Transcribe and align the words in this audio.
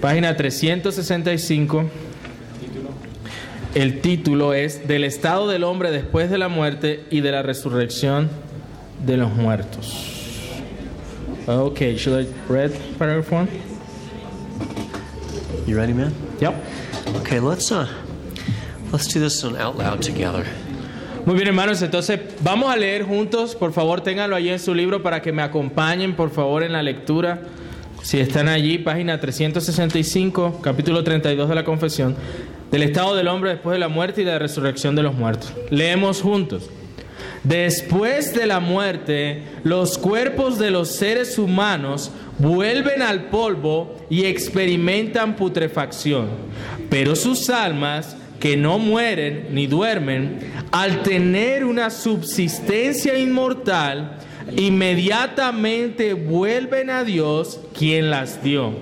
página 0.00 0.36
365. 0.36 1.84
El 3.74 4.00
título 4.00 4.52
es 4.52 4.86
Del 4.86 5.04
estado 5.04 5.48
del 5.48 5.64
hombre 5.64 5.90
después 5.90 6.30
de 6.30 6.38
la 6.38 6.48
muerte 6.48 7.04
y 7.10 7.20
de 7.20 7.32
la 7.32 7.42
resurrección 7.42 8.28
de 9.04 9.16
los 9.16 9.32
muertos. 9.32 10.12
Okay, 11.46 11.96
should 11.96 12.24
I 12.24 12.28
read 12.48 12.70
paragraph 12.98 13.32
one? 13.32 13.48
You 15.66 15.76
ready, 15.76 15.92
man? 15.92 16.12
Yep. 16.40 16.54
Okay, 17.20 17.40
let's 17.40 17.72
uh, 17.72 17.88
let's 18.92 19.08
do 19.08 19.20
this 19.20 19.42
one 19.42 19.56
out 19.56 19.76
loud 19.76 20.02
together. 20.02 20.44
Muy 21.24 21.36
bien, 21.36 21.46
hermanos, 21.46 21.80
entonces 21.82 22.20
vamos 22.40 22.72
a 22.72 22.76
leer 22.76 23.04
juntos. 23.04 23.54
Por 23.54 23.72
favor, 23.72 24.00
ténganlo 24.00 24.34
allí 24.34 24.50
en 24.50 24.58
su 24.58 24.74
libro 24.74 25.02
para 25.02 25.22
que 25.22 25.32
me 25.32 25.42
acompañen, 25.42 26.14
por 26.14 26.30
favor, 26.30 26.62
en 26.62 26.72
la 26.72 26.82
lectura. 26.82 27.42
Si 28.02 28.18
están 28.18 28.48
allí, 28.48 28.78
página 28.78 29.20
365, 29.20 30.60
capítulo 30.60 31.04
32 31.04 31.48
de 31.48 31.54
la 31.54 31.64
confesión, 31.64 32.16
del 32.72 32.82
estado 32.82 33.14
del 33.14 33.28
hombre 33.28 33.50
después 33.50 33.74
de 33.74 33.78
la 33.78 33.86
muerte 33.88 34.22
y 34.22 34.24
de 34.24 34.32
la 34.32 34.40
resurrección 34.40 34.96
de 34.96 35.04
los 35.04 35.14
muertos. 35.14 35.52
Leemos 35.70 36.20
juntos. 36.20 36.68
Después 37.44 38.34
de 38.34 38.46
la 38.46 38.58
muerte, 38.58 39.42
los 39.62 39.98
cuerpos 39.98 40.58
de 40.58 40.72
los 40.72 40.88
seres 40.88 41.38
humanos 41.38 42.10
vuelven 42.38 43.02
al 43.02 43.26
polvo 43.26 43.96
y 44.10 44.24
experimentan 44.24 45.36
putrefacción, 45.36 46.28
pero 46.90 47.14
sus 47.14 47.50
almas, 47.50 48.16
que 48.40 48.56
no 48.56 48.80
mueren 48.80 49.48
ni 49.52 49.68
duermen, 49.68 50.40
al 50.72 51.04
tener 51.04 51.64
una 51.64 51.90
subsistencia 51.90 53.16
inmortal, 53.16 54.18
inmediatamente 54.56 56.14
vuelven 56.14 56.90
a 56.90 57.04
Dios 57.04 57.60
quien 57.76 58.10
las 58.10 58.42
dio. 58.42 58.72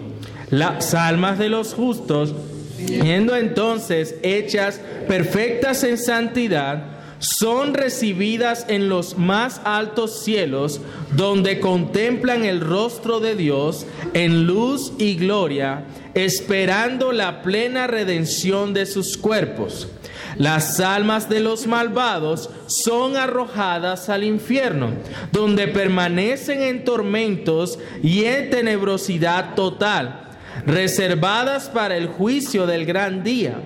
Las 0.51 0.95
almas 0.95 1.39
de 1.39 1.49
los 1.49 1.75
justos, 1.75 2.35
siendo 2.77 3.37
entonces 3.37 4.17
hechas 4.23 4.81
perfectas 5.07 5.85
en 5.85 5.99
santidad, 5.99 7.00
son 7.21 7.75
recibidas 7.75 8.65
en 8.69 8.89
los 8.89 9.17
más 9.17 9.61
altos 9.65 10.25
cielos, 10.25 10.81
donde 11.15 11.61
contemplan 11.61 12.45
el 12.45 12.61
rostro 12.61 13.21
de 13.21 13.37
Dios 13.37 13.87
en 14.15 14.47
luz 14.47 14.95
y 14.99 15.15
gloria, 15.15 15.85
esperando 16.15 17.13
la 17.13 17.43
plena 17.43 17.87
redención 17.87 18.75
de 18.75 18.87
sus 18.87 19.17
cuerpos. 19.17 19.89
Las 20.37 20.81
almas 20.81 21.29
de 21.29 21.41
los 21.41 21.67
malvados 21.67 22.49
son 22.67 23.17
arrojadas 23.17 24.09
al 24.09 24.25
infierno, 24.25 24.91
donde 25.33 25.69
permanecen 25.69 26.63
en 26.63 26.85
tormentos 26.85 27.79
y 28.03 28.25
en 28.25 28.49
tenebrosidad 28.49 29.55
total, 29.55 30.31
reservadas 30.65 31.69
para 31.69 31.99
el 31.99 32.07
juicio 32.07 32.67
del 32.67 32.87
gran 32.87 33.23
día. 33.23 33.61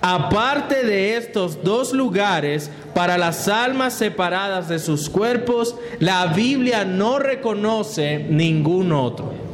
Aparte 0.00 0.84
de 0.84 1.16
estos 1.16 1.64
dos 1.64 1.92
lugares, 1.92 2.70
para 2.94 3.18
las 3.18 3.48
almas 3.48 3.94
separadas 3.94 4.68
de 4.68 4.78
sus 4.78 5.10
cuerpos, 5.10 5.74
la 5.98 6.26
Biblia 6.26 6.84
no 6.84 7.18
reconoce 7.18 8.18
ningún 8.18 8.92
otro. 8.92 9.47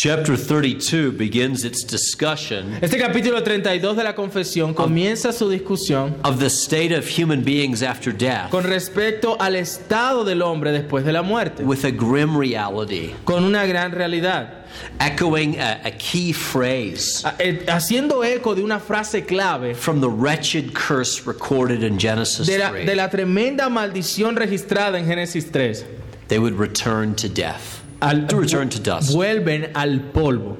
Chapter 0.00 0.34
32 0.34 1.12
begins 1.12 1.62
its 1.62 1.84
discussion 1.84 2.78
Este 2.80 2.96
capítulo 2.96 3.42
32 3.42 3.98
de 3.98 4.02
la 4.02 4.14
confesión 4.14 4.72
comienza 4.72 5.30
su 5.30 5.50
discusión 5.50 6.18
of 6.24 6.40
the 6.40 6.48
state 6.48 6.90
of 6.90 7.06
human 7.06 7.44
beings 7.44 7.82
after 7.82 8.10
death 8.10 8.48
con 8.48 8.64
respecto 8.64 9.36
al 9.38 9.56
estado 9.56 10.24
del 10.24 10.40
hombre 10.40 10.72
después 10.72 11.04
de 11.04 11.12
la 11.12 11.20
muerte, 11.20 11.62
with 11.64 11.84
a 11.84 11.90
grim 11.90 12.34
reality, 12.34 13.14
con 13.26 13.44
una 13.44 13.66
gran 13.66 13.92
realidad, 13.92 14.64
echoing 14.98 15.60
a, 15.60 15.82
a 15.84 15.90
key 15.90 16.32
phrase 16.32 17.22
eh, 17.38 17.66
haciendo 17.68 18.24
eco 18.24 18.54
de 18.54 18.62
una 18.62 18.80
frase 18.80 19.26
clave 19.26 19.74
from 19.74 20.00
the 20.00 20.08
wretched 20.08 20.72
curse 20.72 21.26
recorded 21.26 21.82
in 21.82 21.98
Genesis 21.98 22.46
de 22.46 22.56
la, 22.56 22.70
3. 22.70 22.86
de 22.86 22.96
la 22.96 23.10
tremenda 23.10 23.68
maldición 23.68 24.34
registrada 24.34 24.98
en 24.98 25.04
Génesis 25.04 25.52
3. 25.52 25.84
They 26.28 26.38
would 26.38 26.54
return 26.54 27.16
to 27.16 27.28
death, 27.28 27.79
Al- 28.02 28.26
to 28.26 28.36
return 28.36 28.68
to 28.68 28.78
dust. 28.78 29.12
vuelven 29.12 29.70
al 29.74 30.00
polvo. 30.12 30.56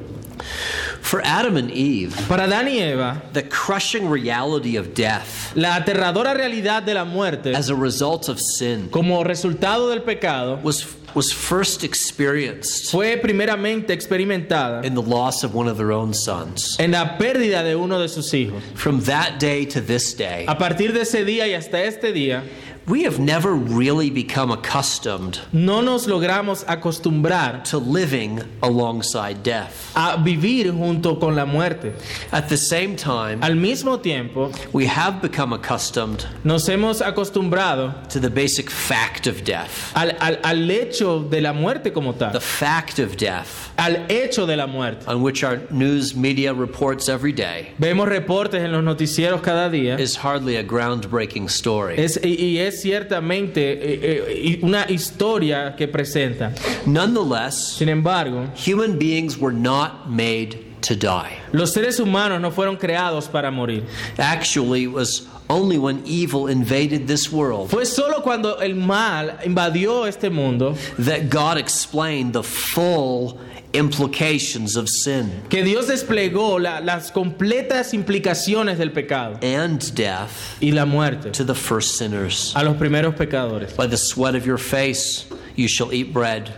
For 1.03 1.21
Adam 1.25 1.57
and 1.57 1.71
Eve, 1.71 2.15
Para 2.29 2.45
Adán 2.45 2.67
y 2.67 2.79
Eva, 2.79 3.23
the 3.33 3.43
crushing 3.43 4.09
reality 4.09 4.77
of 4.77 4.95
death 4.95 5.53
la 5.57 5.77
aterradora 5.81 6.35
realidad 6.35 6.83
de 6.85 6.95
la 6.95 7.05
muerte 7.05 7.55
as 7.55 7.69
a 7.69 7.75
result 7.75 8.29
of 8.29 8.39
sin 8.41 8.89
como 8.91 9.23
resultado 9.25 9.89
del 9.91 10.01
pecado 10.03 10.59
was, 10.63 10.87
was 11.15 11.33
first 11.33 11.83
experienced 11.85 12.91
fue 12.91 13.17
primeramente 13.17 13.91
experimentada 13.93 14.85
in 14.85 14.95
the 14.95 15.03
loss 15.03 15.43
of 15.43 15.55
one 15.55 15.69
of 15.69 15.77
their 15.77 15.91
own 15.93 16.15
sons. 16.15 16.77
en 16.79 16.93
la 16.93 17.19
pérdida 17.19 17.63
de 17.65 17.75
uno 17.75 17.99
de 17.99 18.09
sus 18.09 18.33
hijos. 18.33 18.63
From 18.75 19.01
that 19.03 19.39
day 19.41 19.67
to 19.67 19.81
this 19.81 20.15
day, 20.17 20.45
A 20.47 20.57
partir 20.57 20.93
de 20.93 21.01
ese 21.03 21.25
día 21.25 21.47
y 21.49 21.55
hasta 21.55 21.83
este 21.83 22.13
día, 22.13 22.43
we 22.91 23.05
have 23.05 23.19
never 23.21 23.53
really 23.55 24.11
become 24.11 24.51
accustomed 24.51 25.39
no 25.53 25.81
nos 25.81 26.07
logramos 26.07 26.65
acostumbrar 26.67 27.63
to 27.65 27.79
living 27.79 28.41
alongside 28.63 29.43
death. 29.43 29.93
a 29.97 30.17
vivir 30.19 30.71
junto 30.73 31.17
con 31.19 31.35
la 31.37 31.45
muerte. 31.47 31.93
At 32.33 32.49
the 32.49 32.57
same 32.57 32.97
time, 32.97 33.43
Al 33.43 33.55
mismo 33.55 34.01
tiempo, 34.03 34.51
we 34.73 34.87
have 34.87 35.21
become 35.23 35.53
accustomed 35.53 36.25
nos 36.45 36.67
hemos 36.69 37.01
acostumbrado 37.01 37.95
to 38.09 38.19
the 38.21 38.31
basic 38.31 38.71
fact 38.71 39.27
of 39.27 39.45
death. 39.45 39.93
al, 39.95 40.11
al- 40.21 40.39
al 40.43 40.71
hecho 40.71 41.21
de 41.29 41.41
la 41.41 41.53
muerte 41.53 41.93
como 41.93 42.13
tal. 42.15 42.33
The 42.33 42.41
fact 42.41 42.99
of 42.99 43.17
death, 43.17 43.71
al 43.79 44.07
hecho 44.11 44.47
de 44.47 44.57
la 44.57 44.67
muerte. 44.67 45.05
on 45.07 45.23
which 45.23 45.45
our 45.45 45.61
news 45.71 46.15
media 46.15 46.53
reports 46.53 47.09
every 47.09 47.33
day, 47.33 47.73
Vemos 47.79 48.09
reportes 48.09 48.63
en 48.63 48.73
los 48.73 48.83
noticieros 48.83 49.43
cada 49.43 49.71
día. 49.71 49.99
is 49.99 50.17
hardly 50.17 50.57
a 50.57 50.65
groundbreaking 50.65 51.49
story. 51.49 51.95
Es, 51.99 52.19
y, 52.23 52.37
y 52.41 52.59
es 52.59 52.80
ciertamente 52.81 53.61
eh, 53.61 53.99
eh, 54.03 54.59
una 54.63 54.87
historia 54.89 55.75
que 55.77 55.87
presenta. 55.89 56.53
Nonetheless, 56.87 57.77
Sin 57.79 57.89
embargo, 57.89 58.49
human 58.55 58.99
beings 58.99 59.39
were 59.39 59.53
not 59.57 60.09
made 60.09 60.59
to 60.83 60.95
die. 60.97 61.39
los 61.53 61.73
seres 61.73 61.99
humanos 62.01 62.41
no 62.41 62.51
fueron 62.51 62.77
creados 62.77 63.29
para 63.29 63.51
morir. 63.51 63.85
Actually, 64.19 64.85
it 64.85 64.93
was 64.93 65.27
only 65.49 65.77
when 65.79 66.01
evil 66.07 66.47
invaded 66.47 67.07
this 67.09 67.31
world 67.31 67.69
Fue 67.71 67.85
solo 67.85 68.21
cuando 68.23 68.59
el 68.61 68.75
mal 68.77 69.39
invadió 69.45 70.07
este 70.07 70.31
mundo 70.31 70.75
that 70.99 71.29
God 71.29 71.59
explained 71.59 72.33
the 72.33 72.43
full 72.43 73.39
implications 73.73 74.77
of 74.77 74.89
sin 74.89 75.31
que 75.49 75.63
Dios 75.63 75.87
desplegó 75.87 76.59
la- 76.61 76.81
las 76.81 77.13
completas 77.13 77.95
implicaciones 77.95 78.79
del 78.79 78.91
pecado 78.93 79.39
and 79.43 79.95
death 79.95 80.31
y 80.61 80.73
la 80.73 80.85
muerte 80.87 81.31
to 81.31 81.45
the 81.45 81.55
first 81.55 81.97
sinners. 81.97 82.53
a 82.57 82.65
los 82.65 82.77
primeros 82.77 83.15
pecadores. 83.15 83.73
By 83.77 83.87
the 83.87 83.97
sweat 83.97 84.35
of 84.35 84.45
your 84.47 84.59
face 84.59 85.25
you 85.57 85.69
shall 85.69 85.93
eat 85.93 86.13
bread 86.13 86.51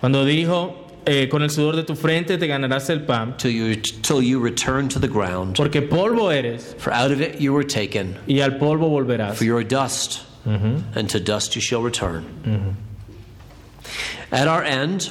Cuando 0.00 0.24
dijo, 0.24 0.74
eh, 1.06 1.28
con 1.30 1.42
el 1.42 1.50
sudor 1.50 1.76
de 1.76 1.82
tu 1.84 1.94
frente 1.94 2.38
te 2.38 2.46
ganarás 2.46 2.88
el 2.90 3.00
pan, 3.00 3.36
till 3.36 3.50
you 3.50 3.76
till 3.76 4.22
you 4.22 4.38
return 4.40 4.88
to 4.88 4.98
the 4.98 5.08
ground. 5.08 5.56
porque 5.56 5.82
polvo 5.82 6.30
eres 6.30 6.74
For 6.78 6.92
out 6.92 7.10
of 7.12 7.20
it 7.20 7.40
you 7.40 7.52
were 7.52 7.64
taken, 7.64 8.16
y 8.26 8.40
al 8.40 8.52
polvo 8.58 8.88
volverás. 8.88 9.34
for 9.36 9.44
you 9.44 9.54
are 9.56 9.64
dust, 9.64 10.22
and 10.46 11.08
to 11.10 11.18
dust 11.20 11.54
you 11.54 11.60
shall 11.60 11.82
return. 11.82 12.24
At 14.32 14.48
our 14.48 14.62
end, 14.64 15.10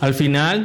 Al 0.00 0.12
final, 0.12 0.64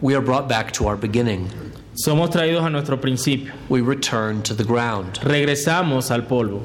we 0.00 0.14
are 0.14 0.20
brought 0.20 0.48
back 0.48 0.72
to 0.72 0.86
our 0.86 0.96
beginning. 0.96 1.48
somos 1.94 2.30
traídos 2.30 2.64
a 2.64 2.70
nuestro 2.70 2.96
principio. 2.96 3.52
We 3.68 3.80
return 3.82 4.42
to 4.44 4.54
the 4.54 4.64
ground. 4.64 5.18
Regresamos 5.22 6.10
al 6.10 6.22
polvo. 6.22 6.62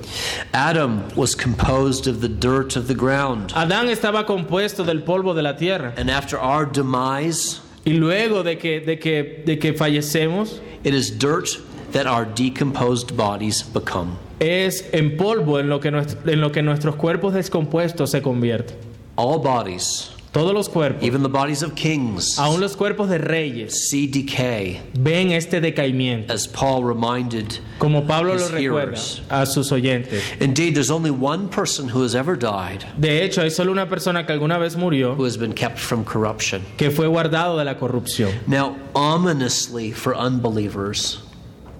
Adam 0.53 1.03
was 1.16 1.35
composed 1.35 2.07
of 2.07 2.22
the 2.22 2.29
dirt 2.29 2.75
of 2.78 2.88
the 2.88 2.94
ground. 2.96 3.50
Adán 3.56 3.90
estaba 3.90 4.25
compuesto 4.25 4.85
del 4.85 5.01
polvo 5.01 5.34
de 5.35 5.41
la 5.41 5.53
tierra. 5.53 5.94
And 5.97 6.09
after 6.09 6.38
our 6.40 6.66
demise, 6.66 7.59
Y 7.85 7.94
luego 7.94 8.44
de 8.44 8.56
que, 8.57 8.79
de 8.79 8.97
que, 8.97 9.44
de 9.46 9.57
que 9.57 9.73
fallecemos, 9.73 10.59
it 10.84 10.93
is 10.93 11.11
dirt 11.11 11.49
that 11.91 12.08
our 12.08 12.26
decomposed 12.26 13.16
bodies 13.16 13.61
become. 13.61 14.17
es 14.40 14.84
en 14.93 15.16
polvo 15.17 15.59
en 15.59 15.70
lo 15.70 15.79
que, 15.79 15.90
en 15.90 16.41
lo 16.41 16.49
que 16.52 16.61
nuestros 16.64 16.96
cuerpos 16.96 17.34
descompuestos 17.34 18.09
se 18.11 18.22
convierten. 18.22 18.76
All 19.17 19.40
bodies, 19.40 20.09
Todos 20.35 20.53
los 20.53 20.67
cuerpos, 20.67 21.02
even 21.02 21.23
the 21.23 21.29
bodies 21.29 21.64
of 21.64 21.76
kings, 21.76 22.37
aún 22.37 22.59
los 22.59 22.76
cuerpos 22.76 23.08
de 23.08 23.17
reyes, 23.20 23.87
see 23.90 24.05
decay, 24.05 24.82
ven 24.93 25.32
este 25.32 25.61
decaimiento. 25.61 26.29
as 26.29 26.46
Paul 26.46 26.84
reminded. 26.84 27.58
Como 27.79 28.02
Pablo 28.05 28.34
lo 28.34 28.40
His 28.43 28.52
recuerda 28.52 28.97
hearers. 28.97 29.22
a 29.29 29.46
sus 29.46 29.72
oyentes. 29.72 30.22
Indeed, 30.41 30.76
there's 30.76 30.91
only 30.91 31.09
one 31.09 31.47
person 31.47 31.87
who 31.87 32.03
has 32.03 32.16
ever 32.16 32.35
died 32.35 32.84
De 32.99 33.23
hecho, 33.23 33.41
hay 33.43 33.49
solo 33.49 33.72
una 33.72 33.85
persona 33.87 34.26
que 34.26 34.34
alguna 34.34 34.59
vez 34.59 34.76
murió 34.76 35.16
who 35.16 35.23
has 35.23 35.37
been 35.37 35.53
kept 35.53 35.79
from 35.79 36.03
corruption. 36.03 36.61
que 36.78 36.91
fue 36.91 37.08
guardado 37.08 37.58
de 37.58 37.64
la 37.64 37.76
corrupción. 37.76 38.34
Now, 38.46 38.76
ominously 38.93 39.91
for 39.93 40.14
unbelievers, 40.16 41.20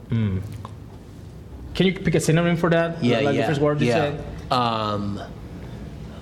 Can 0.10 0.42
you 1.88 1.92
pick 1.94 2.16
a 2.16 2.22
synonym 2.22 2.56
for 2.56 2.70
that? 2.70 3.04
yeah, 3.04 3.18
Like 3.20 3.34
the 3.36 3.42
yeah, 3.42 3.48
first 3.48 3.60
word 3.60 3.82
you 3.82 3.88
yeah. 3.88 3.96
said? 3.96 4.24
Um, 4.50 5.20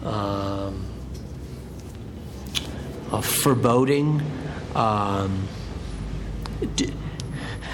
um, 0.04 0.86
a 3.14 3.22
foreboding, 3.22 4.22
um, 4.76 5.48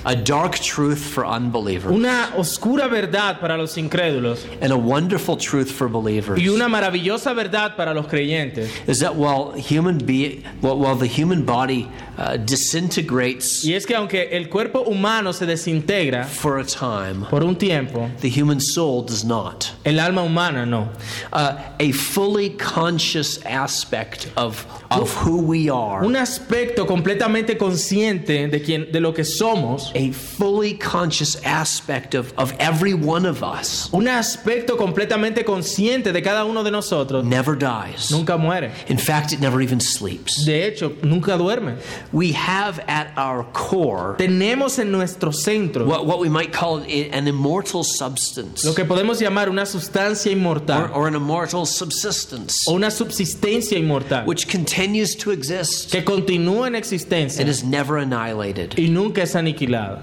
a 0.06 0.16
dark 0.16 0.56
truth 0.56 1.00
for 1.00 1.26
unbelievers 1.26 1.92
una 1.92 2.32
oscura 2.38 2.90
verdad 2.90 3.40
para 3.40 3.58
los 3.58 3.76
incrédulos 3.76 4.46
and 4.62 4.72
a 4.72 4.78
wonderful 4.78 5.36
truth 5.36 5.70
for 5.70 5.90
believers 5.90 6.40
y 6.40 6.48
una 6.48 6.68
maravillosa 6.70 7.36
verdad 7.36 7.76
para 7.76 7.94
los 7.94 8.08
creyentes. 8.08 8.70
is 8.88 9.00
that 9.00 9.16
while 9.16 9.52
human 9.52 9.98
be 9.98 10.42
while, 10.62 10.78
while 10.78 10.96
the 10.96 11.06
human 11.08 11.44
body 11.46 11.90
uh, 12.18 12.38
disintegrates 12.38 13.66
Y 13.66 13.74
es 13.74 13.86
que 13.86 13.96
aunque 13.96 14.30
el 14.32 14.48
cuerpo 14.48 14.84
humano 14.84 15.32
se 15.34 15.46
desintegra 15.46 16.26
for 16.26 16.60
a 16.60 16.64
time, 16.66 17.26
por 17.30 17.44
un 17.44 17.56
tiempo, 17.56 18.10
the 18.22 18.30
human 18.30 18.60
soul 18.60 19.04
does 19.04 19.26
not. 19.26 19.72
el 19.86 20.00
alma 20.00 20.24
humana 20.24 20.66
no. 20.66 20.90
Uh, 21.34 21.62
a 21.80 21.92
fully 21.92 22.52
conscious 22.52 23.44
aspect 23.46 24.32
of 24.38 24.66
of 24.92 25.14
who 25.26 25.42
we 25.42 25.70
are, 25.70 26.06
Un 26.06 26.16
aspecto 26.16 26.86
completamente 26.86 27.58
consciente 27.58 28.48
de, 28.48 28.62
quien, 28.62 28.92
de 28.92 29.00
lo 29.00 29.14
que 29.14 29.24
somos, 29.24 29.92
a 29.96 30.12
fully 30.12 30.74
conscious 30.74 31.36
aspect 31.44 32.16
of 32.16 32.34
of 32.38 32.54
every 32.60 32.94
one 32.94 33.26
of 33.26 33.44
us, 33.44 33.90
un 33.94 34.08
aspecto 34.08 34.78
completamente 34.78 35.44
consciente 35.44 36.12
de 36.12 36.22
cada 36.22 36.46
uno 36.46 36.64
de 36.64 36.72
nosotros, 36.72 37.24
never 37.24 37.56
dies. 37.56 38.12
nunca 38.12 38.38
muere. 38.38 38.72
In 38.88 38.98
fact, 38.98 39.34
it 39.34 39.40
never 39.40 39.62
even 39.62 39.80
sleeps. 39.80 40.46
De 40.46 40.66
hecho, 40.66 40.96
nunca 41.04 41.38
duerme. 41.38 41.78
We 42.12 42.34
have 42.34 42.80
at 42.88 43.12
our 43.18 43.44
core 43.54 44.16
Tenemos 44.18 44.80
en 44.80 44.92
nuestro 44.92 45.32
centro 45.32 45.86
what, 45.86 46.06
what 46.06 46.20
we 46.20 46.30
might 46.30 46.52
call 46.52 46.78
an 46.78 47.28
immortal 47.28 47.84
substance 47.84 48.64
lo 48.66 48.74
que 48.74 48.86
podemos 48.86 49.20
llamar 49.20 49.50
una 49.50 49.66
sustancia 49.66 50.32
or, 50.32 50.36
inmortal 50.38 50.92
or 50.94 51.08
an 51.08 51.16
immortal 51.16 51.66
subsistence, 51.66 52.68
o 52.68 52.74
una 52.74 52.90
subsistencia 52.90 53.78
inmortal 53.78 54.26
which 54.26 54.48
continues 54.80 55.14
to 55.14 55.32
exist 55.32 55.92
que 55.92 56.02
continúa 56.02 56.66
en 56.68 56.76
existencia 56.76 57.42
and 57.42 57.50
is 57.50 57.66
never 57.66 57.98
annihilated. 57.98 58.76
y 58.78 58.88
nunca 58.88 59.24
es 59.24 59.36
aniquilada. 59.36 60.02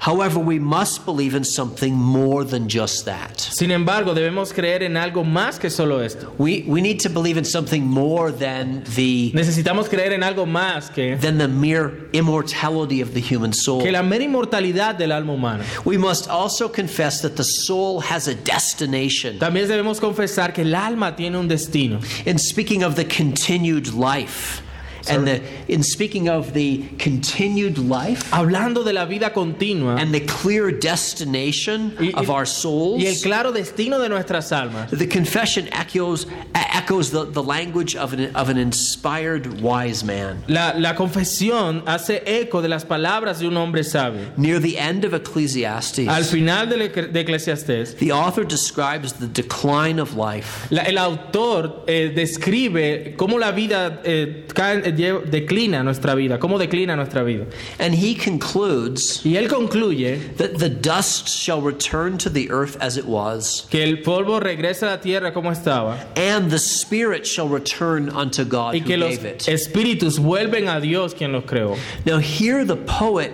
However, 0.00 0.38
we 0.38 0.58
must 0.60 1.04
believe 1.04 1.34
in 1.34 1.44
something 1.44 1.92
more 1.92 2.44
than 2.44 2.68
just 2.68 3.04
that. 3.06 3.40
Sin 3.40 3.70
embargo, 3.72 4.14
debemos 4.14 4.52
creer 4.54 4.82
en 4.82 4.96
algo 4.96 5.24
más 5.24 5.58
que 5.58 5.70
solo 5.70 5.98
esto. 6.00 6.32
We, 6.38 6.64
we 6.68 6.80
need 6.80 7.00
to 7.00 7.10
believe 7.10 7.36
in 7.36 7.44
something 7.44 7.84
more 7.84 8.30
than 8.30 8.84
the, 8.94 9.32
Necesitamos 9.34 9.88
creer 9.88 10.12
en 10.12 10.22
algo 10.22 10.46
más 10.46 10.94
que, 10.94 11.16
than 11.16 11.38
the 11.38 11.48
mere 11.48 12.08
immortality 12.12 13.00
of 13.00 13.12
the 13.12 13.20
human 13.20 13.52
soul. 13.52 13.82
que 13.82 13.90
la 13.90 14.02
mera 14.02 14.24
inmortalidad 14.24 14.96
del 14.98 15.10
alma 15.10 15.32
humana. 15.34 15.64
We 15.84 15.98
must 15.98 16.28
also 16.28 16.68
confess 16.68 17.20
that 17.22 17.36
the 17.36 17.44
soul 17.44 18.00
has 18.00 18.28
a 18.28 18.34
destination. 18.34 19.38
También 19.40 19.66
debemos 19.66 20.00
confesar 20.00 20.54
que 20.54 20.62
el 20.62 20.74
alma 20.74 21.16
tiene 21.16 21.36
un 21.36 21.48
destino. 21.48 22.00
In 22.24 22.38
speaking 22.38 22.84
of 22.84 22.94
the 22.94 23.04
continued 23.04 23.88
life, 23.94 24.62
and 25.10 25.26
the 25.26 25.40
in 25.68 25.82
speaking 25.82 26.28
of 26.28 26.52
the 26.52 26.84
continued 26.98 27.78
life 27.78 28.30
Hablando 28.30 28.84
de 28.84 28.92
la 28.92 29.04
vida 29.06 29.30
continua 29.30 29.96
and 29.96 30.12
the 30.12 30.20
clear 30.20 30.70
destination 30.70 31.94
y, 32.00 32.12
of 32.14 32.30
our 32.30 32.46
souls, 32.46 33.02
y 33.02 33.06
el 33.06 33.16
claro 33.22 33.52
destino 33.52 33.98
de 33.98 34.08
nuestras 34.08 34.52
almas. 34.52 34.90
the 34.90 35.06
confession 35.06 35.68
echoes 35.72 36.26
echoes 36.74 37.10
the, 37.10 37.24
the 37.24 37.42
language 37.42 37.96
of 37.96 38.12
an, 38.12 38.34
of 38.36 38.48
an 38.48 38.56
inspired 38.56 39.60
wise 39.60 40.04
man. 40.04 40.42
La, 40.48 40.72
la 40.76 40.94
confesión 40.94 41.82
hace 41.86 42.22
eco 42.24 42.60
de 42.62 42.68
las 42.68 42.84
palabras 42.84 43.40
de 43.40 43.46
un 43.48 43.56
hombre 43.56 43.82
sabio. 43.82 44.30
Near 44.36 44.60
the 44.60 44.78
end 44.78 45.04
of 45.04 45.12
Ecclesiastes, 45.14 46.08
Al 46.08 46.22
final 46.24 46.68
de 46.68 46.88
Eclesiastés, 46.88 47.96
the 47.98 48.12
author 48.12 48.44
describes 48.44 49.14
the 49.14 49.26
decline 49.26 49.98
of 49.98 50.14
life 50.14 50.68
la- 50.70 50.82
el 50.82 50.98
autor 50.98 51.84
eh, 51.88 52.12
describe 52.14 53.14
cómo 53.16 53.38
la 53.38 53.50
vida 53.50 54.00
eh, 54.04 54.46
cae- 54.54 54.94
declina 54.98 55.82
nuestra 55.82 56.14
vida, 56.14 56.38
cómo 56.38 56.58
declina 56.58 56.96
nuestra 56.96 57.22
vida. 57.24 57.46
and 57.78 57.94
he 57.94 58.14
concludes 58.14 59.22
Y 59.24 59.36
él 59.36 59.48
concluye 59.48 60.18
that 60.36 60.58
the 60.58 60.68
dust 60.68 61.28
shall 61.28 61.60
return 61.60 62.18
to 62.18 62.28
the 62.30 62.50
earth 62.50 62.76
as 62.80 62.96
it 62.96 63.04
was 63.06 63.66
que 63.70 63.82
el 63.82 63.98
polvo 64.02 64.40
regresa 64.40 64.82
a 64.82 64.90
la 64.96 65.00
tierra 65.00 65.32
como 65.32 65.50
estaba 65.50 65.98
and 66.16 66.50
the 66.50 66.58
spirit 66.58 67.26
shall 67.26 67.48
return 67.48 68.08
unto 68.10 68.44
God 68.44 68.74
y 68.74 68.80
who 68.80 68.86
que 68.86 68.96
los 68.96 69.16
gave 69.18 69.24
it. 69.26 69.48
espíritus 69.48 70.18
vuelven 70.18 70.68
a 70.68 70.80
Dios 70.80 71.14
quien 71.14 71.32
los 71.32 71.44
creó. 71.44 71.76
Now 72.04 72.18
here 72.18 72.64
the 72.64 72.76
poet 72.76 73.32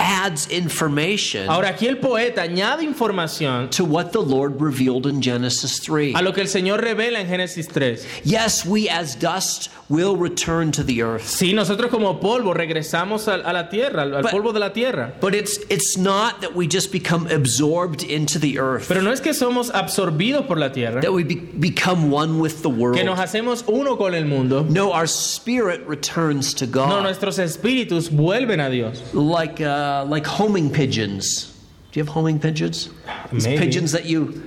adds 0.00 0.48
information 0.50 1.48
Ahora 1.48 1.68
aquí 1.68 1.86
el 1.86 1.98
poeta 1.98 2.42
añade 2.42 2.82
información 2.84 3.68
to 3.70 3.84
what 3.84 4.12
the 4.12 4.20
Lord 4.20 4.60
revealed 4.60 5.06
in 5.06 5.20
Genesis 5.20 5.78
3. 5.80 6.14
a 6.16 6.22
lo 6.22 6.32
que 6.32 6.40
el 6.40 6.48
Señor 6.48 6.80
revela 6.80 7.20
en 7.20 7.26
Génesis 7.28 7.68
3. 7.68 8.06
Yes, 8.24 8.64
we 8.64 8.88
as 8.88 9.14
dust 9.14 9.68
will 9.88 10.16
return 10.16 10.70
to 10.72 10.82
the 10.82 11.02
earth. 11.02 11.26
Sí, 11.26 11.52
nosotros 11.52 11.90
como 11.90 12.18
polvo 12.20 12.54
regresamos 12.54 13.28
a, 13.28 13.34
a 13.34 13.52
la 13.52 13.68
tierra, 13.68 14.02
al, 14.02 14.14
al 14.14 14.22
But- 14.22 14.30
polvo 14.32 14.52
de 14.52 14.60
la 14.60 14.72
tierra. 14.72 15.12
But 15.20 15.34
it's 15.34 15.58
it's 15.68 15.96
not 15.98 16.40
that 16.40 16.54
we 16.54 16.66
just 16.66 16.90
become 16.92 17.26
absorbed 17.26 18.02
into 18.02 18.38
the 18.38 18.58
earth. 18.58 18.88
Pero 18.88 19.02
no 19.02 19.10
es 19.12 19.20
que 19.20 19.34
somos 19.34 19.70
absorbidos 19.70 20.46
por 20.46 20.56
la 20.58 20.70
tierra, 20.72 21.00
that 21.02 21.12
we 21.12 21.24
be, 21.24 21.34
become 21.34 22.10
one 22.10 22.38
with 22.40 22.62
the 22.62 22.68
world. 22.70 22.96
que 22.96 23.04
nos 23.04 23.18
hacemos 23.18 23.64
uno 23.68 23.96
con 23.96 24.14
el 24.14 24.24
mundo. 24.24 24.64
No, 24.68 24.92
our 24.92 25.06
spirit 25.06 25.84
returns 25.86 26.54
to 26.54 26.66
God. 26.66 26.88
No, 26.88 27.00
nuestros 27.02 27.38
espíritus 27.38 28.08
vuelven 28.10 28.60
a 28.60 28.70
Dios. 28.70 29.02
like 29.12 29.60
uh, 29.60 29.66
like 30.08 30.26
homing 30.26 30.70
pigeons. 30.70 31.46
Do 31.92 31.98
you 32.00 32.04
have 32.04 32.12
homing 32.14 32.38
pigeons? 32.38 32.88
These 33.32 33.46
Maybe. 33.46 33.58
pigeons 33.64 33.92
that 33.92 34.04
you 34.06 34.42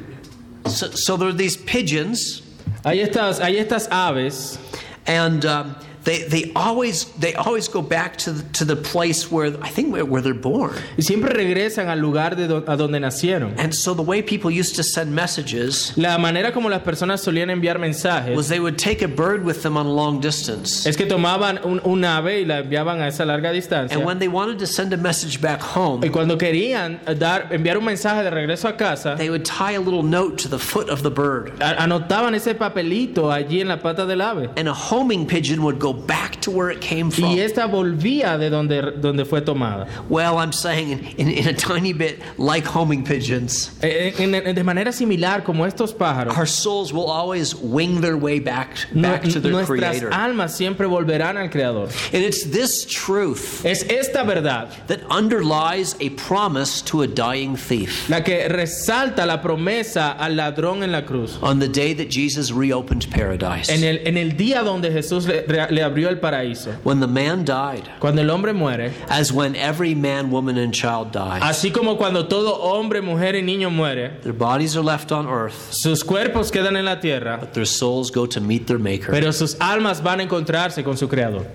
so, 0.65 0.87
so 0.91 1.17
there 1.17 1.27
are 1.27 1.33
these 1.33 1.57
pigeons 1.57 2.43
Hay 2.83 2.99
estas, 2.99 3.39
hay 3.39 3.55
estas 3.63 3.87
aves 3.91 4.59
and 5.05 5.45
um, 5.45 5.75
they, 6.03 6.23
they 6.23 6.51
always 6.55 7.05
they 7.19 7.33
always 7.35 7.67
go 7.67 7.81
back 7.81 8.17
to 8.17 8.31
the, 8.31 8.43
to 8.53 8.65
the 8.65 8.75
place 8.75 9.31
where 9.31 9.47
I 9.61 9.69
think 9.69 9.93
where, 9.93 10.21
they're 10.21 10.33
born. 10.33 10.73
y 10.97 11.03
siempre 11.03 11.33
regresan 11.33 11.87
al 11.87 11.99
lugar 11.99 12.35
de 12.35 12.47
do- 12.47 12.63
a 12.67 12.75
donde 12.75 12.99
nacieron. 12.99 13.53
And 13.57 13.73
so 13.73 13.93
the 13.93 14.01
way 14.03 14.21
people 14.21 14.51
used 14.51 14.75
to 14.75 14.83
send 14.83 15.13
messages 15.13 15.93
La 15.97 16.17
manera 16.17 16.51
como 16.51 16.69
las 16.69 16.81
personas 16.81 17.21
solían 17.21 17.49
enviar 17.49 17.79
mensajes 17.79 18.35
was 18.35 18.47
they 18.49 18.59
would 18.59 18.77
take 18.77 19.01
a 19.01 19.07
bird 19.07 19.43
with 19.45 19.61
them 19.63 19.77
on 19.77 19.85
a 19.85 19.91
long 19.91 20.19
distance. 20.19 20.85
es 20.85 20.97
que 20.97 21.05
tomaban 21.05 21.59
un, 21.63 21.79
un 21.83 22.03
ave 22.03 22.41
y 22.41 22.45
la 22.45 22.59
enviaban 22.59 22.99
a 23.01 23.07
esa 23.07 23.25
larga 23.25 23.51
distancia. 23.51 23.95
And 23.97 24.05
when 24.05 24.19
they 24.19 24.27
wanted 24.27 24.59
to 24.59 24.67
send 24.67 24.93
a 24.93 24.97
message 24.97 25.39
back 25.41 25.61
home, 25.61 26.03
Y 26.05 26.09
cuando 26.09 26.37
querían 26.37 26.99
eh, 27.07 27.15
dar, 27.15 27.47
enviar 27.51 27.77
un 27.77 27.85
mensaje 27.85 28.23
de 28.23 28.29
regreso 28.29 28.67
a 28.67 28.75
casa, 28.77 29.15
they 29.17 29.29
would 29.29 29.45
tie 29.45 29.73
a 29.75 29.79
little 29.81 30.03
note 30.03 30.37
to 30.37 30.47
the 30.49 30.59
foot 30.59 30.89
of 30.89 31.01
the 31.03 31.09
bird. 31.11 31.51
anotaban 31.61 32.35
ese 32.35 32.55
papelito 32.55 33.31
allí 33.31 33.61
en 33.61 33.67
la 33.69 33.77
pata 33.77 34.05
del 34.05 34.21
ave. 34.21 34.49
And 34.57 34.67
a 34.67 34.73
homing 34.73 35.25
pigeon 35.27 35.63
would 35.63 35.79
go 35.79 35.92
back 35.93 36.41
to 36.41 36.51
where 36.51 36.69
it 36.71 36.81
came 36.81 37.09
from. 37.11 37.25
Y 37.31 37.39
esta 37.39 37.67
volvía 37.67 38.37
de 38.37 38.49
donde, 38.49 38.99
donde 39.01 39.25
fue 39.25 39.41
tomada. 39.41 39.87
Well, 40.09 40.37
I'm 40.37 40.51
saying 40.51 40.91
in, 40.91 41.05
in, 41.17 41.29
in 41.29 41.47
a 41.47 41.53
tiny 41.53 41.93
bit 41.93 42.19
like 42.37 42.65
homing 42.65 43.03
pigeons, 43.03 43.71
Eh, 43.81 44.11
en- 44.19 44.35
en- 44.35 44.55
de 44.55 44.63
manera 44.63 44.91
similar 44.91 45.43
como 45.43 45.65
estos 45.65 45.93
pájaros, 45.93 46.37
our 46.37 46.45
souls 46.47 46.91
will 46.91 47.09
always 47.09 47.55
wing 47.55 48.01
their 48.01 48.17
way 48.17 48.39
back, 48.39 48.69
back 48.93 49.23
to 49.23 49.39
their 49.39 49.51
nuestras 49.51 49.99
Creator. 49.99 50.09
almas 50.13 50.55
siempre 50.55 50.87
volverán 50.87 51.37
al 51.37 51.49
Creador. 51.49 51.89
And 52.13 52.23
it's 52.23 52.43
this 52.49 52.85
truth 52.85 53.65
Es 53.65 53.83
esta 53.83 54.23
verdad 54.23 54.69
that 54.87 54.99
underlies 55.09 55.95
a 55.99 56.09
promise 56.11 56.81
to 56.83 57.01
a 57.01 57.07
dying 57.07 57.55
thief. 57.55 58.09
la 58.09 58.21
que 58.21 58.47
resalta 58.49 59.25
la 59.25 59.41
promesa 59.41 60.11
al 60.17 60.35
ladrón 60.35 60.83
en 60.83 60.91
la 60.91 61.01
cruz. 61.05 61.37
On 61.41 61.59
the 61.59 61.67
day 61.67 61.93
that 61.93 62.09
Jesus 62.09 62.51
reopened 62.51 63.09
paradise, 63.11 63.69
En 63.69 63.83
el, 63.83 63.99
en 64.07 64.17
el 64.17 64.31
día 64.37 64.63
donde 64.63 64.91
Jesús 64.91 65.25
le, 65.27 65.41
re- 65.47 65.67
abrió 65.83 66.09
el 66.09 66.19
paraíso, 66.19 66.71
when 66.83 66.99
the 66.99 67.07
man 67.07 67.43
died, 67.45 67.83
cuando 67.99 68.21
el 68.21 68.29
hombre 68.29 68.53
muere, 68.53 68.91
as 69.09 69.31
when 69.31 69.55
every 69.55 69.93
man, 69.93 70.31
woman, 70.31 70.57
and 70.57 70.73
child 70.73 71.11
dies, 71.11 71.41
así 71.43 71.71
como 71.71 71.97
cuando 71.97 72.27
todo 72.27 72.53
hombre, 72.61 73.01
mujer 73.01 73.35
y 73.35 73.41
niño 73.41 73.69
muere, 73.69 74.19
their 74.21 74.33
bodies 74.33 74.75
are 74.75 74.83
left 74.83 75.11
on 75.11 75.27
earth, 75.27 75.71
sus 75.73 76.03
cuerpos 76.03 76.51
quedan 76.51 76.75
en 76.77 76.85
la 76.85 76.99
tierra, 76.99 77.37
but 77.39 77.53
their 77.53 77.65
souls 77.65 78.09
go 78.11 78.25
to 78.25 78.39
meet 78.41 78.67
their 78.67 78.79
Maker. 78.79 79.11
pero 79.11 79.31
sus 79.31 79.55
almas 79.59 80.01
van 80.01 80.19
a 80.19 80.23
encontrarse 80.23 80.83
con 80.83 80.97
su 80.97 81.07
Creador. 81.07 81.45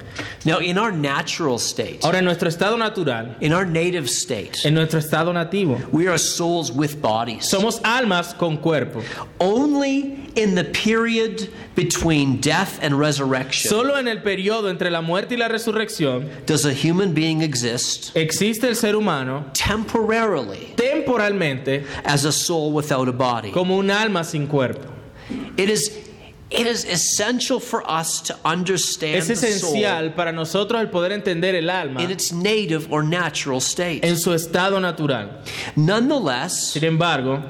Now, 0.45 0.59
in 0.59 0.79
our 0.79 0.93
natural 0.93 1.59
state, 1.59 2.01
Ahora, 2.05 2.19
en 2.19 2.25
nuestro 2.25 2.49
estado 2.49 2.77
natural, 2.79 3.37
in 3.41 3.53
our 3.53 3.65
native 3.67 4.09
state, 4.09 4.65
en 4.65 4.75
nuestro 4.75 4.99
estado 5.01 5.33
nativo, 5.33 5.81
we 5.93 6.07
are 6.07 6.19
souls 6.19 6.71
with 6.71 7.01
bodies. 7.01 7.45
somos 7.49 7.81
almas 7.83 8.35
con 8.35 8.57
cuerpo. 8.59 9.03
Only 9.41 10.28
in 10.39 10.55
the 10.55 10.65
period 10.65 11.51
between 11.75 12.41
death 12.41 12.79
and 12.81 12.99
resurrection 12.99 13.69
Solo 13.71 13.97
en 13.97 14.07
el 14.07 14.19
periodo 14.23 14.69
entre 14.71 14.89
la 14.91 15.01
muerte 15.03 15.33
y 15.35 15.37
la 15.37 15.49
resurrección 15.49 16.29
does 16.47 16.65
a 16.65 16.73
human 16.73 17.13
being 17.13 17.43
exist 17.43 18.17
existe 18.17 18.65
el 18.69 18.77
ser 18.77 18.95
humano 18.95 19.47
temporarily 19.53 20.73
temporalmente 20.77 21.85
as 22.05 22.25
a 22.25 22.33
soul 22.33 22.73
without 22.73 23.09
a 23.09 23.13
body. 23.13 23.51
como 23.51 23.77
un 23.77 23.91
alma 23.91 24.23
sin 24.25 24.47
cuerpo. 24.47 24.89
It 25.57 25.69
is 25.69 25.91
it 26.51 26.67
is 26.67 26.85
essential 26.87 27.61
for 27.61 27.83
us 27.91 28.23
to 28.23 28.35
understand 28.45 29.17
Es 29.17 29.27
the 29.29 29.37
soul 29.37 29.75
esencial 29.75 30.15
para 30.15 30.33
nosotros 30.33 30.81
el 30.81 30.89
poder 30.89 31.13
entender 31.13 31.55
el 31.57 31.69
alma 31.69 32.01
in 32.01 32.11
its 32.11 32.33
native 32.33 32.91
or 32.91 33.03
natural 33.03 33.61
state. 33.61 34.03
en 34.05 34.17
su 34.17 34.31
estado 34.33 34.81
natural. 34.81 35.43
Nonetheless, 35.77 36.73
Sin 36.73 36.85
embargo, 36.85 37.43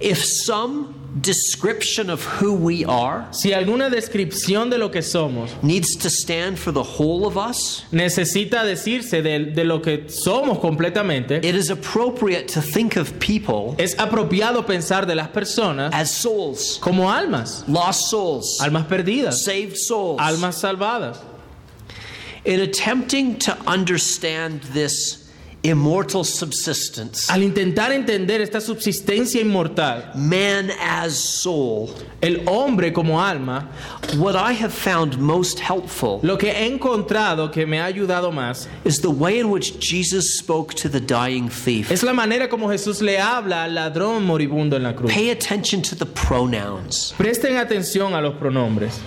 if 0.00 0.24
some 0.24 0.94
description 1.20 2.10
of 2.10 2.24
who 2.24 2.54
we 2.54 2.84
are 2.84 3.26
Si 3.32 3.52
alguna 3.52 3.88
descripción 3.88 4.70
de 4.70 4.78
lo 4.78 4.90
que 4.90 5.00
somos 5.00 5.50
needs 5.62 5.96
to 5.96 6.10
stand 6.10 6.58
for 6.58 6.72
the 6.72 6.82
whole 6.82 7.26
of 7.26 7.36
us, 7.36 7.84
necesita 7.92 8.64
decirse 8.64 9.22
de, 9.22 9.52
de 9.52 9.64
lo 9.64 9.80
que 9.80 10.08
somos 10.08 10.60
completamente, 10.60 11.44
it 11.44 11.54
is 11.54 11.70
appropriate 11.70 12.48
to 12.48 12.60
think 12.60 12.96
of 12.96 13.18
people 13.20 13.74
es 13.78 13.94
apropiado 13.96 14.66
pensar 14.66 15.06
de 15.06 15.14
las 15.14 15.28
personas 15.28 15.92
as 15.92 16.10
souls, 16.10 16.78
como 16.78 17.08
almas, 17.08 17.64
lost 17.68 18.10
souls, 18.10 18.60
almas 18.60 18.86
perdidas, 18.86 19.44
saved 19.44 19.76
souls. 19.76 20.20
almas 20.20 20.56
salvadas. 20.56 21.18
In 22.44 22.60
attempting 22.60 23.38
to 23.38 23.56
understand 23.66 24.60
this 24.74 25.23
immortal 25.64 26.24
subsistence, 26.24 27.32
Al 27.32 27.42
intentar 27.42 27.90
entender 27.90 28.42
esta 28.42 28.60
subsistencia 28.60 29.40
inmortal, 29.40 30.12
man 30.14 30.70
as 30.78 31.14
soul, 31.14 31.88
el 32.20 32.42
hombre 32.46 32.92
como 32.92 33.18
alma, 33.18 33.70
what 34.18 34.36
I 34.36 34.52
have 34.52 34.72
found 34.72 35.18
most 35.18 35.58
helpful 35.58 36.20
lo 36.22 36.36
que 36.36 36.50
he 36.50 36.66
encontrado 36.66 37.50
que 37.50 37.64
me 37.64 37.80
ha 37.80 37.86
ayudado 37.86 38.30
más 38.30 38.68
is 38.84 39.00
the 39.00 39.08
way 39.10 39.38
in 39.40 39.46
which 39.50 39.78
Jesus 39.80 40.36
spoke 40.36 40.74
to 40.74 40.88
the 40.88 41.00
dying 41.00 41.48
thief. 41.48 41.90
es 41.90 42.02
la 42.02 42.12
manera 42.12 42.48
como 42.50 42.68
Jesús 42.68 43.00
le 43.00 43.18
habla 43.18 43.64
al 43.64 43.74
ladrón 43.74 44.24
moribundo 44.24 44.76
en 44.76 44.82
la 44.82 44.94
cruz. 44.94 45.10
Pay 45.12 45.30
attention 45.30 45.80
to 45.80 45.96
the 45.96 46.06
pronouns. 46.06 47.14
Presten 47.16 47.56
atención 47.56 48.12
a 48.14 48.20
los 48.20 48.34
pronombres. 48.34 49.00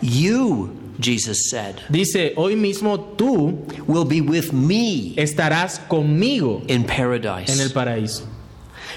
You, 0.00 0.79
Jesus 1.00 1.48
said, 1.50 1.80
Dice, 1.90 2.32
hoy 2.36 2.54
mismo 2.54 3.16
tú 3.16 3.56
will 3.88 4.04
be 4.04 4.20
with 4.20 4.52
me 4.52 5.14
estarás 5.16 5.78
conmigo 5.88 6.62
in 6.68 6.82
en 6.82 6.84
paradise. 6.84 7.60
el 7.60 7.70
paraíso. 7.70 8.26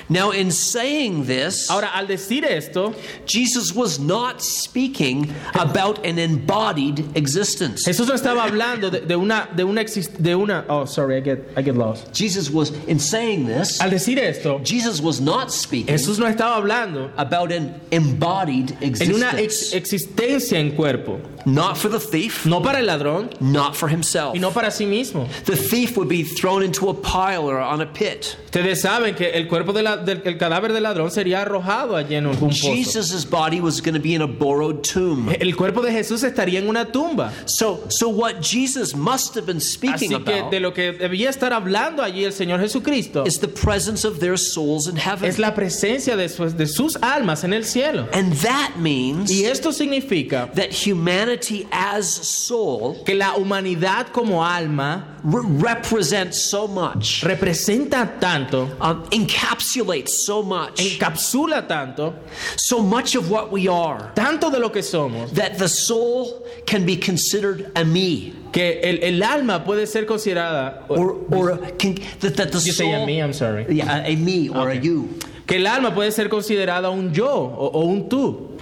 Now, 0.10 0.32
in 0.32 0.52
saying 0.52 1.26
this, 1.28 1.70
Ahora, 1.70 1.90
al 1.96 2.08
decir 2.08 2.44
esto, 2.44 2.94
Jesus 3.26 3.74
was 3.74 4.00
not 4.00 4.42
speaking 4.42 5.34
about 5.54 6.06
an 6.06 6.20
embodied 6.20 7.16
existence. 7.16 7.86
Jesús 7.86 8.08
no 8.08 8.14
estaba 8.14 8.44
hablando 8.44 8.92
de, 8.92 9.00
de 9.00 9.16
una, 9.16 9.48
de 9.56 9.64
una, 9.64 9.84
de 9.86 10.36
una, 10.36 10.66
oh, 10.68 10.86
sorry, 10.86 11.16
I 11.18 11.20
get, 11.22 11.54
I 11.56 11.62
get 11.62 11.76
lost. 11.78 12.14
Jesus 12.14 12.50
was, 12.50 12.72
in 12.88 13.00
saying 13.00 13.46
this, 13.46 13.80
Al 13.80 13.92
decir 13.92 14.18
esto, 14.18 14.60
Jesus 14.60 15.00
was 15.00 15.22
not 15.22 15.52
speaking 15.54 15.94
Jesús 15.96 16.20
no 16.20 16.26
estaba 16.26 16.58
hablando 16.58 17.10
about 17.16 17.54
an 17.54 17.80
embodied 17.92 18.76
en 18.82 19.14
una 19.14 19.30
ex- 19.40 19.72
existence. 19.72 19.74
existencia 19.74 20.60
en 20.60 20.76
cuerpo, 20.76 21.22
Not 21.46 21.78
for 21.78 21.90
the 21.90 22.00
thief, 22.00 22.46
no 22.46 22.62
para 22.62 22.80
el 22.80 22.86
ladrón 22.88 23.30
not 23.40 23.76
for 23.76 23.90
himself. 23.90 24.36
y 24.36 24.40
no 24.40 24.52
para 24.52 24.70
sí 24.72 24.86
mismo. 24.86 25.28
The 25.46 25.56
thief 25.56 25.98
would 25.98 26.08
be 26.10 26.24
thrown 26.24 26.64
into 26.64 26.90
a 26.90 26.94
pile 26.94 27.44
or 27.44 27.58
on 27.60 27.82
a 27.82 27.86
pit. 27.92 28.38
Ustedes 28.46 28.82
saben 28.82 29.16
que 29.16 29.32
el 29.32 29.48
cuerpo 29.48 29.74
de 29.74 29.82
la- 29.84 29.98
del 29.98 30.22
el 30.26 30.38
cadáver 30.38 30.72
del 30.74 30.84
ladrón 30.84 31.10
sería 31.12 31.42
arrojado 31.42 31.96
allí 31.96 32.16
en 32.16 32.26
algún 32.28 32.50
pozo. 32.50 32.72
Jesus' 32.74 33.26
body 33.30 33.60
was 33.60 33.82
going 33.82 33.96
to 33.96 34.00
be 34.02 34.14
in 34.14 34.22
a 34.22 34.28
borrowed 34.28 34.82
tomb. 34.84 35.30
El 35.40 35.56
cuerpo 35.56 35.82
de 35.82 35.92
Jesús 35.92 36.24
estaría 36.24 36.60
en 36.60 36.68
una 36.70 36.86
tumba. 36.92 37.32
So, 37.46 37.84
so 37.90 38.10
what 38.10 38.42
Jesus 38.42 38.96
must 38.96 39.36
have 39.36 39.46
been 39.46 39.60
speaking 39.60 40.14
Así 40.14 40.24
que 40.24 40.34
about 40.40 40.52
de 40.52 40.60
lo 40.60 40.72
que 40.74 40.94
debía 40.94 41.30
estar 41.30 41.52
hablando 41.52 42.04
allí 42.04 42.24
el 42.24 42.32
Señor 42.34 42.60
Jesucristo 42.60 43.26
is 43.26 43.40
the 43.40 43.48
presence 43.48 44.06
of 44.08 44.20
their 44.20 44.38
souls 44.38 44.88
in 44.88 44.96
heaven. 44.98 45.28
es 45.28 45.40
la 45.40 45.54
presencia 45.56 46.16
de, 46.16 46.30
sus- 46.30 46.56
de 46.56 46.68
sus 46.68 46.96
almas 47.02 47.44
en 47.44 47.54
el 47.54 47.66
cielo. 47.66 48.08
And 48.14 48.34
that 48.42 48.76
means 48.78 49.32
Y 49.32 49.46
esto 49.46 49.72
significa 49.72 50.52
that 50.54 50.72
humanity 50.86 51.33
as 51.72 52.08
soul 52.10 53.04
que 53.06 53.16
la 53.16 53.36
humanidad 53.36 54.08
como 54.12 54.42
alma 54.44 55.18
re- 55.24 55.42
represents 55.46 56.38
so 56.42 56.68
much, 56.68 57.22
representa 57.24 58.20
tanto, 58.20 58.70
um, 58.82 59.04
encapsulates 59.12 60.10
so 60.10 60.44
much, 60.44 60.76
encapsula 60.80 61.68
tanto, 61.68 62.14
so 62.58 62.82
much 62.82 63.16
of 63.16 63.30
what 63.30 63.52
we 63.52 63.68
are, 63.68 64.12
tanto 64.16 64.50
de 64.52 64.60
lo 64.60 64.70
que 64.70 64.82
somos, 64.82 65.32
that 65.34 65.58
the 65.58 65.68
soul 65.68 66.46
can 66.66 66.86
be 66.86 66.96
considered 66.98 67.72
a 67.76 67.84
me. 67.84 68.34
que 68.52 68.80
el, 68.84 69.00
el 69.04 69.24
alma 69.24 69.64
puede 69.66 69.88
ser 69.88 70.06
considerada, 70.06 70.84
Or, 70.90 71.16
or 71.34 71.58
can, 71.80 71.96
that, 72.20 72.36
that 72.38 72.52
the 72.52 72.60
you 72.60 72.72
say 72.72 72.92
a 72.92 72.98
soul, 72.98 73.06
me, 73.08 73.20
I'm 73.22 73.34
sorry, 73.34 73.66
yeah, 73.70 74.04
a, 74.06 74.14
a 74.14 74.16
me 74.16 74.50
or 74.50 74.70
a 74.70 74.74
Okay. 74.76 74.82
you. 74.82 75.18
que 75.48 75.58
el 75.58 75.66
alma 75.68 75.94
puede 75.94 76.12
ser 76.12 76.30
considerada 76.30 76.90
un 76.92 77.12
yo 77.14 77.28
o, 77.30 77.72
o 77.74 77.86
un 77.86 78.08
tú. 78.08 78.53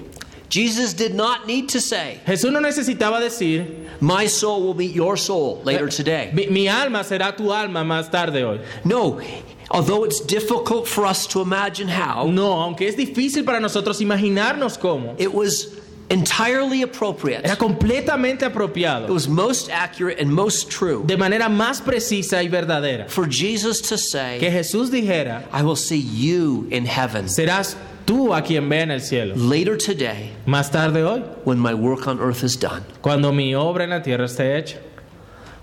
Jesus 0.51 0.93
did 0.93 1.15
not 1.15 1.47
need 1.47 1.69
to 1.69 1.79
say, 1.79 2.19
Jesús 2.27 2.51
no 2.51 2.59
necesitaba 2.59 3.21
decir, 3.21 3.65
My 4.01 4.27
soul 4.27 4.63
will 4.63 4.73
meet 4.73 4.93
your 4.93 5.15
soul 5.15 5.61
later 5.63 5.87
today. 5.87 6.29
mi, 6.33 6.47
mi 6.47 6.67
alma 6.67 6.99
será 6.99 7.35
tu 7.35 7.51
alma 7.53 7.85
más 7.85 8.11
tarde 8.11 8.43
hoy. 8.43 8.59
No, 8.83 9.21
although 9.69 10.03
it's 10.03 10.19
difficult 10.19 10.89
for 10.89 11.05
us 11.05 11.25
to 11.27 11.39
imagine 11.39 11.87
how, 11.87 12.27
No, 12.27 12.51
aunque 12.51 12.81
es 12.81 12.95
difícil 12.97 13.45
para 13.45 13.61
nosotros 13.61 14.01
imaginarnos 14.01 14.77
cómo, 14.77 15.15
it 15.17 15.33
was 15.33 15.79
entirely 16.11 16.83
appropriate. 16.83 17.41
era 17.45 17.55
completamente 17.55 18.45
apropiado. 18.45 19.05
It 19.07 19.11
was 19.11 19.27
most 19.27 19.69
accurate 19.71 20.19
and 20.19 20.31
most 20.31 20.69
true 20.69 21.03
de 21.05 21.17
manera 21.17 21.49
más 21.49 21.81
precisa 21.81 22.43
y 22.43 22.49
verdadera, 22.49 23.09
for 23.09 23.27
Jesus 23.27 23.81
to 23.81 23.97
say, 23.97 24.39
que 24.39 24.49
Jesús 24.51 24.89
dijera, 24.91 25.43
I 25.53 25.63
will 25.63 25.75
see 25.75 25.99
you 25.99 26.67
in 26.71 26.85
heaven 26.85 27.25
serás 27.27 27.75
tú 28.05 28.33
a 28.35 28.41
quien 28.41 28.67
vea 28.69 28.81
en 28.83 28.91
el 28.91 28.99
cielo. 29.01 29.35
later 29.35 29.77
today 29.77 30.31
Más 30.45 30.69
tarde 30.71 31.03
hoy, 31.03 31.21
when 31.45 31.59
my 31.59 31.73
work 31.73 32.07
on 32.07 32.19
earth 32.19 32.43
is 32.43 32.55
done. 32.57 32.83
cuando 33.01 33.31
mi 33.31 33.53
obra 33.55 33.83
en 33.83 33.91
la 33.91 34.01
tierra 34.01 34.25
esté 34.25 34.57
hecha. 34.57 34.77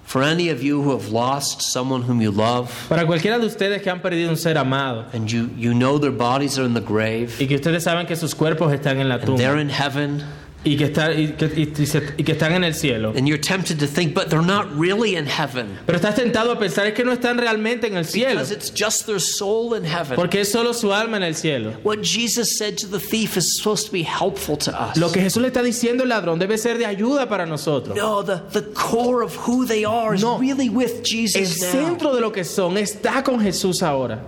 For 0.08 0.22
any 0.22 0.48
of 0.48 0.62
you 0.62 0.80
who 0.80 0.92
have 0.92 1.10
lost 1.12 1.60
someone 1.60 2.00
whom 2.00 2.22
you 2.22 2.30
love, 2.30 2.70
Para 2.88 3.04
cualquiera 3.04 3.38
de 3.38 3.44
ustedes 3.44 3.82
que 3.82 3.90
han 3.90 4.00
perdido 4.00 4.30
un 4.30 4.38
ser 4.38 4.56
amado 4.56 5.04
and 5.12 5.28
you, 5.30 5.50
you 5.54 5.74
know 5.74 5.98
their 5.98 6.10
bodies 6.10 6.58
are 6.58 6.64
in 6.64 6.72
the 6.72 6.80
grave, 6.80 7.36
y 7.38 7.46
que 7.46 7.56
ustedes 7.56 7.84
saben 7.84 8.06
que 8.06 8.16
sus 8.16 8.34
cuerpos 8.34 8.72
están 8.72 8.98
en 9.00 9.10
la 9.10 9.16
and 9.16 9.36
they're 9.36 9.58
in 9.60 9.68
heaven, 9.68 10.24
y 10.64 10.76
que, 10.76 10.86
está- 10.86 11.12
y 11.14 11.28
que- 11.34 11.46
y- 11.56 11.86
se- 11.86 12.14
y 12.18 12.24
que 12.24 12.32
están 12.32 12.52
en 12.52 12.64
el 12.64 12.74
cielo. 12.74 13.12
and 13.16 13.26
you're 13.28 13.38
tempted 13.40 13.78
to 13.78 13.86
think, 13.86 14.12
but 14.12 14.28
they're 14.28 14.42
not 14.44 14.66
really 14.76 15.14
in 15.16 15.24
heaven 15.24 15.78
Pero 15.86 15.96
estás 15.98 16.16
tentado 16.16 16.50
a 16.52 16.58
pensar 16.58 16.84
es 16.86 16.94
que 16.94 17.04
no 17.04 17.12
están 17.12 17.38
realmente 17.38 17.86
en 17.86 17.96
el 17.96 18.04
cielo, 18.04 18.40
because 18.40 18.52
it's 18.52 18.70
just 18.76 19.06
their 19.06 19.20
soul 19.20 19.74
in 19.76 19.84
heaven. 19.84 20.16
porque 20.16 20.40
es 20.40 20.50
solo 20.50 20.72
su 20.74 20.92
alma 20.92 21.16
en 21.16 21.22
el 21.22 21.34
cielo. 21.36 21.74
What 21.84 22.02
Jesus 22.02 22.56
said 22.58 22.76
to 22.78 22.88
the 22.88 22.98
thief 22.98 23.36
is 23.36 23.56
supposed 23.56 23.86
to 23.86 23.92
be 23.92 24.02
helpful 24.02 24.56
to 24.58 24.72
us. 24.72 24.96
Lo 24.96 25.10
que 25.12 25.20
Jesús 25.22 25.40
le 25.42 25.48
está 25.48 25.62
diciendo 25.62 26.02
al 26.02 26.08
ladrón 26.08 26.38
debe 26.40 26.58
ser 26.58 26.76
de 26.76 26.86
ayuda 26.86 27.28
para 27.28 27.46
nosotros. 27.46 27.96
No, 27.96 28.22
the, 28.24 28.40
the 28.52 28.66
core 28.74 29.22
of 29.24 29.36
who 29.46 29.64
they 29.64 29.84
are 29.84 30.14
is 30.16 30.22
No. 30.22 30.38
really 30.38 30.68
with 30.68 30.90
El 30.98 31.02
Jesus 31.04 31.60
now. 31.62 31.70
centro 31.70 32.14
de 32.14 32.20
lo 32.20 32.32
que 32.32 32.42
son 32.44 32.76
está 32.76 33.22
con 33.22 33.40
Jesús 33.40 33.80
ahora. 33.82 34.20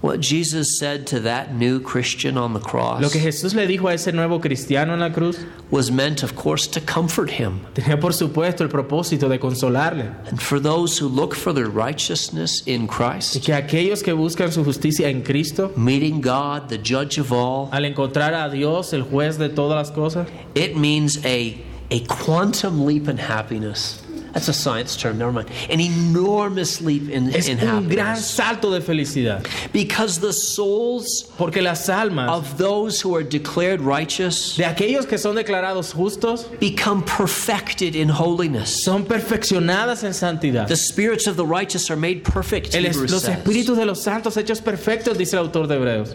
What 0.00 0.20
Jesus 0.20 0.78
said 0.78 1.08
to 1.08 1.20
that 1.20 1.54
new 1.54 1.80
Christian 1.80 2.38
on 2.38 2.54
the 2.54 2.60
cross 2.60 3.02
Lo 3.02 3.08
que 3.08 3.20
Jesús 3.20 3.54
le 3.54 3.66
dijo 3.66 3.88
a 3.88 3.94
ese 3.94 4.12
nuevo 4.12 4.38
cristiano 4.40 4.92
en 4.92 5.00
la 5.00 5.10
cruz 5.10 5.44
was 5.72 5.90
meant, 5.90 6.22
of 6.22 6.36
course, 6.36 6.68
to 6.68 6.80
comfort 6.80 7.30
him. 7.30 7.60
tenía 7.74 8.00
por 8.00 8.12
supuesto 8.12 8.62
el 8.62 8.68
propósito 8.68 9.28
de 9.28 9.38
consolarle. 9.38 10.14
And 10.28 10.40
for 10.40 10.60
those 10.60 10.98
who 10.98 11.08
look 11.08 11.34
for 11.34 11.52
their 11.52 11.68
righteousness 11.68 12.62
in 12.66 12.82
Y 12.82 12.86
Christ, 12.86 13.42
que 13.42 13.52
aquellos 13.52 14.04
que 14.04 14.12
buscan 14.12 14.52
su 14.52 14.62
justicia 14.62 15.08
en 15.08 15.22
Cristo, 15.22 15.72
meeting 15.76 16.20
God, 16.20 16.68
the 16.68 16.78
judge 16.78 17.18
of 17.18 17.32
all, 17.32 17.68
al 17.72 17.82
encontrar 17.82 18.34
a 18.34 18.48
Dios, 18.48 18.92
el 18.92 19.02
juez 19.02 19.36
de 19.36 19.48
todas 19.48 19.76
las 19.76 19.90
cosas, 19.90 20.28
it 20.54 20.76
means 20.76 21.18
a, 21.24 21.58
a 21.90 22.00
quantum 22.06 22.86
leap 22.86 23.08
in 23.08 23.18
happiness. 23.18 24.00
That's 24.38 24.48
a 24.48 24.52
science 24.52 24.96
term, 24.96 25.18
never 25.18 25.32
mind. 25.32 25.50
An 25.68 25.80
enormous 25.80 26.80
leap 26.80 27.08
in, 27.08 27.34
es 27.34 27.48
in 27.48 27.58
un 27.58 27.88
gran 27.88 28.06
happiness. 28.14 28.30
salto 28.30 28.70
de 28.70 28.80
felicidad. 28.80 29.44
Because 29.72 30.20
the 30.20 30.32
souls 30.32 31.24
Porque 31.36 31.60
las 31.60 31.88
almas 31.88 32.30
of 32.30 32.56
those 32.56 33.00
who 33.00 33.16
are 33.16 33.24
declared 33.24 33.80
righteous 33.80 34.56
de 34.56 34.64
aquellos 34.64 35.06
que 35.08 35.18
son 35.18 35.34
declarados 35.34 35.92
justos 35.92 36.44
become 36.60 37.02
perfected 37.02 37.96
in 37.96 38.08
holiness. 38.08 38.84
son 38.84 39.04
perfeccionadas 39.04 40.04
en 40.04 40.12
santidad. 40.12 40.68
The 40.68 40.76
spirits 40.76 41.26
of 41.26 41.36
the 41.36 41.46
righteous 41.46 41.90
are 41.90 41.96
made 41.96 42.22
perfect. 42.22 42.76
El 42.76 42.84
los 42.84 43.24
espíritus 43.24 43.76
de 43.76 43.86
los 43.86 44.00
santos 44.00 44.36
hechos 44.36 44.60
perfectos, 44.60 45.18
dice 45.18 45.32
el 45.34 45.40
autor 45.40 45.66
de 45.66 45.74
Hebreos. 45.74 46.14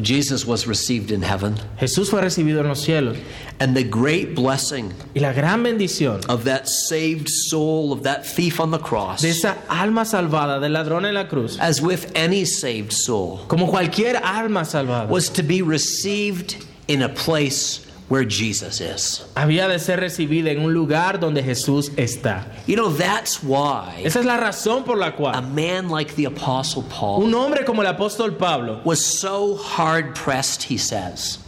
Jesus 0.00 0.44
was 0.44 0.66
received 0.66 1.10
in 1.10 1.22
heaven, 1.22 1.56
Jesús 1.80 2.10
fue 2.10 2.20
recibido 2.20 2.60
en 2.60 2.68
los 2.68 2.84
cielos. 2.84 3.18
and 3.60 3.76
the 3.76 3.82
great 3.82 4.34
blessing 4.34 4.92
Y 5.14 5.20
la 5.20 5.32
gran 5.32 5.62
bendición 5.64 6.24
of 6.28 6.44
that 6.44 6.68
saved 6.68 7.28
soul 7.28 7.92
of 7.92 8.02
that 8.02 8.26
thief 8.26 8.60
on 8.60 8.70
the 8.70 8.78
cross, 8.78 9.22
de 9.22 9.30
esa 9.30 9.56
alma 9.68 10.02
salvada 10.02 10.60
del 10.60 10.72
ladrón 10.72 11.06
en 11.06 11.14
la 11.14 11.24
cruz, 11.24 11.58
as 11.58 11.80
with 11.80 12.12
any 12.14 12.44
saved 12.44 12.92
soul, 12.92 13.38
como 13.48 13.66
cualquier 13.66 14.20
alma 14.22 14.60
salvada, 14.60 15.08
was 15.08 15.28
to 15.28 15.42
be 15.42 15.62
received 15.62 16.64
in 16.86 17.02
a 17.02 17.08
place 17.08 17.84
where 18.08 18.24
Jesus 18.24 18.80
is. 18.80 19.26
había 19.34 19.68
de 19.68 19.78
ser 19.78 20.00
recibida 20.00 20.50
en 20.50 20.60
un 20.60 20.72
lugar 20.72 21.18
donde 21.20 21.42
Jesús 21.42 21.90
está. 21.96 22.44
You 22.66 22.76
know, 22.76 22.88
that's 22.90 23.42
why 23.42 24.00
Esa 24.04 24.20
es 24.20 24.24
la 24.24 24.38
razón 24.38 24.84
por 24.84 24.96
la 24.96 25.12
cual. 25.12 25.34
a 25.34 25.42
man 25.42 25.88
like 25.88 26.14
the 26.14 26.24
Apostle 26.24 26.84
Paul 26.88 27.22
un 27.22 27.34
hombre 27.34 27.64
como 27.64 27.82
el 27.82 27.88
apóstol 27.88 28.36
Pablo 28.38 28.80
was 28.84 29.04
so 29.04 29.56
hard 29.56 30.14
pressed, 30.14 30.62
he 30.64 30.78
says, 30.78 31.38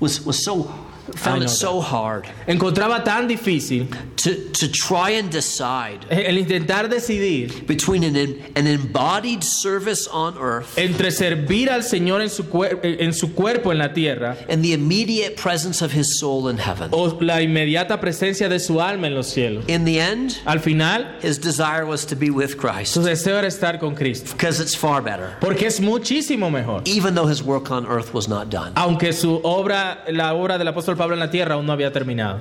was, 0.00 0.24
was 0.24 0.42
so 0.44 0.68
found 1.16 1.42
it 1.42 1.48
so 1.48 1.80
hard 1.80 2.26
Encontraba 2.46 3.02
tan 3.04 3.28
difícil 3.28 3.88
to, 4.16 4.34
to 4.52 4.68
try 4.70 5.10
and 5.10 5.30
decide 5.30 6.04
el 6.10 6.36
intentar 6.36 6.88
decidir 6.88 7.66
between 7.66 8.02
an, 8.04 8.16
an 8.56 8.66
embodied 8.66 9.42
service 9.42 10.06
on 10.08 10.36
earth 10.38 10.76
entre 10.78 11.10
servir 11.10 11.70
al 11.70 11.82
Señor 11.82 12.20
en 12.20 12.28
su, 12.30 12.44
en 12.82 13.12
su 13.12 13.34
cuerpo 13.34 13.70
en 13.70 13.78
la 13.78 13.88
tierra 13.92 14.36
and 14.48 14.62
the 14.64 14.72
immediate 14.72 15.36
presence 15.36 15.82
of 15.82 15.92
his 15.92 16.18
soul 16.18 16.48
in 16.48 16.58
heaven. 16.58 16.90
o 16.92 17.06
la 17.20 17.40
inmediata 17.40 18.00
presencia 18.00 18.48
de 18.48 18.58
su 18.58 18.80
alma 18.80 19.06
en 19.06 19.14
los 19.14 19.28
cielos. 19.32 19.64
In 19.68 19.84
the 19.84 19.98
end, 20.00 20.38
Al 20.46 20.58
final, 20.58 21.04
his 21.22 21.38
desire 21.38 21.84
was 21.86 22.04
to 22.06 22.16
be 22.16 22.30
with 22.30 22.56
Christ 22.58 22.92
su 22.94 23.02
deseo 23.02 23.38
era 23.38 23.46
estar 23.46 23.78
con 23.78 23.94
Cristo, 23.94 24.32
because 24.32 24.60
it's 24.60 24.74
far 24.74 25.00
better, 25.02 25.36
porque 25.40 25.66
es 25.66 25.80
muchísimo 25.80 26.50
mejor. 26.50 26.82
even 26.84 27.14
though 27.14 27.26
his 27.26 27.42
work 27.42 27.70
on 27.70 27.86
earth 27.86 28.12
was 28.12 28.28
not 28.28 28.50
done. 28.50 28.72
Aunque 28.76 29.12
su 29.12 29.40
obra, 29.44 30.04
la 30.10 30.34
obra 30.34 30.58
del 30.58 30.68
apóstol 30.68 30.96
Pablo 31.00 31.14
en 31.14 31.20
la 31.20 31.30
tierra 31.30 31.54
aún 31.54 31.64
no 31.64 31.72
había 31.72 31.90
terminado. 31.94 32.40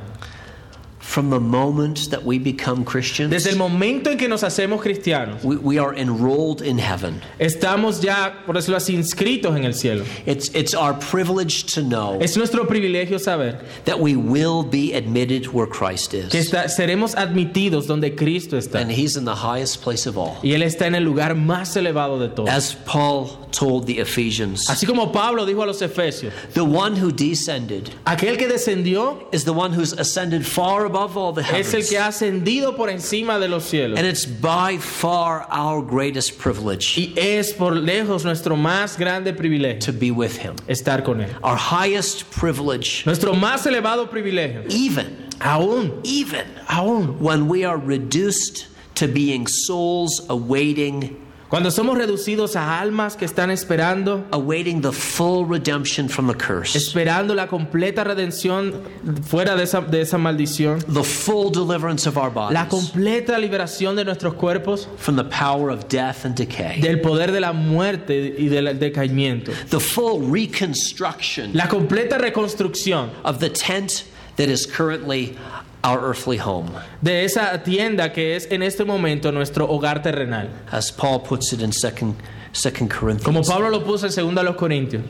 From 1.19 1.31
the 1.31 1.39
moment 1.41 2.09
that 2.11 2.23
we 2.23 2.39
become 2.39 2.85
Christians, 2.85 3.29
Desde 3.29 3.49
el 3.49 3.57
momento 3.57 4.09
en 4.09 4.17
que 4.17 4.29
nos 4.29 4.41
hacemos 4.41 4.81
cristianos, 4.81 5.43
we, 5.43 5.57
we 5.57 5.77
are 5.77 5.93
enrolled 5.93 6.61
in 6.61 6.77
heaven. 6.77 7.19
estamos 7.37 7.99
ya, 8.01 8.43
por 8.45 8.55
decirlo 8.55 8.77
así, 8.77 8.93
inscritos 8.95 9.53
en 9.57 9.65
el 9.65 9.73
cielo. 9.73 10.05
It's, 10.25 10.47
it's 10.55 10.73
our 10.73 10.93
privilege 10.93 11.73
to 11.75 11.81
know 11.81 12.19
Es 12.21 12.37
nuestro 12.37 12.65
privilegio 12.67 13.19
saber 13.19 13.59
that 13.83 13.99
we 13.99 14.15
will 14.15 14.63
be 14.63 14.93
admitted 14.93 15.47
where 15.47 15.67
Christ 15.67 16.11
que 16.11 16.19
is. 16.19 16.33
está- 16.33 16.69
seremos 16.69 17.13
admitidos 17.15 17.85
donde 17.85 18.15
Cristo 18.15 18.55
está. 18.55 18.79
And 18.79 18.89
he's 18.89 19.17
in 19.17 19.25
the 19.25 19.35
highest 19.35 19.81
place 19.81 20.07
of 20.07 20.17
all. 20.17 20.37
Y 20.41 20.53
Él 20.53 20.63
está 20.63 20.87
en 20.87 20.95
el 20.95 21.03
lugar 21.03 21.35
más 21.35 21.75
elevado 21.75 22.17
de 22.17 22.29
todos. 22.29 22.49
As 22.49 22.75
Paul 22.85 23.27
told 23.51 23.87
the 23.87 23.99
Ephesians, 23.99 24.69
Así 24.69 24.85
como 24.85 25.11
Pablo 25.11 25.45
dijo 25.45 25.63
a 25.63 25.65
los 25.65 25.81
Efesios, 25.81 26.31
the 26.53 26.63
one 26.63 26.95
who 26.95 27.11
descended 27.11 27.89
aquel 28.05 28.37
que 28.37 28.47
descendió 28.47 29.25
is 29.33 29.43
the 29.43 29.51
one 29.51 29.73
who's 29.73 29.91
ascended 29.91 30.45
far 30.45 30.85
above 30.85 31.08
all 31.17 31.33
the 31.33 31.41
es 31.41 31.73
el 31.73 31.81
heavens. 31.81 31.89
que 31.89 31.97
ha 31.97 32.07
ascendido 32.07 32.75
por 32.75 32.89
encima 32.89 33.39
de 33.39 33.47
los 33.47 33.63
cielos. 33.65 33.97
And 33.97 34.07
it's 34.07 34.25
by 34.25 34.77
far 34.77 35.45
our 35.51 35.81
greatest 35.81 36.37
privilege 36.37 36.97
Y 36.97 37.13
es 37.17 37.53
por 37.53 37.73
lejos 37.75 38.23
nuestro 38.25 38.55
más 38.55 38.97
grande 38.97 39.33
privilegio 39.33 39.79
to 39.85 39.91
be 39.93 40.11
with 40.11 40.37
him. 40.37 40.55
estar 40.67 41.03
con 41.03 41.21
Él. 41.21 41.29
Our 41.43 41.57
highest 41.57 42.23
privilege, 42.31 43.03
Nuestro 43.05 43.33
más 43.33 43.65
elevado 43.65 44.09
privilegio. 44.09 44.63
even, 44.69 45.27
Aún, 45.39 45.99
even 46.03 46.45
aún. 46.67 47.19
when 47.19 47.47
we 47.47 47.63
are 47.63 47.77
reduced 47.77 48.67
to 48.95 49.07
being 49.07 49.47
souls 49.47 50.21
awaiting 50.29 51.15
Cuando 51.49 51.71
somos 51.71 51.97
reducidos 51.97 52.55
a 52.55 52.79
almas 52.79 53.15
que 53.15 53.25
están 53.25 53.49
esperando, 53.49 54.23
awaiting 54.31 54.81
the 54.81 54.91
full 54.91 55.45
redemption 55.47 56.07
from 56.07 56.27
the 56.27 56.35
curse, 56.35 56.77
esperando 56.77 57.33
la 57.33 57.47
completa 57.47 58.03
redención 58.03 58.83
fuera 59.27 59.55
de 59.55 59.63
esa, 59.63 59.81
de 59.81 60.01
esa 60.01 60.19
maldición, 60.19 60.79
the 60.93 61.03
full 61.03 61.49
deliverance 61.51 62.07
of 62.07 62.17
our 62.17 62.31
la 62.31 62.65
bodies. 62.65 62.69
completa 62.69 63.39
liberación 63.39 63.95
de 63.95 64.05
nuestros 64.05 64.35
cuerpos. 64.35 64.87
From 64.97 65.15
the 65.15 65.23
power 65.23 65.71
of 65.71 65.87
death 65.89 66.23
and 66.23 66.35
decay, 66.35 66.81
del 66.81 67.01
poder 67.01 67.31
de 67.31 67.39
la 67.39 67.51
muerte 67.51 68.35
y 68.37 68.47
del 68.47 68.77
decaimiento, 68.77 69.51
the 69.69 69.79
full 69.79 70.29
reconstruction 70.31 71.51
la 71.55 71.67
completa 71.67 72.19
reconstrucción 72.19 73.09
of 73.23 73.39
the 73.39 73.49
tent 73.49 74.03
that 74.35 74.49
is 74.49 74.67
currently 74.67 75.35
our 75.83 75.99
earthly 76.03 76.37
home. 76.37 76.71
de 77.01 77.23
esa 77.23 77.61
tienda 77.63 78.11
que 78.11 78.35
es 78.35 78.47
en 78.51 78.61
este 78.63 78.85
momento 78.85 79.31
nuestro 79.31 79.67
hogar 79.67 80.01
terrenal. 80.01 80.49
As 80.71 80.91
Paul 80.91 81.19
puts 81.19 81.53
it 81.53 81.61
in 81.61 81.71
2 81.71 82.15
Second 82.51 82.89
Como 82.89 82.99
Corinthians. 82.99 83.47
Pablo 83.47 83.69
lo 83.69 83.81
puso 83.81 84.07
en 84.07 84.35
2 84.35 84.37
a 84.37 84.43
los 84.43 84.55
Corintios. 84.55 85.03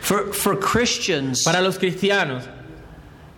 For, 0.00 0.32
for 0.32 0.56
Christians, 0.58 1.42
Para 1.44 1.60
los 1.60 1.78
cristianos, 1.78 2.44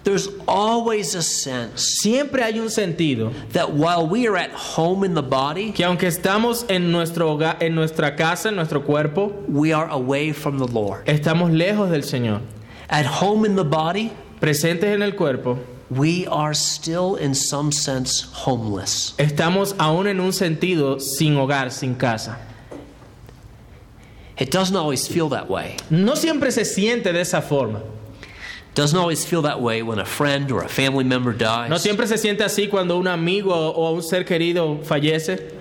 there's 0.04 0.28
always 0.46 1.14
a 1.14 1.22
sense 1.22 2.00
siempre 2.02 2.42
hay 2.42 2.58
un 2.60 2.70
sentido 2.70 3.32
that 3.52 3.72
while 3.74 4.06
we 4.06 4.26
are 4.26 4.36
at 4.36 4.50
home 4.52 5.02
in 5.04 5.14
the 5.14 5.22
body, 5.22 5.72
que 5.72 5.84
aunque 5.84 6.06
estamos 6.06 6.64
en 6.68 6.92
nuestro 6.92 7.30
hogar, 7.36 7.56
en 7.62 7.74
nuestra 7.74 8.16
casa, 8.16 8.48
en 8.50 8.56
nuestro 8.56 8.82
cuerpo, 8.82 9.32
we 9.48 9.72
are 9.72 9.88
away 9.90 10.32
from 10.32 10.58
the 10.58 10.66
Lord. 10.66 11.04
estamos 11.06 11.50
lejos 11.50 11.90
del 11.90 12.02
Señor. 12.02 12.40
At 12.90 13.06
home 13.06 13.44
in 13.44 13.56
the 13.56 13.64
body, 13.64 14.12
Presentes 14.40 14.94
en 14.94 15.02
el 15.02 15.16
cuerpo, 15.16 15.58
we 15.90 16.26
are 16.26 16.52
still 16.54 17.16
in 17.16 17.34
some 17.34 17.72
sense 17.72 18.22
homeless. 18.32 19.14
estamos 19.18 19.74
aún 19.74 20.06
en 20.08 20.20
un 20.20 20.32
sentido 20.32 21.00
sin 21.00 21.34
hogar, 21.36 21.70
sin 21.72 21.94
casa. 21.94 22.36
It 24.38 24.50
doesn't 24.50 24.76
always 24.76 25.08
feel 25.08 25.30
that 25.30 25.48
way. 25.50 25.76
No 25.90 26.14
siempre 26.14 26.50
se 26.52 26.62
siente 26.62 27.12
de 27.12 27.20
esa 27.20 27.40
forma. 27.40 27.82
Doesn't 28.74 28.96
always 28.96 29.24
feel 29.24 29.42
that 29.42 29.60
way 29.60 29.82
when 29.82 29.98
a 29.98 30.04
friend 30.04 30.52
or 30.52 30.62
a 30.62 30.68
family 30.68 31.02
member 31.02 31.32
dies. 31.32 31.68
No 31.68 31.76
siempre 31.78 32.06
se 32.06 32.14
siente 32.16 32.40
así 32.44 32.70
cuando 32.70 32.96
un 32.98 33.08
amigo 33.08 33.50
o 33.50 33.92
un 33.94 34.02
ser 34.02 34.22
querido 34.24 34.84
fallece. 34.84 35.54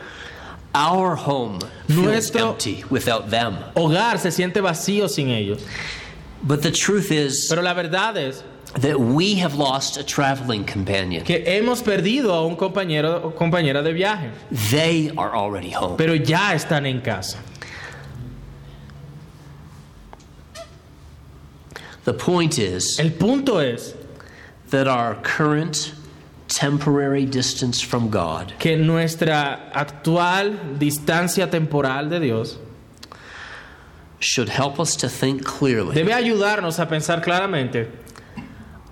Our 0.76 1.16
home 1.16 1.60
feels 1.88 1.98
Nuestro- 2.06 2.50
empty 2.52 2.84
without 2.92 3.32
them. 3.32 3.56
Hogar 3.76 4.20
se 4.20 4.30
siente 4.30 4.62
vacío 4.62 5.10
sin 5.10 5.30
ellos. 5.30 5.64
But 6.44 6.62
the 6.62 6.70
truth 6.72 7.12
is 7.12 7.48
Pero 7.50 7.64
la 7.64 7.74
verdad 7.74 8.16
es 8.18 8.44
that 8.76 9.00
we 9.00 9.36
have 9.36 9.56
lost 9.56 9.98
a 9.98 10.04
traveling 10.04 10.64
companion. 10.66 11.24
que 11.24 11.44
hemos 11.46 11.82
perdido 11.82 12.34
a 12.34 12.46
un 12.46 12.56
compañero 12.56 13.24
o 13.24 13.32
compañera 13.32 13.82
de 13.84 13.94
viaje, 13.94 14.30
They 14.72 15.10
are 15.18 15.34
already 15.36 15.72
home. 15.72 15.98
pero 15.98 16.14
ya 16.16 16.54
están 16.54 16.86
en 16.86 17.02
casa. 17.02 17.38
The 22.06 22.14
point 22.14 22.58
is 22.58 23.00
El 23.00 23.12
punto 23.12 23.58
es 23.60 23.94
that 24.70 24.88
our 24.88 25.16
current 25.16 25.94
temporary 26.48 27.26
distance 27.26 27.82
from 27.82 28.10
God 28.10 28.54
que 28.60 28.78
nuestra 28.78 29.70
actual 29.74 30.52
distancia 30.80 31.50
temporal 31.52 32.08
de 32.10 32.20
Dios 32.22 32.58
should 34.20 34.48
help 34.50 34.80
us 34.80 34.96
to 34.96 35.10
think 35.10 35.44
clearly 35.44 35.94
debe 35.96 36.14
ayudarnos 36.14 36.80
a 36.80 36.86
pensar 36.88 37.22
claramente 37.22 37.90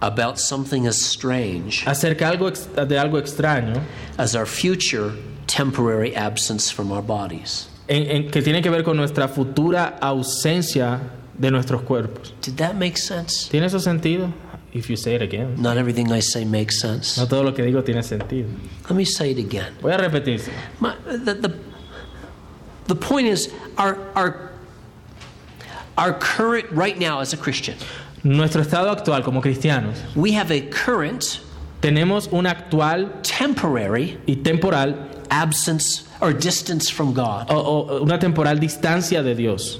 about 0.05 0.37
something 0.39 0.85
as 0.87 0.95
strange 1.01 1.83
acerca 1.85 2.27
algo 2.29 2.49
de 2.87 2.95
algo 2.97 3.17
extraño 3.19 3.81
as 4.17 4.35
our 4.35 4.45
future 4.45 5.11
temporary 5.47 6.15
absence 6.15 6.69
from 6.71 6.91
our 6.91 7.01
bodies. 7.01 7.67
en- 7.87 8.09
en- 8.09 8.31
que 8.31 8.41
tiene 8.41 8.61
que 8.61 8.69
ver 8.71 8.83
con 8.83 8.97
nuestra 8.97 9.27
futura 9.27 9.97
ausencia 10.01 10.99
de 11.37 11.51
nuestros 11.51 11.81
cuerpos. 11.83 12.33
Did 12.41 12.55
that 12.57 12.75
make 12.75 12.97
sense? 12.97 13.47
¿Tiene 13.49 13.65
eso 13.67 13.77
sentido? 13.79 14.31
If 14.73 14.89
you 14.89 14.97
say 14.97 15.15
it 15.15 15.21
again. 15.21 15.55
Not 15.61 15.77
everything 15.77 16.11
I 16.11 16.19
say 16.19 16.43
makes 16.45 16.79
sense. 16.81 17.17
No 17.17 17.25
todo 17.27 17.43
lo 17.43 17.53
que 17.53 17.63
digo 17.63 17.83
tiene 17.83 18.01
sentido. 18.03 18.47
Let 18.89 18.95
me 18.95 19.05
say 19.05 19.31
it 19.31 19.37
again. 19.39 19.73
Voy 19.81 19.91
a 19.91 19.97
repetirse. 19.97 20.49
My, 20.79 20.95
the, 21.05 21.33
the, 21.35 21.59
the 22.87 22.95
point 22.95 23.27
is, 23.27 23.53
our, 23.77 23.97
our, 24.15 24.51
our 25.97 26.13
current, 26.13 26.69
right 26.71 26.97
now 26.97 27.19
as 27.19 27.33
a 27.33 27.37
Christian, 27.37 27.75
Nuestro 28.25 28.63
estado 28.63 28.89
actual 28.89 29.23
como 29.23 29.39
cristianos, 29.39 29.97
we 30.15 30.33
have 30.33 30.51
a 30.51 30.61
current 30.71 31.39
tenemos 31.79 32.27
una 32.31 32.49
actual 32.49 33.21
temporary 33.21 34.17
y 34.25 34.37
temporal 34.37 34.95
absence 35.29 36.07
or 36.19 36.33
distance 36.33 36.89
from 36.89 37.13
God. 37.13 37.51
o, 37.51 37.55
o 37.55 38.01
una 38.01 38.17
temporal 38.17 38.59
distancia 38.59 39.21
de 39.21 39.35
Dios. 39.35 39.79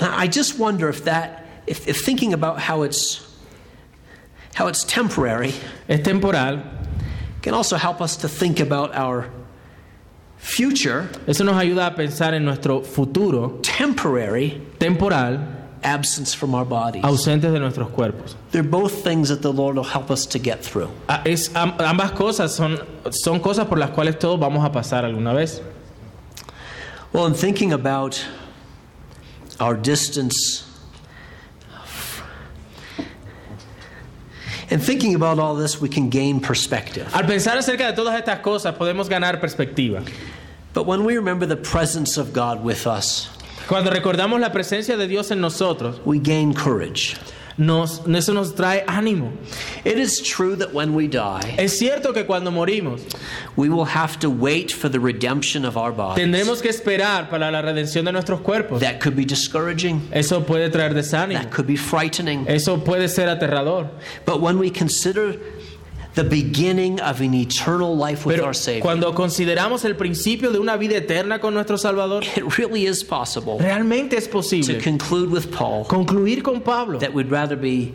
I 0.00 0.28
just 0.28 0.56
wonder 0.56 0.88
if 0.88 1.02
that, 1.04 1.44
if, 1.66 1.88
if 1.88 2.04
thinking 2.04 2.32
about 2.32 2.60
how 2.60 2.82
it's, 2.82 3.26
how 4.54 4.68
it's 4.68 4.84
temporary 4.84 5.52
Es 5.88 6.02
temporal. 6.04 6.62
can 7.42 7.54
also 7.54 7.76
help 7.76 8.00
us 8.00 8.16
to 8.18 8.28
think 8.28 8.60
about 8.60 8.94
our 8.94 9.28
future 10.38 11.08
Eso 11.26 11.42
nos 11.42 11.56
ayuda 11.56 11.88
a 11.88 11.90
pensar 11.96 12.34
en 12.34 12.44
nuestro 12.44 12.82
futuro 12.82 13.58
temporary 13.62 14.62
temporal 14.78 15.59
absence 15.82 16.34
from 16.34 16.54
our 16.54 16.64
bodies. 16.64 17.02
ausentes 17.04 17.52
de 17.52 17.58
nuestros 17.58 17.88
cuerpos. 17.90 18.34
They're 18.52 18.62
both 18.62 19.02
things 19.02 19.28
that 19.28 19.42
the 19.42 19.52
Lord 19.52 19.76
will 19.76 19.84
help 19.84 20.10
us 20.10 20.26
to 20.26 20.38
get 20.38 20.62
through. 20.62 20.90
Ah, 21.08 21.22
es- 21.24 21.54
am- 21.54 21.72
ambas 21.78 22.12
cosas 22.12 22.50
son, 22.54 22.78
son 23.10 23.40
cosas 23.40 23.66
por 23.66 23.78
las 23.78 23.90
cuales 23.90 24.18
todos 24.18 24.38
vamos 24.38 24.64
a 24.64 24.70
pasar 24.70 25.04
alguna 25.04 25.34
vez. 25.34 25.60
Well, 27.12 27.26
in 27.26 27.34
thinking 27.34 27.72
about 27.72 28.24
our 29.58 29.74
distance, 29.74 30.64
and 34.70 34.80
thinking 34.82 35.14
about 35.14 35.38
all 35.38 35.56
this, 35.56 35.80
we 35.80 35.88
can 35.88 36.08
gain 36.10 36.40
perspective. 36.40 37.12
Al 37.14 37.24
pensar 37.24 37.56
acerca 37.56 37.88
de 37.90 37.92
todas 37.94 38.14
estas 38.20 38.40
cosas 38.40 38.74
podemos 38.76 39.08
ganar 39.08 39.40
perspectiva. 39.40 40.04
But 40.72 40.86
when 40.86 41.04
we 41.04 41.16
remember 41.16 41.46
the 41.46 41.56
presence 41.56 42.16
of 42.16 42.32
God 42.32 42.62
with 42.62 42.86
us, 42.86 43.28
Cuando 43.70 43.88
recordamos 43.88 44.40
la 44.40 44.50
presencia 44.50 44.96
de 44.96 45.06
Dios 45.06 45.30
en 45.30 45.40
nosotros, 45.40 46.00
we 46.04 46.18
gain 46.18 46.52
courage. 46.52 47.16
nos, 47.56 48.00
eso 48.08 48.32
nos 48.34 48.52
trae 48.52 48.84
ánimo. 48.86 49.30
It 49.84 49.96
is 49.96 50.20
true 50.20 50.56
that 50.56 50.74
when 50.74 50.92
we 50.92 51.06
die, 51.06 51.54
Es 51.56 51.78
cierto 51.78 52.12
que 52.12 52.24
cuando 52.24 52.50
morimos 52.50 53.00
we 53.54 53.68
will 53.68 53.84
have 53.84 54.18
to 54.18 54.28
wait 54.28 54.72
for 54.72 54.88
the 54.88 54.98
redemption 54.98 55.64
of 55.64 55.76
our 55.76 55.92
bodies. 55.92 56.24
tendremos 56.24 56.60
que 56.60 56.68
esperar 56.68 57.30
para 57.30 57.48
la 57.52 57.62
redención 57.62 58.04
de 58.06 58.10
nuestros 58.10 58.40
cuerpos. 58.40 58.80
That 58.80 58.98
could 59.00 59.14
be 59.14 59.24
discouraging. 59.24 60.08
Eso 60.10 60.40
puede 60.40 60.68
traer 60.70 60.92
desánimo. 60.92 61.40
That 61.40 61.52
could 61.52 61.68
be 61.68 61.76
frightening. 61.76 62.48
Eso 62.48 62.78
puede 62.78 63.08
ser 63.08 63.28
aterrador. 63.28 63.88
But 64.24 64.40
when 64.40 64.58
we 64.58 64.70
consider 64.70 65.38
the 66.14 66.24
beginning 66.24 67.00
of 67.00 67.20
an 67.20 67.34
eternal 67.34 67.96
life 67.96 68.26
with 68.26 68.36
Pero 68.36 68.46
our 68.46 68.54
Savior, 68.54 68.82
cuando 68.82 69.12
consideramos 69.14 69.84
el 69.84 69.94
principio 69.94 70.50
de 70.50 70.58
una 70.58 70.76
vida 70.76 70.96
eterna 70.96 71.38
con 71.40 71.54
nuestro 71.54 71.76
Salvador, 71.76 72.22
it 72.36 72.58
really 72.58 72.86
is 72.86 73.04
possible 73.04 73.58
realmente 73.58 74.16
es 74.16 74.24
to 74.26 74.32
posible 74.32 74.78
conclude 74.80 75.30
with 75.30 75.50
Paul 75.52 75.84
concluir 75.86 76.42
con 76.42 76.60
Pablo 76.62 76.98
that 76.98 77.12
we'd 77.14 77.30
rather 77.30 77.56
be 77.56 77.94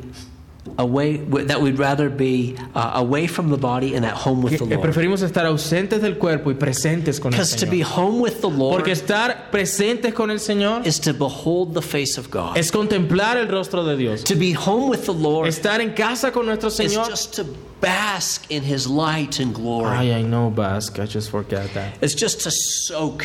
away 0.78 1.18
that 1.18 1.62
we'd 1.62 1.78
rather 1.78 2.10
be 2.10 2.56
uh, 2.74 2.94
away 2.96 3.28
from 3.28 3.50
the 3.52 3.58
body 3.58 3.96
and 3.96 4.04
at 4.06 4.14
home 4.16 4.42
with 4.42 4.58
the 4.58 4.66
Lord. 4.66 4.82
preferimos 4.82 5.22
estar 5.22 5.46
ausentes 5.46 6.02
del 6.02 6.18
cuerpo 6.18 6.50
y 6.50 6.56
presentes 6.56 7.20
con 7.20 7.34
el 7.34 7.38
Because 7.38 7.56
to 7.58 7.68
be 7.68 7.82
Señor. 7.84 7.86
home 7.86 8.20
with 8.20 8.42
the 8.42 8.50
Lord 8.50 8.78
Porque 8.78 8.92
estar 8.92 9.52
presentes 9.52 10.14
con 10.14 10.32
el 10.32 10.40
Señor 10.40 10.86
is 10.88 11.00
to 11.02 11.14
behold 11.14 11.74
the 11.76 11.82
face 11.84 12.18
of 12.18 12.32
God. 12.32 12.58
es 12.58 12.72
contemplar 12.72 13.38
el 13.38 13.48
rostro 13.48 13.84
de 13.84 13.96
Dios. 13.96 14.24
To 14.24 14.36
be 14.36 14.54
home 14.54 14.90
with 14.90 15.06
the 15.06 15.14
Lord 15.14 15.48
Estar 15.48 15.82
en 15.82 15.94
casa 15.94 16.32
con 16.32 16.46
nuestro 16.48 16.70
is 16.70 16.76
Señor. 16.76 17.10
just 17.10 17.36
to 17.36 17.46
bask 17.86 18.50
in 18.50 18.64
His 18.64 18.88
light 18.88 19.40
and 19.40 19.54
glory. 19.54 19.96
Ay, 19.96 20.20
I 20.20 20.22
know, 20.24 20.50
bask. 20.50 20.98
I 21.00 21.06
just 21.06 21.30
forgot 21.30 21.70
that. 21.74 21.94
It's 22.02 22.16
just 22.16 22.42
to 22.42 22.52
soak 22.52 23.24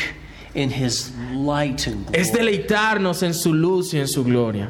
in 0.53 0.69
His 0.69 1.11
light 1.33 1.87
and 1.87 2.05
glory. 2.05 2.19
Es 2.19 2.31
deleitarnos 2.31 3.23
en 3.23 3.33
su 3.33 3.51
luz 3.53 3.93
y 3.93 3.99
en 3.99 4.07
su 4.07 4.23
gloria. 4.23 4.69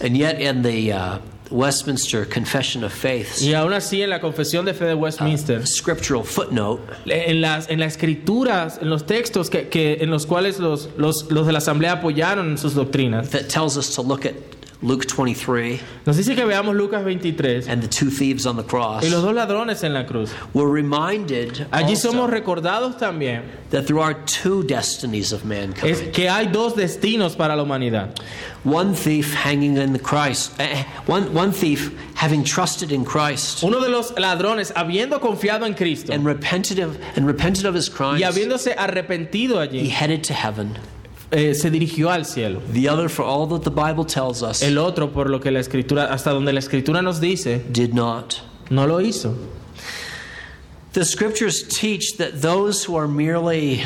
And 0.00 0.16
yet, 0.16 0.40
in 0.40 0.62
the 0.62 0.92
uh, 0.92 1.18
Westminster 1.50 2.24
Confession 2.24 2.84
of 2.84 2.92
Faith, 2.92 3.40
Y 3.42 3.52
aún 3.54 3.72
así, 3.72 4.00
en 4.02 4.10
la 4.10 4.20
confesión 4.20 4.64
de 4.64 4.72
fe 4.74 4.84
de 4.84 4.94
Westminster, 4.94 5.66
scriptural 5.66 6.22
footnote, 6.24 6.80
en 7.06 7.40
las, 7.40 7.68
en 7.68 7.80
las 7.80 7.94
escrituras, 7.96 8.78
en 8.80 8.90
los 8.90 9.04
textos 9.06 9.50
que, 9.50 9.68
que- 9.68 9.94
en 10.00 10.10
los 10.10 10.24
cuales 10.26 10.60
los, 10.60 10.88
los, 10.96 11.28
los 11.32 11.46
de 11.46 11.52
la 11.52 11.58
asamblea 11.58 11.94
apoyaron 11.94 12.50
en 12.50 12.58
sus 12.58 12.74
doctrinas, 12.74 13.30
that 13.30 13.48
tells 13.48 13.76
us 13.76 13.92
to 13.96 14.02
look 14.02 14.24
at 14.24 14.34
Luke 14.80 15.06
23 15.08 15.80
nos 16.06 16.16
dice 16.16 16.36
que 16.36 16.44
veamos 16.44 16.76
Lucas 16.76 17.02
23 17.04 17.66
and 17.68 17.82
the 17.82 17.88
two 17.88 18.10
thieves 18.10 18.46
on 18.46 18.56
the 18.56 18.62
cross. 18.62 19.02
y 19.02 19.08
los 19.08 19.22
dos 19.22 19.34
ladrones 19.34 19.82
en 19.82 19.92
la 19.92 20.04
cruz. 20.04 20.30
We're 20.54 20.70
reminded 20.70 21.66
Allí 21.72 21.96
somos 21.96 22.30
recordados 22.30 22.96
también 22.96 23.42
that 23.70 23.86
there 23.88 23.98
are 23.98 24.14
two 24.24 24.62
destinies 24.62 25.32
of 25.32 25.40
es 25.42 25.46
mankind. 25.46 26.12
que 26.12 26.28
hay 26.28 26.46
dos 26.46 26.74
destinos 26.74 27.36
para 27.36 27.56
la 27.56 27.64
humanidad. 27.64 28.16
One 28.62 28.94
thief 28.94 29.34
hanging 29.34 29.76
in 29.78 29.92
the 29.92 29.98
Christ, 29.98 30.52
eh, 30.60 30.84
one, 31.06 31.34
one 31.34 31.50
thief 31.52 31.92
having 32.14 32.44
trusted 32.44 32.92
in 32.92 33.04
Christ 33.04 33.64
Uno 33.64 33.80
de 33.80 33.88
los 33.88 34.12
ladrones, 34.16 34.72
habiendo 34.76 35.20
confiado 35.20 35.66
en 35.66 35.74
Cristo 35.74 36.12
and 36.12 36.24
repented 36.24 36.78
of, 36.78 36.96
and 37.16 37.26
repented 37.26 37.66
of 37.66 37.74
his 37.74 37.88
crimes, 37.88 38.20
y 38.20 38.24
habiéndose 38.26 38.76
arrepentido 38.76 39.60
he 39.60 39.68
allí, 39.86 39.88
headed 39.90 40.22
to 40.22 40.34
heaven. 40.34 40.78
Eh, 41.30 41.54
se 41.54 41.70
dirigió 41.70 42.10
al 42.10 42.24
cielo. 42.24 42.60
The 42.72 42.88
other, 42.88 43.08
for 43.08 43.24
all 43.24 43.46
that 43.48 43.62
the 43.62 43.70
Bible 43.70 44.04
tells 44.04 44.42
us, 44.42 44.62
El 44.62 44.78
otro, 44.78 45.12
por 45.12 45.28
lo 45.28 45.40
que 45.40 45.50
la 45.50 45.60
escritura, 45.60 46.12
hasta 46.12 46.30
donde 46.30 46.52
la 46.52 46.60
escritura 46.60 47.02
nos 47.02 47.20
dice, 47.20 47.62
did 47.70 47.92
not. 47.92 48.36
no 48.70 48.86
lo 48.86 49.00
hizo. 49.00 49.34
The 50.92 51.04
scriptures 51.04 51.62
teach 51.62 52.16
that 52.16 52.40
those 52.40 52.84
who 52.84 52.96
are 52.96 53.06
merely 53.06 53.84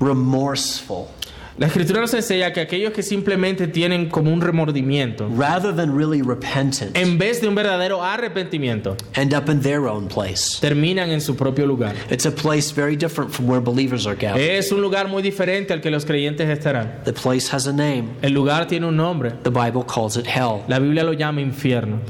remorseful, 0.00 1.10
La 1.56 1.68
escritura 1.68 2.00
nos 2.00 2.12
enseña 2.12 2.52
que 2.52 2.60
aquellos 2.60 2.92
que 2.92 3.04
simplemente 3.04 3.68
tienen 3.68 4.08
como 4.08 4.32
un 4.32 4.40
remordimiento, 4.40 5.28
rather 5.38 5.72
than 5.72 5.96
really 5.96 6.20
repentant, 6.20 6.96
en 6.96 7.16
vez 7.16 7.40
de 7.40 7.46
un 7.46 7.54
verdadero 7.54 8.02
arrepentimiento, 8.02 8.96
end 9.14 9.32
up 9.32 9.48
in 9.48 9.60
their 9.60 9.82
own 9.82 10.08
place. 10.08 10.58
terminan 10.60 11.10
en 11.10 11.20
su 11.20 11.36
propio 11.36 11.64
lugar. 11.64 11.94
It's 12.10 12.26
a 12.26 12.32
place 12.32 12.72
very 12.74 12.96
different 12.96 13.30
from 13.30 13.46
where 13.46 13.60
believers 13.60 14.04
are 14.04 14.16
gathered. 14.16 14.40
Es 14.40 14.72
un 14.72 14.80
lugar 14.82 15.06
muy 15.06 15.22
diferente 15.22 15.72
al 15.72 15.80
que 15.80 15.92
los 15.92 16.04
creyentes 16.04 16.48
estarán. 16.48 17.04
The 17.04 17.12
place 17.12 17.48
has 17.54 17.68
a 17.68 17.72
name. 17.72 18.16
El 18.22 18.32
lugar 18.32 18.66
tiene 18.66 18.88
un 18.88 18.96
nombre. 18.96 19.30
The 19.44 19.50
Bible 19.50 19.84
calls 19.84 20.16
it 20.16 20.26
hell. 20.26 20.64
La 20.66 20.80
Biblia 20.80 21.04
lo 21.04 21.12
llama 21.12 21.40
infierno. 21.40 22.00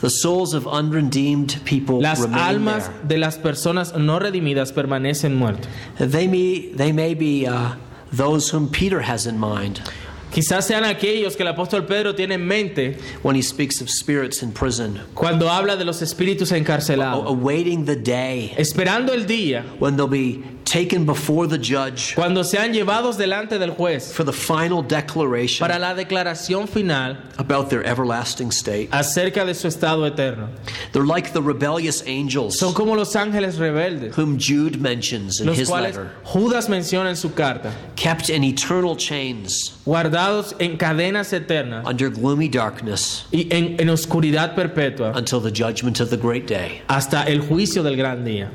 The 0.00 0.08
souls 0.08 0.54
of 0.54 0.66
unredeemed 0.66 1.60
people 1.64 2.00
Las 2.00 2.24
almas 2.32 2.84
there. 2.88 3.08
de 3.08 3.18
las 3.18 3.36
personas 3.36 3.94
no 3.94 4.18
redimidas 4.18 4.72
permanecen 4.72 5.36
muertas. 5.36 5.68
They 5.98 6.28
may, 6.28 6.72
they 6.74 6.92
may 6.92 7.14
be 7.14 7.46
uh, 7.46 7.76
those 8.12 8.50
whom 8.50 8.68
Peter 8.68 9.00
has 9.00 9.26
in 9.26 9.38
mind. 9.38 9.80
Quizás 10.30 10.66
sean 10.66 10.84
aquellos 10.84 11.34
que 11.36 11.42
el 11.44 11.48
apóstol 11.48 11.86
Pedro 11.86 12.14
tiene 12.14 12.34
en 12.34 12.46
mente 12.46 12.98
when 13.22 13.36
he 13.36 13.42
speaks 13.42 13.80
of 13.80 13.88
spirits 13.88 14.42
in 14.42 14.52
prison, 14.52 15.00
cuando 15.14 15.48
habla 15.48 15.76
de 15.76 15.84
los 15.84 16.02
espíritus 16.02 16.52
encarcelados, 16.52 17.24
awaiting 17.26 17.86
the 17.86 17.96
day. 17.96 18.52
Esperando 18.58 19.14
el 19.14 19.26
día 19.26 19.64
when 19.78 19.96
they'll 19.96 20.06
be 20.08 20.42
taken 20.76 21.06
before 21.06 21.46
the 21.46 21.56
judge 21.56 22.14
cuando 22.14 22.42
sean 22.42 22.70
llevados 22.70 23.16
delante 23.16 23.58
del 23.58 23.70
juez 23.70 24.12
for 24.12 24.24
the 24.24 24.32
final 24.32 24.82
declaration 24.82 25.66
para 25.66 25.78
la 25.78 25.94
declaración 25.94 26.68
final 26.68 27.16
about 27.38 27.70
their 27.70 27.82
everlasting 27.86 28.50
state. 28.50 28.90
acerca 28.92 29.46
de 29.46 29.54
su 29.54 29.68
estado 29.68 30.04
eterno. 30.06 30.48
They're 30.92 31.06
like 31.06 31.32
the 31.32 31.40
rebellious 31.40 32.02
angels 32.06 32.58
Son 32.58 32.74
como 32.74 32.94
los 32.94 33.14
ángeles 33.16 33.56
rebeldes, 33.58 34.14
whom 34.14 34.38
Jude 34.38 34.78
mentions 34.78 35.40
in 35.40 35.46
los 35.46 35.56
his 35.58 35.68
cuales 35.68 35.96
letter, 35.96 36.10
Judas 36.24 36.68
menciona 36.68 37.08
en 37.08 37.16
su 37.16 37.32
carta, 37.32 37.72
kept 37.96 38.28
in 38.28 38.44
eternal 38.44 38.96
chains 38.96 39.78
guardados 39.86 40.54
en 40.58 40.76
cadenas 40.76 41.32
eternas 41.32 41.86
under 41.86 42.10
gloomy 42.10 42.48
darkness 42.48 43.24
y 43.32 43.48
en, 43.50 43.80
en 43.80 43.88
oscuridad 43.88 44.54
perpetua 44.54 45.12
until 45.16 45.40
the 45.40 45.50
judgment 45.50 46.00
of 46.00 46.10
the 46.10 46.18
great 46.18 46.46
day. 46.46 46.82
hasta 46.88 47.22
el 47.22 47.40
juicio 47.40 47.82
del 47.82 47.96
gran 47.96 48.22
día. 48.22 48.50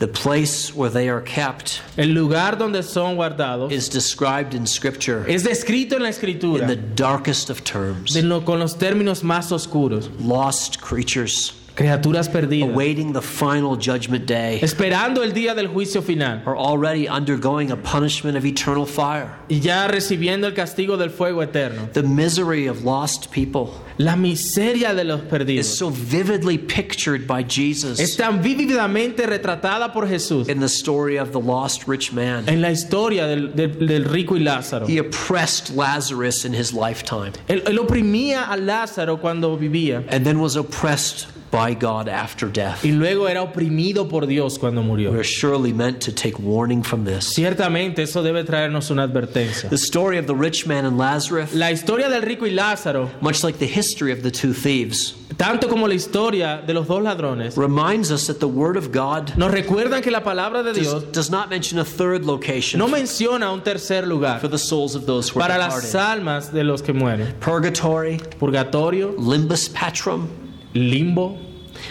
The 0.00 0.08
place 0.08 0.74
where 0.74 0.90
they 0.90 1.08
are 1.08 1.20
kept 1.22 1.80
El 1.96 2.08
lugar 2.14 2.56
donde 2.58 2.82
son 2.82 3.14
guardados 3.16 3.70
is 3.72 3.88
described 3.88 4.52
in 4.54 4.66
Scripture 4.66 5.24
es 5.28 5.44
descrito 5.44 5.96
en 5.96 6.02
la 6.02 6.08
escritura 6.10 6.62
in 6.62 6.66
the 6.66 6.76
darkest 6.76 7.48
of 7.48 7.62
terms. 7.62 8.12
de 8.12 8.22
lo- 8.22 8.40
con 8.40 8.58
los 8.58 8.74
términos 8.76 9.22
más 9.22 9.52
oscuros. 9.52 10.10
Lost 10.20 10.80
creatures 10.80 11.52
Criaturas 11.76 12.28
perdidas, 12.28 12.70
awaiting 12.70 13.12
the 13.12 13.20
final 13.20 13.74
judgment 13.76 14.26
day 14.26 14.60
esperando 14.62 15.24
el 15.24 15.32
día 15.32 15.56
del 15.56 15.66
juicio 15.66 16.02
final 16.02 16.40
are 16.46 16.56
already 16.56 17.08
undergoing 17.08 17.72
a 17.72 17.76
punishment 17.76 18.36
of 18.36 18.44
eternal 18.44 18.86
fire. 18.86 19.28
y 19.48 19.58
ya 19.58 19.88
recibiendo 19.88 20.46
el 20.46 20.54
castigo 20.54 20.96
del 20.96 21.10
fuego 21.10 21.42
eterno. 21.42 21.88
The 21.92 22.04
misery 22.04 22.68
of 22.68 22.84
lost 22.84 23.32
people 23.32 23.72
La 23.98 24.14
miseria 24.14 24.94
de 24.94 25.02
los 25.04 25.20
is 25.22 25.26
perdidos 25.28 25.66
so 25.66 25.90
vividly 25.90 26.58
pictured 26.58 27.26
by 27.26 27.40
es 27.42 27.52
Jesus 27.52 28.16
tan 28.16 28.40
vívidamente 28.40 29.26
retratada 29.26 29.92
por 29.92 30.06
Jesús 30.06 30.48
in 30.48 30.60
the 30.60 30.68
story 30.68 31.16
of 31.18 31.32
the 31.32 31.40
lost 31.40 31.88
rich 31.88 32.12
man. 32.12 32.48
en 32.48 32.60
la 32.62 32.70
historia 32.70 33.26
del, 33.26 33.52
del- 33.54 33.84
del 33.86 34.04
rico 34.04 34.36
y 34.36 34.40
Lázaro. 34.44 34.86
He 34.86 34.98
oppressed 35.00 35.70
Lazarus 35.74 36.44
in 36.44 36.52
his 36.54 36.72
lifetime 36.72 37.32
Él, 37.48 37.62
él 37.66 37.78
oprimía 37.80 38.44
a 38.48 38.56
Lázaro 38.56 39.20
cuando 39.20 39.56
vivía 39.56 40.04
and 40.10 40.24
then 40.24 40.38
was 40.40 40.54
oppressed 40.56 41.26
by 41.54 41.74
God 41.74 42.08
after 42.08 42.50
death. 42.50 42.84
y 42.84 42.90
luego 42.90 43.28
era 43.28 43.42
oprimido 43.42 44.08
por 44.08 44.26
Dios 44.26 44.58
cuando 44.58 44.82
murió. 44.82 45.12
We're 45.12 45.22
surely 45.22 45.72
meant 45.72 46.00
to 46.02 46.12
take 46.12 46.38
warning 46.38 46.82
from 46.82 47.04
this. 47.04 47.32
Ciertamente 47.32 48.02
eso 48.02 48.22
debe 48.22 48.44
traernos 48.44 48.90
una 48.90 49.04
advertencia. 49.04 49.70
The 49.70 49.78
story 49.78 50.18
of 50.18 50.26
the 50.26 50.34
rich 50.34 50.66
man 50.66 50.84
and 50.84 50.98
Lazarus, 50.98 51.54
La 51.54 51.70
historia 51.70 52.08
del 52.08 52.22
rico 52.22 52.46
y 52.46 52.50
Lázaro, 52.50 53.10
much 53.20 53.44
like 53.44 53.58
the 53.58 53.66
history 53.66 54.12
of 54.12 54.22
the 54.22 54.30
two 54.30 54.52
thieves, 54.52 55.14
tanto 55.36 55.68
como 55.68 55.86
la 55.86 55.94
historia 55.94 56.62
de 56.66 56.74
los 56.74 56.86
dos 56.86 57.02
ladrones, 57.02 57.56
reminds 57.56 58.10
us 58.10 58.26
that 58.26 58.40
the 58.40 58.48
Word 58.48 58.76
of 58.76 58.92
God 58.92 59.36
nos 59.36 59.52
recuerdan 59.52 60.02
que 60.02 60.10
la 60.10 60.20
palabra 60.20 60.62
de 60.62 60.72
does, 60.72 60.78
Dios 60.78 61.04
does 61.12 61.30
not 61.30 61.50
mention 61.50 61.78
a 61.78 61.84
third 61.84 62.24
location 62.24 62.78
no 62.78 62.88
menciona 62.88 63.52
un 63.52 63.60
tercer 63.62 64.06
lugar 64.06 64.40
for 64.40 64.48
the 64.48 64.58
souls 64.58 64.94
of 64.94 65.06
those 65.06 65.28
who 65.28 65.40
are 65.40 65.48
para 65.48 65.58
las 65.58 65.94
almas 65.94 66.52
de 66.52 66.64
los 66.64 66.82
que 66.82 66.92
mueren. 66.92 67.34
Purgatory, 67.40 68.18
Purgatorio, 68.38 69.14
limbus 69.16 69.68
patrum, 69.68 70.28
limbo, 70.74 71.36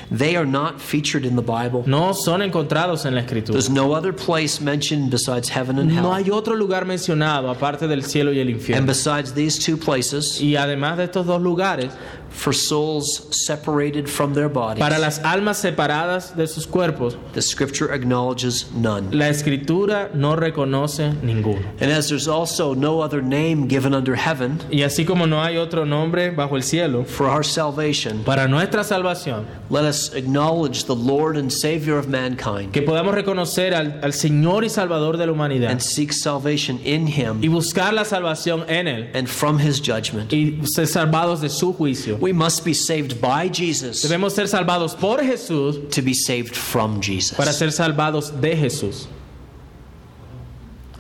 they 0.10 0.36
are 0.38 0.46
not 0.46 0.80
featured 0.80 1.26
in 1.26 1.36
the 1.36 1.42
Bible. 1.42 1.84
no 1.86 2.14
son 2.14 2.42
encontrados 2.42 3.06
en 3.06 3.16
la 3.16 3.22
escritura. 3.22 3.54
There's 3.54 3.70
no 3.70 3.94
other 3.94 4.14
place 4.14 4.62
mentioned 4.62 5.10
besides 5.12 5.50
heaven 5.50 5.78
and 5.80 5.90
No 5.94 6.12
hell. 6.12 6.14
hay 6.14 6.30
otro 6.32 6.56
lugar 6.56 6.86
mencionado 6.86 7.50
aparte 7.50 7.88
del 7.88 8.04
cielo 8.04 8.32
y 8.32 8.40
el 8.40 8.48
And 8.48 8.56
infierno. 8.58 8.86
besides 8.88 9.34
these 9.34 9.60
two 9.60 9.78
places, 9.78 10.40
Y 10.42 10.56
además 10.56 10.98
de 10.98 11.06
estos 11.06 11.26
dos 11.26 11.42
lugares, 11.42 11.90
for 12.34 12.52
souls 12.52 13.28
separated 13.46 14.10
from 14.10 14.34
their 14.34 14.50
bodies, 14.50 14.80
para 14.80 14.98
las 15.00 15.20
almas 15.20 15.58
separadas 15.58 16.36
de 16.36 16.48
sus 16.48 16.66
cuerpos, 16.66 17.16
the 17.34 17.42
scripture 17.42 17.92
acknowledges 17.94 18.72
none. 18.74 19.10
la 19.12 19.30
escritura 19.30 20.10
no 20.14 20.36
reconoce 20.36 21.14
ninguno. 21.22 21.62
And 21.80 21.92
as 21.92 22.10
there's 22.10 22.28
also 22.28 22.74
no 22.74 23.00
other 23.02 23.22
name 23.22 23.68
given 23.68 23.94
under 23.94 24.16
heaven 24.16 24.60
Y 24.72 24.82
así 24.82 25.06
como 25.06 25.26
no 25.26 25.42
hay 25.42 25.58
otro 25.58 25.86
nombre 25.86 26.32
bajo 26.32 26.56
el 26.56 26.64
cielo 26.64 27.06
for 27.06 27.28
our 27.28 27.44
salvation, 27.46 28.24
para 28.24 28.48
nuestra 28.48 28.84
salvación, 28.84 29.46
let 29.70 29.84
us 29.84 30.14
acknowledge 30.14 30.86
the 30.86 30.96
Lord 30.96 31.38
and 31.38 31.52
Savior 31.52 31.98
of 31.98 32.08
mankind 32.08 32.72
que 32.72 32.82
podamos 32.82 33.14
reconocer 33.14 33.74
al, 33.74 34.00
al 34.04 34.14
Señor 34.14 34.64
y 34.64 34.70
Salvador 34.70 35.18
de 35.18 35.28
la 35.28 35.32
humanidad 35.32 35.70
and 35.72 35.82
seek 35.82 36.12
salvation 36.12 36.80
in 36.84 37.08
y 37.08 37.12
Him 37.22 37.42
buscar 37.52 37.94
la 37.94 38.04
salvación 38.04 38.66
en 38.68 38.88
Él 38.88 39.10
and 39.14 39.28
from 39.28 39.60
His 39.60 39.80
judgment. 39.80 40.32
y 40.34 40.60
ser 40.66 40.88
salvados 40.88 41.40
de 41.42 41.50
su 41.50 41.74
juicio. 41.74 42.18
We 42.24 42.32
must 42.32 42.64
be 42.64 42.74
saved 42.74 43.20
by 43.20 43.50
Jesus 43.50 44.02
Debemos 44.02 44.32
ser 44.32 44.48
salvados 44.48 44.98
por 44.98 45.18
Jesús 45.18 45.92
to 45.92 46.02
be 46.02 46.14
saved 46.14 46.56
from 46.56 47.02
Jesus. 47.02 47.36
para 47.36 47.52
ser 47.52 47.68
salvados 47.68 48.32
de 48.40 48.56
Jesús. 48.56 49.08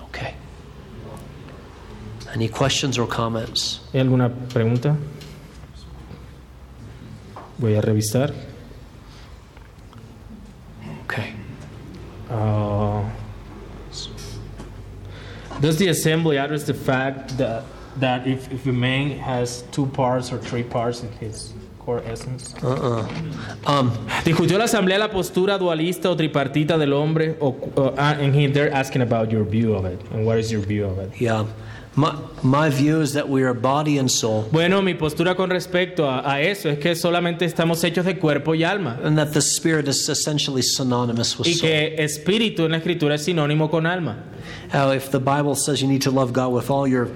Okay. 0.09 0.35
Any 2.33 2.49
questions 2.49 2.97
or 2.97 3.07
comments? 3.07 3.79
¿Hay 3.93 4.01
alguna 4.01 4.29
pregunta? 4.49 4.97
Voy 7.57 7.75
a 7.75 7.81
revisar. 7.81 8.33
Okay. 11.05 11.33
Uh, 12.29 13.09
does 15.61 15.77
the 15.77 15.87
assembly 15.87 16.37
address 16.37 16.65
the 16.65 16.73
fact 16.73 17.37
that 17.37 17.63
that 17.99 18.27
if, 18.27 18.51
if 18.51 18.65
a 18.65 18.71
man 18.71 19.11
has 19.19 19.63
two 19.71 19.85
parts 19.87 20.31
or 20.31 20.37
three 20.39 20.63
parts 20.63 21.03
in 21.03 21.11
his 21.19 21.53
core 21.79 22.01
essence? 22.05 22.53
Uh-uh. 22.63 23.05
Um, 23.65 23.91
¿Discutió 24.23 24.57
la 24.57 24.65
asamblea 24.65 24.97
la 24.97 25.09
postura 25.09 25.57
dualista 25.57 26.09
o 26.09 26.15
tripartita 26.15 26.77
del 26.77 26.93
hombre? 26.93 27.35
O, 27.41 27.55
o- 27.75 27.93
ah, 27.97 28.15
and 28.19 28.33
he, 28.33 28.47
they're 28.47 28.73
asking 28.73 29.01
about 29.01 29.31
your 29.31 29.43
view 29.43 29.73
of 29.75 29.85
it. 29.85 29.99
And 30.11 30.25
what 30.25 30.37
is 30.39 30.51
your 30.51 30.61
view 30.61 30.85
of 30.85 30.97
it? 30.99 31.11
yeah. 31.19 31.45
My, 31.95 32.17
my 32.41 32.69
view 32.71 33.01
is 33.01 33.13
that 33.13 33.29
we 33.29 33.43
are 33.43 33.53
body 33.53 33.99
and 33.99 34.09
soul, 34.09 34.49
Bueno, 34.51 34.81
mi 34.81 34.95
postura 34.95 35.35
con 35.35 35.51
respecto 35.51 36.09
a, 36.09 36.23
a 36.27 36.41
eso 36.41 36.67
es 36.69 36.79
que 36.79 36.95
solamente 36.95 37.45
estamos 37.45 37.83
hechos 37.83 38.03
de 38.05 38.17
cuerpo 38.17 38.53
y 38.55 38.63
alma. 38.63 38.97
and 39.03 39.15
that 39.15 39.31
the 39.31 39.41
spirit 39.41 39.87
is 39.87 40.09
essentially 40.09 40.63
synonymous 40.63 41.37
with 41.37 41.45
Y 41.45 41.53
soul. 41.53 41.69
que 41.69 41.95
espíritu 41.99 42.65
en 42.65 42.71
la 42.71 42.77
escritura 42.79 43.13
es 43.13 43.25
sinónimo 43.25 43.69
con 43.69 43.85
alma. 43.85 44.23
How 44.71 44.89
if 44.91 45.11
the 45.11 45.19
Bible 45.19 45.53
says 45.53 45.83
you 45.83 45.87
need 45.87 46.01
to 46.01 46.09
love 46.09 46.33
God 46.33 46.51
with 46.51 46.71
all 46.71 46.87
your 46.87 47.09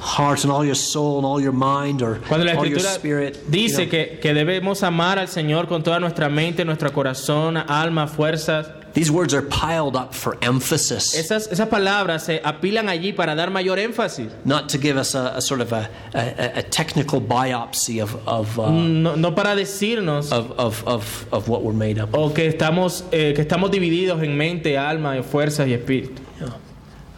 heart 0.00 0.44
and 0.44 0.52
all 0.52 0.64
your 0.64 0.74
soul 0.74 1.16
and 1.18 1.26
all 1.26 1.40
your 1.40 1.52
mind 1.52 2.02
or 2.02 2.20
Cuando 2.28 2.44
la 2.46 2.52
all 2.56 2.66
your 2.66 2.78
escritura 2.78 3.32
dice 3.50 3.88
que, 3.88 4.18
que 4.20 4.32
debemos 4.34 4.82
amar 4.82 5.18
al 5.18 5.28
Señor 5.28 5.66
con 5.68 5.82
toda 5.82 5.98
nuestra 6.00 6.28
mente, 6.28 6.64
nuestro 6.64 6.90
corazón, 6.92 7.56
alma, 7.56 8.06
fuerzas, 8.06 8.70
these 8.94 9.10
words 9.10 9.34
are 9.34 9.42
piled 9.42 9.94
up 9.96 10.14
for 10.14 10.38
emphasis, 10.40 11.14
esas, 11.14 11.46
esas 11.52 11.68
palabras 11.68 12.24
se 12.24 12.40
apilan 12.42 12.88
allí 12.88 13.12
para 13.14 13.34
dar 13.34 13.50
mayor 13.50 13.78
énfasis. 13.78 14.30
not 14.44 14.68
to 14.68 14.78
give 14.78 14.96
us 14.96 15.14
a, 15.14 15.36
a 15.36 15.40
sort 15.40 15.60
of 15.60 15.72
a, 15.72 15.88
a, 16.14 16.58
a 16.58 16.62
technical 16.62 17.20
biopsy 17.20 18.00
of 18.02 18.16
of, 18.26 18.58
uh, 18.58 18.70
No, 18.70 19.14
no 19.14 19.32
para 19.34 19.54
decirnos 19.54 20.32
of, 20.32 20.52
of, 20.58 20.82
of, 20.86 21.26
of 21.32 21.48
what 21.48 21.62
we're 21.62 21.72
made 21.76 21.98
up. 22.00 22.14
of. 22.14 22.30
o 22.30 22.34
que 22.34 22.48
estamos, 22.48 23.04
eh, 23.12 23.34
que 23.34 23.42
estamos 23.42 23.70
divididos 23.70 24.22
en 24.22 24.36
mente, 24.36 24.76
alma, 24.78 25.22
fuerzas 25.22 25.68
y 25.68 25.74
espíritu. 25.74 26.22
Yeah. 26.40 26.54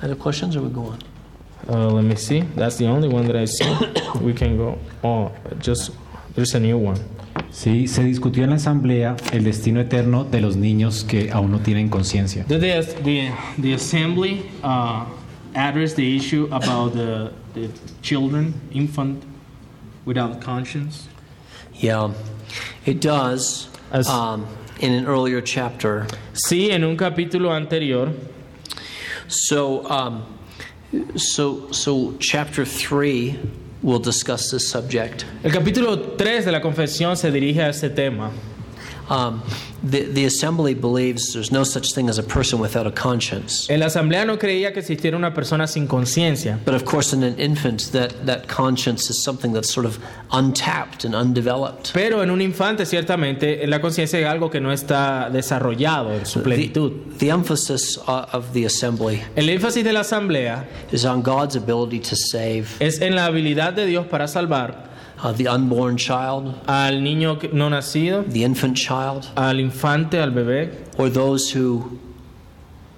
Other 0.03 0.17
questions, 0.17 0.57
or 0.57 0.63
we 0.63 0.71
go 0.71 0.83
on? 0.87 0.99
Uh, 1.69 1.89
let 1.91 2.05
me 2.05 2.17
see. 2.17 2.41
That's 2.57 2.77
the 2.77 2.87
only 2.87 3.09
one 3.09 3.27
that 3.27 3.37
I 3.37 3.45
see. 3.47 3.65
We 4.21 4.33
can 4.33 4.57
go. 4.57 4.79
Oh, 5.05 5.31
just 5.61 5.91
there's 6.35 6.55
a 6.55 6.61
new 6.61 6.79
one. 6.79 6.99
Sí, 7.53 7.89
se 7.89 8.03
discutió 8.05 8.45
en 8.45 8.51
la 8.51 8.57
asamblea 8.57 9.17
el 9.33 9.45
destino 9.45 9.81
eterno 9.81 10.25
de 10.25 10.41
los 10.41 10.57
niños 10.57 11.05
que 11.05 11.31
aún 11.33 11.51
no 11.51 11.59
tienen 11.61 11.89
conciencia. 11.89 12.45
The, 12.47 12.59
the, 12.59 12.83
the, 13.03 13.33
the 13.59 13.73
assembly 13.75 14.49
uh, 14.63 15.05
addressed 15.55 15.97
the 15.97 16.17
issue 16.17 16.49
about 16.53 16.93
the, 16.95 17.33
the 17.55 17.69
children, 18.03 18.55
infant, 18.73 19.25
without 20.05 20.41
conscience. 20.41 21.09
Yeah, 21.75 22.13
it 22.87 23.01
does. 23.01 23.69
As- 23.93 24.09
Um, 24.09 24.47
in 24.81 24.93
an 24.93 25.07
earlier 25.07 25.41
chapter. 25.43 26.07
Sí, 26.33 26.71
en 26.71 26.85
un 26.85 26.97
capítulo 26.97 27.51
anterior. 27.55 28.13
So, 29.29 29.87
um, 29.91 30.23
so, 31.17 31.71
so 31.73 32.15
chapter 32.19 32.65
three 32.65 33.39
will 33.83 34.01
discuss 34.01 34.51
this 34.51 34.69
subject. 34.69 35.25
El 35.43 35.53
capítulo 35.53 36.17
3 36.17 36.45
de 36.45 36.53
la 36.53 36.61
confesión 36.61 37.17
se 37.17 37.31
dirige 37.31 37.63
a 37.63 37.71
ese 37.71 37.89
tema. 37.91 38.31
Um, 39.11 39.43
the, 39.83 40.03
the 40.05 40.25
assembly 40.25 40.73
believes 40.73 41.33
there's 41.33 41.51
no 41.51 41.65
such 41.65 41.95
thing 41.95 42.09
as 42.09 42.19
a 42.19 42.23
person 42.23 42.61
without 42.61 42.87
a 42.87 42.93
conscience. 42.93 43.69
En 43.69 43.81
la 43.81 43.87
asamblea 43.87 44.25
no 44.25 44.39
creía 44.39 44.73
que 44.73 44.81
existiera 44.81 45.17
una 45.17 45.35
persona 45.35 45.67
sin 45.67 45.89
conciencia. 45.89 46.59
But 46.65 46.75
of 46.75 46.85
course, 46.85 47.13
in 47.13 47.25
an 47.25 47.39
infant, 47.39 47.91
that, 47.93 48.27
that 48.27 48.47
conscience 48.47 49.11
is 49.11 49.21
something 49.21 49.53
that's 49.53 49.73
sort 49.73 49.87
of 49.87 49.99
untapped 50.31 51.05
and 51.05 51.15
undeveloped. 51.15 51.93
Pero 51.93 52.23
en 52.23 52.31
un 52.31 52.41
infante, 52.41 52.87
ciertamente, 52.87 53.67
la 53.67 53.81
conciencia 53.81 54.19
es 54.21 54.27
algo 54.27 54.49
que 54.51 54.61
no 54.61 54.71
está 54.71 55.29
desarrollado 55.31 56.13
en 56.15 56.25
su 56.25 56.43
plenitud. 56.43 56.93
The, 57.19 57.27
the 57.27 57.31
emphasis 57.31 57.99
uh, 57.99 58.27
of 58.33 58.53
the 58.53 58.65
assembly 58.65 59.23
El 59.35 59.49
énfasis 59.49 59.83
de 59.83 59.93
la 59.93 60.01
asamblea 60.01 60.67
is 60.93 61.05
on 61.05 61.23
God's 61.23 61.57
ability 61.57 61.99
to 62.01 62.17
save 62.17 62.67
es 62.79 63.01
en 63.01 63.15
la 63.15 63.27
habilidad 63.27 63.73
de 63.73 63.87
Dios 63.87 64.07
para 64.07 64.29
salvar 64.29 64.90
uh, 65.23 65.33
the 65.33 65.47
unborn 65.49 65.97
child, 65.97 66.55
al 66.67 66.95
niño 67.01 67.53
no 67.53 67.69
nacido, 67.69 68.25
the 68.31 68.45
infant 68.45 68.77
child, 68.77 69.29
al 69.37 69.59
infante, 69.59 70.19
al 70.19 70.31
bebé, 70.31 70.73
or 70.99 71.09
those 71.09 71.51
who, 71.51 71.99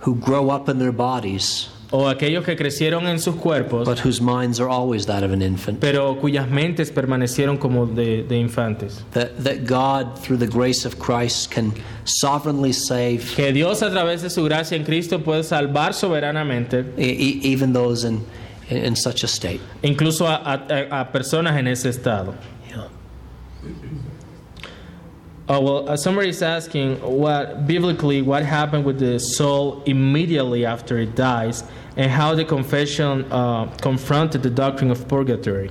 who 0.01 0.15
grow 0.17 0.51
up 0.51 0.69
in 0.69 0.79
their 0.79 0.93
bodies, 0.93 1.69
o 1.95 2.09
aquellos 2.09 2.43
que 2.45 2.57
crecieron 2.57 3.07
en 3.07 3.19
sus 3.19 3.35
cuerpos, 3.35 3.85
but 3.85 3.99
whose 3.99 4.19
minds 4.21 4.59
are 4.59 4.69
always 4.69 5.05
that 5.05 5.23
of 5.23 5.31
an 5.31 5.43
infant. 5.43 5.79
pero 5.79 6.15
cuyas 6.19 6.49
mentes 6.49 6.91
permanecieron 6.91 7.59
como 7.61 7.85
de, 7.87 8.23
de 8.23 8.39
infantes. 8.39 9.05
That, 9.13 9.45
that 9.45 9.67
God, 9.67 10.19
through 10.19 10.39
the 10.39 10.47
grace 10.47 10.87
of 10.87 10.99
Christ, 10.99 11.51
can 11.51 11.75
sovereignly 12.07 12.73
save 12.73 13.35
Que 13.37 13.53
Dios 13.53 13.83
a 13.83 13.91
través 13.91 14.23
de 14.23 14.31
su 14.31 14.43
gracia 14.45 14.77
en 14.77 14.85
Cristo 14.85 15.19
puede 15.19 15.45
salvar 15.45 15.93
soberanamente 15.93 16.85
e- 16.97 17.41
even 17.45 17.75
those 17.75 18.05
in, 18.71 18.79
in 18.79 18.97
such 18.97 19.25
a 19.25 19.29
state. 19.29 19.61
incluso 19.83 20.27
a, 20.27 20.41
a- 20.69 21.01
a 21.01 21.05
personas 21.13 21.57
en 21.57 21.67
ese 21.69 21.87
estado. 21.87 22.35
Yeah. 22.69 22.89
Oh, 25.49 25.61
well, 25.61 25.89
uh, 25.91 25.97
somebody 25.97 26.29
is 26.29 26.41
asking 26.43 26.97
what 27.01 27.67
biblically 27.67 28.23
what 28.23 28.45
happened 28.45 28.85
with 28.85 28.99
the 28.99 29.19
soul 29.19 29.83
immediately 29.87 30.65
after 30.65 30.99
it 30.99 31.15
dies, 31.17 31.65
and 31.97 32.11
how 32.11 32.35
the 32.35 32.45
confession 32.45 33.25
uh, 33.31 33.67
confronted 33.83 34.43
the 34.43 34.51
doctrine 34.51 34.91
of 34.91 35.07
purgatory. 35.09 35.71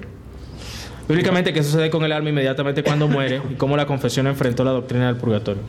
Bíblicamente, 1.08 1.51
¿qué 1.54 1.63
sucede 1.63 1.89
con 1.89 2.04
el 2.04 2.12
alma 2.12 2.30
inmediatamente 2.30 2.84
cuando 2.84 3.08
muere 3.08 3.41
y 3.49 3.56
cómo 3.56 3.75
la 3.75 3.86
confesión 3.86 4.27
enfrentó 4.27 4.63
la 4.63 4.71
doctrina 4.71 5.08
del 5.08 5.15
purgatorio? 5.15 5.63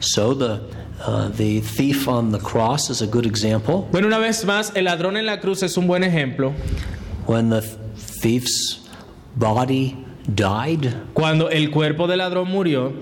So 0.00 0.34
the, 0.34 0.60
uh, 1.04 1.28
the 1.28 1.60
thief 1.60 2.08
on 2.08 2.32
the 2.32 2.38
cross 2.38 2.90
is 2.90 3.02
a 3.02 3.06
good 3.06 3.26
example. 3.26 3.86
Bueno, 3.92 4.06
una 4.06 4.18
vez 4.18 4.44
más, 4.44 4.72
el 4.74 4.84
ladrón 4.84 5.16
en 5.16 5.26
la 5.26 5.38
cruz 5.40 5.62
es 5.62 5.76
un 5.76 5.86
buen 5.86 6.02
ejemplo. 6.02 6.52
When 7.26 7.50
the 7.50 7.60
thief's 8.22 8.88
body 9.36 9.96
died, 10.34 10.94
Cuando 11.14 11.48
el 11.50 11.70
cuerpo 11.70 12.06
del 12.06 12.18
ladrón 12.18 12.48
murió, 12.48 12.92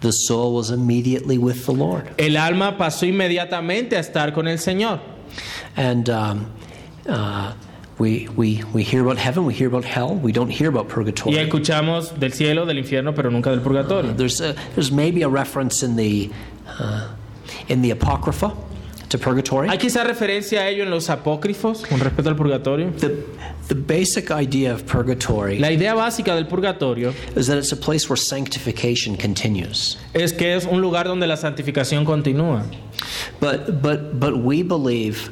the 0.00 0.12
soul 0.12 0.54
was 0.54 0.70
immediately 0.70 1.38
with 1.38 1.64
the 1.66 1.72
Lord. 1.72 2.08
el 2.18 2.36
alma 2.36 2.76
pasó 2.76 3.06
inmediatamente 3.06 3.96
a 3.96 4.00
estar 4.00 4.32
con 4.32 4.46
el 4.46 4.58
Señor. 4.58 5.00
And 5.76 6.08
um, 6.08 6.46
uh, 7.08 7.52
we, 7.98 8.28
we, 8.36 8.62
we 8.72 8.82
hear 8.82 9.02
about 9.02 9.18
heaven, 9.18 9.44
we 9.44 9.54
hear 9.54 9.68
about 9.68 9.84
hell, 9.84 10.14
we 10.14 10.32
don't 10.32 10.50
hear 10.50 10.68
about 10.68 10.88
purgatory. 10.88 11.36
Y 11.36 11.38
escuchamos 11.38 12.18
del 12.18 12.32
cielo, 12.32 12.66
del 12.66 12.78
infierno, 12.78 13.14
pero 13.14 13.30
nunca 13.30 13.50
del 13.50 13.60
purgatorio. 13.60 14.16
There's, 14.16 14.40
a, 14.40 14.54
there's 14.74 14.90
maybe 14.90 15.22
a 15.22 15.28
reference 15.28 15.82
in 15.82 15.96
the, 15.96 16.30
uh, 16.78 17.08
in 17.68 17.82
the 17.82 17.90
Apocrypha 17.90 18.52
to 19.10 19.18
purgatory. 19.18 19.68
Hay 19.68 19.78
quizá 19.78 20.04
referencia 20.04 20.60
a 20.62 20.68
ello 20.68 20.82
en 20.82 20.90
los 20.90 21.08
apócrifos 21.08 21.86
con 21.86 22.00
respecto 22.00 22.28
al 22.28 22.36
purgatorio. 22.36 22.90
The, 22.98 23.24
the 23.68 23.74
basic 23.74 24.30
idea 24.30 24.74
of 24.74 24.86
purgatory 24.86 25.58
La 25.58 25.70
idea 25.70 25.94
básica 25.94 26.34
del 26.34 26.46
purgatorio 26.46 27.14
is 27.36 27.46
that 27.46 27.56
it's 27.56 27.72
a 27.72 27.76
place 27.76 28.08
where 28.08 28.16
sanctification 28.16 29.16
continues. 29.16 29.98
es 30.12 30.32
que 30.32 30.54
es 30.54 30.66
un 30.66 30.80
lugar 30.80 31.04
donde 31.06 31.26
la 31.26 31.36
santificación 31.36 32.04
continúa. 32.04 32.64
But, 33.40 33.80
but, 33.80 34.18
but 34.18 34.38
we 34.38 34.62
believe 34.62 35.30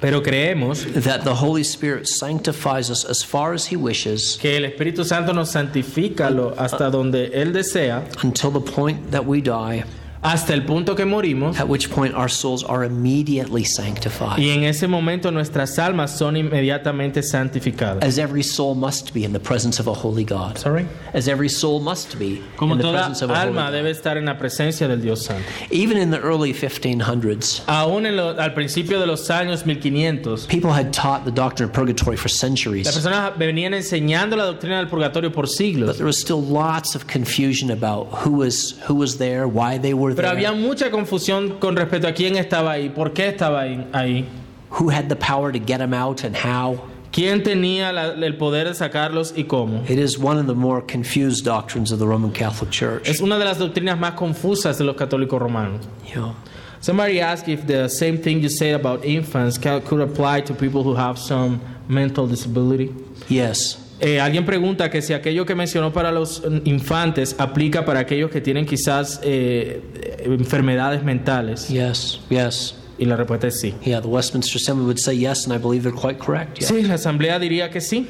Pero 0.00 0.22
creemos 0.22 0.84
that 1.04 1.24
the 1.24 1.34
Holy 1.34 1.64
Spirit 1.64 2.06
sanctifies 2.06 2.88
us 2.88 3.04
as 3.04 3.24
far 3.24 3.52
as 3.52 3.66
He 3.66 3.76
wishes 3.76 4.38
que 4.40 4.56
el 4.56 4.64
Espíritu 4.64 5.04
Santo 5.04 5.32
nos 5.32 5.50
santifica 5.50 6.28
hasta 6.56 6.90
donde 6.90 7.30
Él 7.32 7.52
desea, 7.52 8.04
until 8.22 8.52
the 8.52 8.60
point 8.60 9.10
that 9.10 9.26
we 9.26 9.40
die, 9.40 9.84
hasta 10.22 10.52
el 10.54 10.64
punto 10.64 10.94
que 10.96 11.04
morimos 11.04 11.58
at 11.60 11.68
which 11.68 11.90
point 11.90 12.14
our 12.14 12.28
souls 12.28 12.64
are 12.64 12.84
immediately 12.84 13.64
sanctified. 13.64 14.38
y 14.38 14.50
en 14.50 14.64
ese 14.64 14.86
momento 14.88 15.30
nuestras 15.30 15.78
almas 15.78 16.16
son 16.16 16.36
inmediatamente 16.36 17.22
santificadas. 17.22 18.02
As 18.02 18.18
every 18.18 18.42
soul 18.42 18.74
must 18.74 19.12
be 19.14 19.24
in 19.24 19.32
the 19.32 19.38
presence 19.40 19.78
of 19.80 19.86
a 19.86 19.92
holy 19.94 20.24
God. 20.24 20.58
Sorry. 20.58 20.86
As 21.14 21.28
every 21.28 21.48
soul 21.48 21.80
must 21.80 22.18
be 22.18 22.42
Como 22.56 22.74
in 22.74 22.80
the 22.80 22.90
presence 22.90 23.22
of 23.22 23.30
a 23.30 23.34
holy 23.34 23.48
alma 23.48 23.70
God. 23.70 23.74
debe 23.74 23.90
estar 23.90 24.16
en 24.16 24.26
la 24.26 24.38
presencia 24.38 24.88
del 24.88 25.00
Dios 25.00 25.24
Santo. 25.24 25.44
Even 25.70 25.96
in 25.98 26.10
the 26.10 26.18
early 26.20 26.52
1500s, 26.52 27.62
Aún 27.66 28.06
en 28.06 28.16
lo- 28.16 28.36
al 28.38 28.54
principio 28.54 28.98
de 29.00 29.06
los 29.06 29.28
años 29.30 29.64
1500, 29.66 30.46
people 30.48 30.72
had 30.72 30.92
taught 30.92 31.24
the 31.24 31.30
doctrine 31.30 31.68
of 31.68 31.72
purgatory 31.74 32.16
for 32.16 32.28
las 32.28 32.34
centuries. 32.38 32.86
personas 32.88 33.36
venían 33.38 33.74
enseñando 33.74 34.36
la 34.36 34.44
doctrina 34.44 34.78
del 34.78 34.88
purgatorio 34.88 35.30
por 35.32 35.46
But 35.48 35.96
there 35.96 36.06
was 36.06 36.18
still 36.18 36.42
lots 36.42 36.94
of 36.94 37.06
confusion 37.06 37.70
about 37.70 38.08
who 38.24 38.30
was 38.32 38.74
who 38.86 38.94
was 38.94 39.16
there, 39.18 39.46
why 39.48 39.78
they 39.78 39.94
were 39.94 40.07
pero 40.16 40.28
there, 40.28 40.46
había 40.46 40.52
mucha 40.52 40.90
confusión 40.90 41.58
con 41.58 41.76
respecto 41.76 42.06
a 42.08 42.12
quién 42.12 42.36
estaba 42.36 42.72
ahí, 42.72 42.88
por 42.88 43.12
qué 43.12 43.28
estaba 43.28 43.60
ahí. 43.62 43.86
ahí. 43.92 44.24
who 44.70 44.90
had 44.90 45.08
the 45.08 45.16
power 45.16 45.50
to 45.52 45.58
get 45.58 45.78
them 45.78 45.94
out, 45.94 46.24
and 46.24 46.36
how. 46.36 46.78
¿Quién 47.10 47.42
tenía 47.42 47.90
la- 47.90 48.12
el 48.12 48.36
poder 48.36 48.66
de 48.68 48.74
sacarlos 48.74 49.32
y 49.34 49.44
cómo? 49.44 49.82
It 49.88 49.98
is 49.98 50.18
one 50.18 50.38
of 50.38 50.46
the 50.46 50.54
more 50.54 50.82
confused 50.82 51.42
doctrines 51.44 51.90
of 51.90 51.98
the 51.98 52.06
Roman 52.06 52.30
Catholic 52.32 52.70
Church. 52.70 53.08
Es 53.08 53.20
una 53.22 53.38
de 53.38 53.46
las 53.46 53.58
doctrinas 53.58 53.98
más 53.98 54.12
confusas 54.12 54.76
de 54.76 54.84
los 54.84 54.94
católicos 54.94 55.40
romanos. 55.40 55.86
Know, 56.12 56.34
Somebody 56.80 57.18
asked 57.20 57.48
if 57.48 57.66
the 57.66 57.88
same 57.88 58.18
thing 58.18 58.40
you 58.40 58.48
said 58.50 58.74
about 58.74 59.04
infants 59.04 59.58
could 59.58 60.00
apply 60.00 60.42
to 60.42 60.54
people 60.54 60.82
who 60.84 60.94
have 60.94 61.18
some 61.18 61.60
mental 61.88 62.28
disability. 62.28 62.92
yes, 63.28 63.78
Eh, 64.00 64.20
alguien 64.20 64.46
pregunta 64.46 64.90
que 64.90 65.02
si 65.02 65.12
aquello 65.12 65.44
que 65.44 65.54
mencionó 65.54 65.92
para 65.92 66.12
los 66.12 66.42
infantes 66.64 67.34
aplica 67.38 67.84
para 67.84 68.00
aquellos 68.00 68.30
que 68.30 68.40
tienen 68.40 68.64
quizás 68.64 69.20
eh, 69.24 69.82
enfermedades 70.24 71.02
mentales. 71.02 71.68
yes, 71.68 72.20
yes. 72.28 72.74
Y 72.98 73.04
la 73.04 73.16
respuesta 73.16 73.46
es 73.46 73.60
sí. 73.60 73.74
Yeah, 73.84 74.00
the 74.00 74.08
Westminster 74.08 74.56
Assembly 74.56 74.84
would 74.84 74.98
say 74.98 75.16
yes, 75.16 75.46
and 75.46 75.54
I 75.54 75.58
believe 75.58 75.82
they're 75.82 75.92
quite 75.92 76.18
correct. 76.18 76.60
Sí, 76.60 76.82
la 76.82 76.94
asamblea 76.94 77.38
diría 77.38 77.70
que 77.70 77.80
sí. 77.80 78.06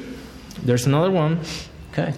There's 0.65 0.87
another 0.87 1.11
one. 1.11 1.37
Okay. 1.91 2.13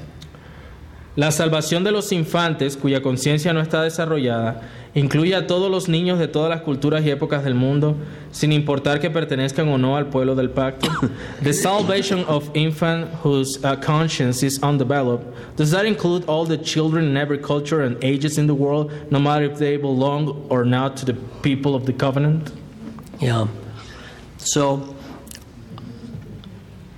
La 1.15 1.31
salvación 1.31 1.83
de 1.83 1.91
los 1.91 2.11
infantes 2.13 2.77
cuya 2.77 3.01
conciencia 3.01 3.51
no 3.51 3.59
está 3.59 3.83
desarrollada 3.83 4.61
incluye 4.93 5.35
a 5.35 5.47
todos 5.47 5.71
los 5.71 5.87
niños 5.87 6.19
de 6.19 6.27
todas 6.27 6.49
las 6.49 6.61
culturas 6.61 7.03
y 7.05 7.09
épocas 7.09 7.43
del 7.43 7.55
mundo, 7.55 7.95
sin 8.31 8.51
importar 8.51 8.99
que 8.99 9.09
pertenezcan 9.09 9.67
o 9.69 9.77
no 9.77 9.95
al 9.95 10.07
pueblo 10.07 10.35
del 10.35 10.49
pacto. 10.49 10.89
The 11.41 11.53
salvation 11.53 12.25
of 12.27 12.49
infant 12.53 13.09
whose 13.23 13.63
uh, 13.63 13.75
conscience 13.77 14.43
is 14.43 14.61
undeveloped, 14.61 15.25
does 15.55 15.71
that 15.71 15.85
include 15.85 16.25
all 16.27 16.45
the 16.45 16.57
children 16.57 17.05
in 17.05 17.17
every 17.17 17.37
culture 17.37 17.81
and 17.81 18.01
ages 18.03 18.37
in 18.37 18.47
the 18.47 18.55
world, 18.55 18.91
no 19.11 19.19
matter 19.19 19.45
if 19.45 19.57
they 19.57 19.77
belong 19.77 20.45
or 20.49 20.65
not 20.65 20.97
to 20.97 21.05
the 21.05 21.13
people 21.41 21.73
of 21.75 21.85
the 21.85 21.93
covenant? 21.93 22.51
Yeah. 23.19 23.47
So 24.37 24.95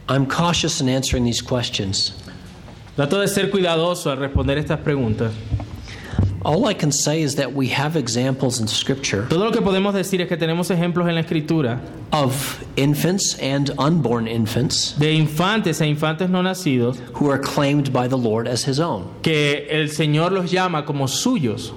I'm 0.07 0.25
cautious 0.25 0.81
in 0.81 0.89
answering 0.89 1.25
these 1.25 1.41
questions. 1.41 2.22
Trato 2.95 3.19
de 3.19 3.27
ser 3.27 3.49
cuidadoso 3.49 4.11
al 4.11 4.17
responder 4.17 4.57
estas 4.57 4.79
preguntas. 4.79 5.31
All 6.45 6.65
I 6.67 6.73
can 6.73 6.91
say 6.91 7.21
is 7.21 7.35
that 7.35 7.53
we 7.53 7.69
have 7.69 7.95
examples 7.95 8.59
in 8.59 8.67
Scripture 8.67 9.25
Todo 9.29 9.45
lo 9.45 9.51
que 9.51 9.61
podemos 9.61 9.93
decir 9.93 10.19
es 10.19 10.27
que 10.27 10.35
tenemos 10.35 10.69
ejemplos 10.69 11.07
en 11.07 11.15
la 11.15 11.21
escritura 11.21 11.79
of 12.11 12.61
infants 12.75 13.39
and 13.39 13.71
unborn 13.79 14.27
infants 14.27 14.93
de 14.99 15.13
infantes 15.13 15.79
e 15.79 15.87
infantes 15.87 16.29
no 16.29 16.41
nacidos 16.41 16.99
who 17.13 17.29
are 17.29 17.39
claimed 17.39 17.93
by 17.93 18.09
the 18.09 18.17
Lord 18.17 18.47
as 18.49 18.65
His 18.65 18.81
own. 18.81 19.09
que 19.21 19.65
el 19.69 19.87
Señor 19.87 20.31
los 20.31 20.51
llama 20.51 20.85
como 20.85 21.05
suyos. 21.05 21.71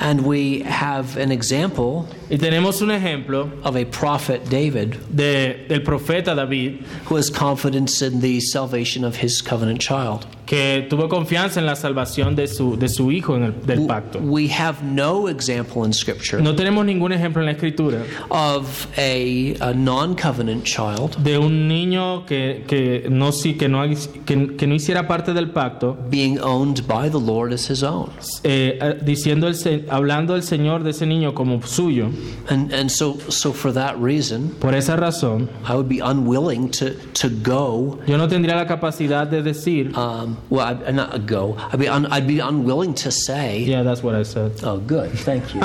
And 0.00 0.26
we 0.26 0.60
have 0.64 1.16
an 1.16 1.32
example 1.32 2.06
Y 2.28 2.36
tenemos 2.36 2.82
un 2.82 2.90
ejemplo 2.90 3.50
of 3.64 3.74
a 3.76 3.86
prophet, 3.86 4.44
David, 4.50 4.96
de, 5.14 5.66
del 5.68 5.80
profeta 5.80 6.34
David 6.34 6.84
who 7.06 7.16
has 7.16 7.30
confidence 7.30 8.02
in 8.02 8.20
the 8.20 8.40
salvation 8.40 9.02
of 9.04 9.16
his 9.16 9.40
covenant 9.40 9.80
child. 9.80 10.26
Que 10.46 10.86
tuvo 10.90 11.08
confianza 11.08 11.58
en 11.60 11.66
la 11.66 11.74
salvación 11.76 12.36
de 12.36 12.46
su, 12.48 12.76
de 12.76 12.88
su 12.88 13.10
hijo 13.10 13.36
en 13.36 13.44
el, 13.44 13.66
del 13.66 13.86
pacto. 13.86 14.18
We 14.20 14.48
have 14.50 14.82
no 14.82 15.28
example 15.28 15.84
in 15.86 15.92
Scripture 15.92 16.42
No 16.42 16.54
tenemos 16.54 16.84
ningún 16.84 17.12
ejemplo 17.12 17.40
en 17.40 17.46
la 17.46 17.52
escritura 17.52 18.02
of 18.28 18.86
a, 18.98 19.54
a 19.60 19.72
non 19.74 20.14
covenant 20.14 20.64
child 20.64 21.16
de 21.22 21.38
un 21.38 21.66
niño 21.68 22.26
que, 22.26 22.64
que, 22.66 23.06
no, 23.10 23.30
que, 23.32 23.68
no, 23.68 23.82
que, 24.26 24.56
que 24.56 24.66
no 24.66 24.74
hiciera 24.74 25.06
parte 25.08 25.32
del 25.32 25.50
pacto 25.50 25.96
being 26.10 26.38
owned 26.40 26.86
by 26.86 27.08
the 27.08 27.18
Lord 27.20 27.52
as 27.52 27.70
his 27.70 27.82
own. 27.82 28.10
eh, 28.42 28.78
eh, 28.80 28.98
diciendo 29.02 29.48
el, 29.48 29.86
hablando 29.88 30.34
el 30.36 30.42
Señor 30.42 30.82
de 30.82 30.90
ese 30.90 31.06
niño 31.06 31.34
como 31.34 31.62
suyo. 31.62 32.10
And, 32.48 32.72
and 32.72 32.90
so, 32.90 33.16
so, 33.28 33.52
for 33.52 33.72
that 33.72 33.96
reason, 33.98 34.50
Por 34.60 34.74
esa 34.74 34.96
razón, 34.96 35.48
I 35.66 35.72
would 35.74 35.88
be 35.88 36.00
unwilling 36.00 36.70
to, 36.72 36.90
to 37.14 37.28
go. 37.42 37.98
yo 38.06 38.18
no 38.18 38.28
tendría 38.28 38.56
la 38.56 38.66
capacidad 38.66 39.26
de 39.26 39.42
decir, 39.42 39.92
Um, 39.96 40.36
well, 40.50 40.66
I, 40.66 40.72
uh, 40.72 40.92
not 40.92 41.14
a 41.14 41.18
go. 41.18 41.56
I'd 41.58 41.78
be, 41.78 41.88
un, 41.88 42.06
I'd 42.06 42.26
be 42.26 42.40
unwilling 42.40 42.94
to 42.94 43.10
say. 43.10 43.60
yeah, 43.60 43.82
that's 43.82 44.02
what 44.02 44.14
I 44.14 44.22
said. 44.22 44.52
Oh, 44.62 44.78
good. 44.78 45.10
Thank 45.18 45.54
you. 45.54 45.60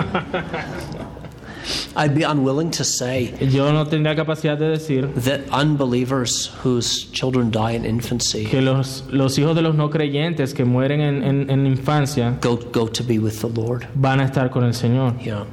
I'd 1.95 2.15
be 2.15 2.23
unwilling 2.23 2.71
to 2.71 2.83
say 2.83 3.33
Yo 3.39 3.71
no 3.71 3.85
tendría 3.85 4.15
capacidad 4.15 4.57
de 4.57 4.71
decir 4.71 5.13
that 5.23 5.41
unbelievers 5.51 6.47
whose 6.63 7.05
children 7.11 7.51
die 7.51 7.71
in 7.71 7.85
infancy 7.85 8.45
que 8.45 8.61
los, 8.61 9.03
los 9.11 9.37
hijos 9.37 9.55
de 9.55 9.61
los 9.61 9.75
no 9.75 9.89
creyentes 9.89 10.55
que 10.55 10.65
mueren 10.65 10.99
en, 11.01 11.23
en, 11.23 11.49
en 11.49 11.67
infancia 11.67 12.37
go, 12.41 12.55
go 12.55 12.87
to 12.87 13.03
be 13.03 13.19
with 13.19 13.39
the 13.41 13.47
Lord. 13.49 13.87
van 13.93 14.19
a 14.19 14.25
estar 14.25 14.49
con 14.49 14.63
el 14.63 14.73
Señor. 14.73 15.21
Yeah. 15.23 15.45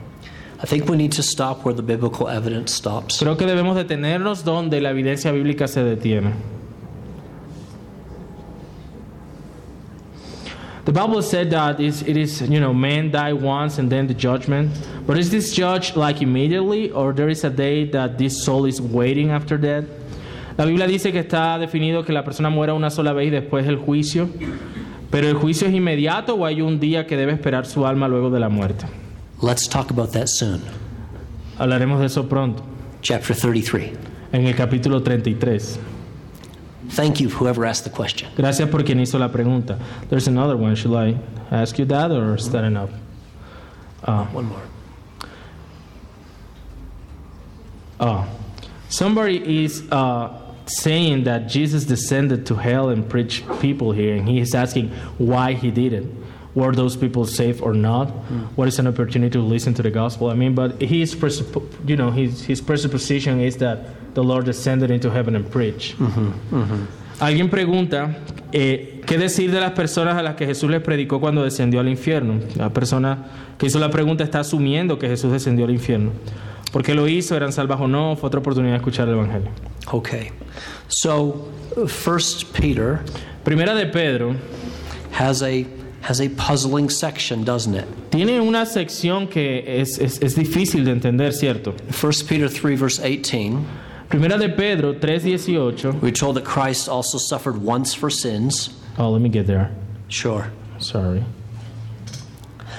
I 0.62 0.66
think 0.66 0.88
we 0.88 0.96
need 0.96 1.12
to 1.12 1.22
stop 1.22 1.66
where 1.66 1.74
the 1.74 1.82
biblical 1.82 2.28
evidence 2.28 2.72
stops. 2.72 3.18
Creo 3.18 3.36
que 3.36 3.46
debemos 3.46 3.76
detenernos 3.76 4.42
donde 4.42 4.80
la 4.80 4.90
evidencia 4.90 5.30
bíblica 5.32 5.68
se 5.68 5.82
detiene. 5.82 6.32
The 10.86 10.92
Bible 10.92 11.20
said 11.20 11.50
that 11.50 11.80
it's- 11.80 12.02
it 12.06 12.16
is, 12.16 12.40
you 12.48 12.60
know, 12.60 12.72
men 12.72 13.10
die 13.10 13.32
once 13.32 13.78
and 13.80 13.90
then 13.90 14.06
the 14.06 14.14
judgment. 14.14 14.70
But 15.04 15.18
is 15.18 15.30
this 15.30 15.52
judged 15.52 15.96
like 15.96 16.22
immediately 16.22 16.90
or 16.94 17.12
there 17.12 17.28
is 17.28 17.44
a 17.44 17.50
day 17.50 17.86
that 17.90 18.16
this 18.18 18.44
soul 18.44 18.66
is 18.66 18.80
waiting 18.80 19.30
after 19.30 19.58
death? 19.58 19.84
La 20.56 20.64
Biblia 20.64 20.86
dice 20.86 21.10
que 21.10 21.18
está 21.20 21.58
definido 21.58 22.04
que 22.04 22.12
la 22.12 22.22
persona 22.22 22.50
muera 22.50 22.72
una 22.72 22.88
sola 22.88 23.12
vez 23.12 23.26
y 23.26 23.30
después 23.30 23.66
el 23.66 23.76
juicio. 23.78 24.28
Pero 25.10 25.28
el 25.28 25.34
juicio 25.34 25.66
es 25.66 25.74
inmediato 25.74 26.34
o 26.34 26.46
hay 26.46 26.62
un 26.62 26.78
día 26.78 27.04
que 27.06 27.16
debe 27.16 27.32
esperar 27.32 27.66
su 27.66 27.84
alma 27.84 28.06
luego 28.06 28.30
de 28.30 28.38
la 28.40 28.48
muerte. 28.48 28.86
Let's 29.42 29.68
talk 29.68 29.90
about 29.90 30.12
that 30.12 30.28
soon. 30.28 30.60
Hablaremos 31.58 31.98
de 31.98 32.06
eso 32.06 32.28
pronto, 32.28 32.62
Chapter 33.02 33.36
33. 33.36 33.90
en 34.32 34.46
el 34.46 34.54
capítulo 34.54 35.02
33. 35.02 35.78
Thank 36.90 37.20
you, 37.20 37.28
whoever 37.28 37.64
asked 37.66 37.84
the 37.84 37.90
question. 37.90 38.28
Gracias 38.36 38.68
por 38.70 38.82
quien 38.82 38.98
hizo 39.00 39.18
la 39.18 39.28
pregunta. 39.28 39.78
There's 40.08 40.28
another 40.28 40.56
one. 40.56 40.74
Should 40.76 40.94
I 40.94 41.16
ask 41.50 41.78
you 41.78 41.84
that 41.86 42.10
or 42.10 42.34
is 42.36 42.50
that 42.50 42.64
enough? 42.64 42.90
Ah, 44.04 44.28
One 44.32 44.46
more. 44.46 44.62
ah. 48.00 48.28
Somebody 48.88 49.64
is 49.64 49.82
uh, 49.90 50.30
saying 50.66 51.24
that 51.24 51.48
Jesus 51.48 51.84
descended 51.84 52.46
to 52.46 52.54
hell 52.54 52.88
and 52.90 53.08
preached 53.08 53.44
people 53.60 53.90
here, 53.92 54.14
and 54.14 54.28
he 54.28 54.38
is 54.38 54.54
asking 54.54 54.90
why 55.18 55.54
he 55.54 55.70
did 55.70 55.92
it. 55.92 56.06
Were 56.54 56.72
those 56.72 56.96
people 56.96 57.26
saved 57.26 57.60
or 57.60 57.74
not? 57.74 58.06
What 58.56 58.68
is 58.68 58.78
an 58.78 58.86
opportunity 58.86 59.30
to 59.32 59.40
listen 59.40 59.74
to 59.74 59.82
the 59.82 59.90
gospel? 59.90 60.30
I 60.30 60.34
mean, 60.34 60.54
but 60.54 60.80
his, 60.80 61.14
you 61.84 61.96
know, 61.96 62.10
his, 62.10 62.44
his 62.46 62.60
presupposition 62.62 63.40
is 63.40 63.58
that 63.58 63.88
the 64.16 64.22
Lord 64.22 64.46
descended 64.46 64.90
into 64.90 65.10
heaven 65.10 65.36
and 65.36 65.46
preached. 65.46 65.94
Alguien 67.20 67.48
pregunta, 67.50 68.16
eh, 68.50 69.02
¿qué 69.06 69.18
decir 69.18 69.50
de 69.52 69.60
las 69.60 69.72
personas 69.72 70.16
a 70.16 70.22
las 70.22 70.36
que 70.36 70.46
Jesús 70.46 70.70
les 70.70 70.80
predicó 70.82 71.20
cuando 71.20 71.44
descendió 71.44 71.80
al 71.80 71.88
infierno? 71.88 72.40
La 72.56 72.70
persona 72.70 73.26
que 73.58 73.66
hizo 73.66 73.78
la 73.78 73.90
pregunta 73.90 74.24
está 74.24 74.40
asumiendo 74.40 74.98
que 74.98 75.06
Jesús 75.06 75.32
descendió 75.32 75.66
al 75.66 75.70
infierno. 75.70 76.12
¿Por 76.72 76.82
qué 76.82 76.94
lo 76.94 77.06
hizo? 77.08 77.36
¿Eran 77.36 77.52
salvas 77.52 77.80
o 77.80 77.88
no? 77.88 78.16
Fue 78.16 78.26
otra 78.26 78.40
oportunidad 78.40 78.72
de 78.72 78.78
escuchar 78.78 79.08
el 79.08 79.14
Evangelio. 79.14 79.50
Okay. 79.92 80.30
So, 80.88 81.48
First 81.86 82.58
Peter 82.58 83.00
Primera 83.44 83.74
de 83.74 83.86
Pedro 83.86 84.34
has 85.12 85.42
a 85.42 85.64
has 86.02 86.20
a 86.20 86.28
puzzling 86.30 86.90
section, 86.90 87.44
doesn't 87.44 87.74
it? 87.74 87.86
tiene 88.10 88.40
una 88.40 88.64
sección 88.64 89.28
que 89.28 89.80
es, 89.80 89.98
es, 89.98 90.20
es 90.22 90.34
difícil 90.34 90.84
de 90.84 90.92
entender, 90.92 91.32
¿cierto? 91.32 91.74
First 91.90 92.28
Peter 92.28 92.48
3 92.48 92.80
verse 92.80 93.02
18, 93.02 93.58
Primera 94.08 94.38
de 94.38 94.48
Pedro 94.48 94.94
3.18. 94.94 96.00
we're 96.00 96.10
told 96.12 96.36
that 96.36 96.44
Christ 96.44 96.88
also 96.88 97.18
suffered 97.18 97.56
once 97.62 97.92
for 97.94 98.08
sins. 98.10 98.70
Oh, 98.98 99.10
let 99.10 99.20
me 99.20 99.28
get 99.28 99.46
there. 99.46 99.70
Sure. 100.08 100.50
Sorry. 100.78 101.24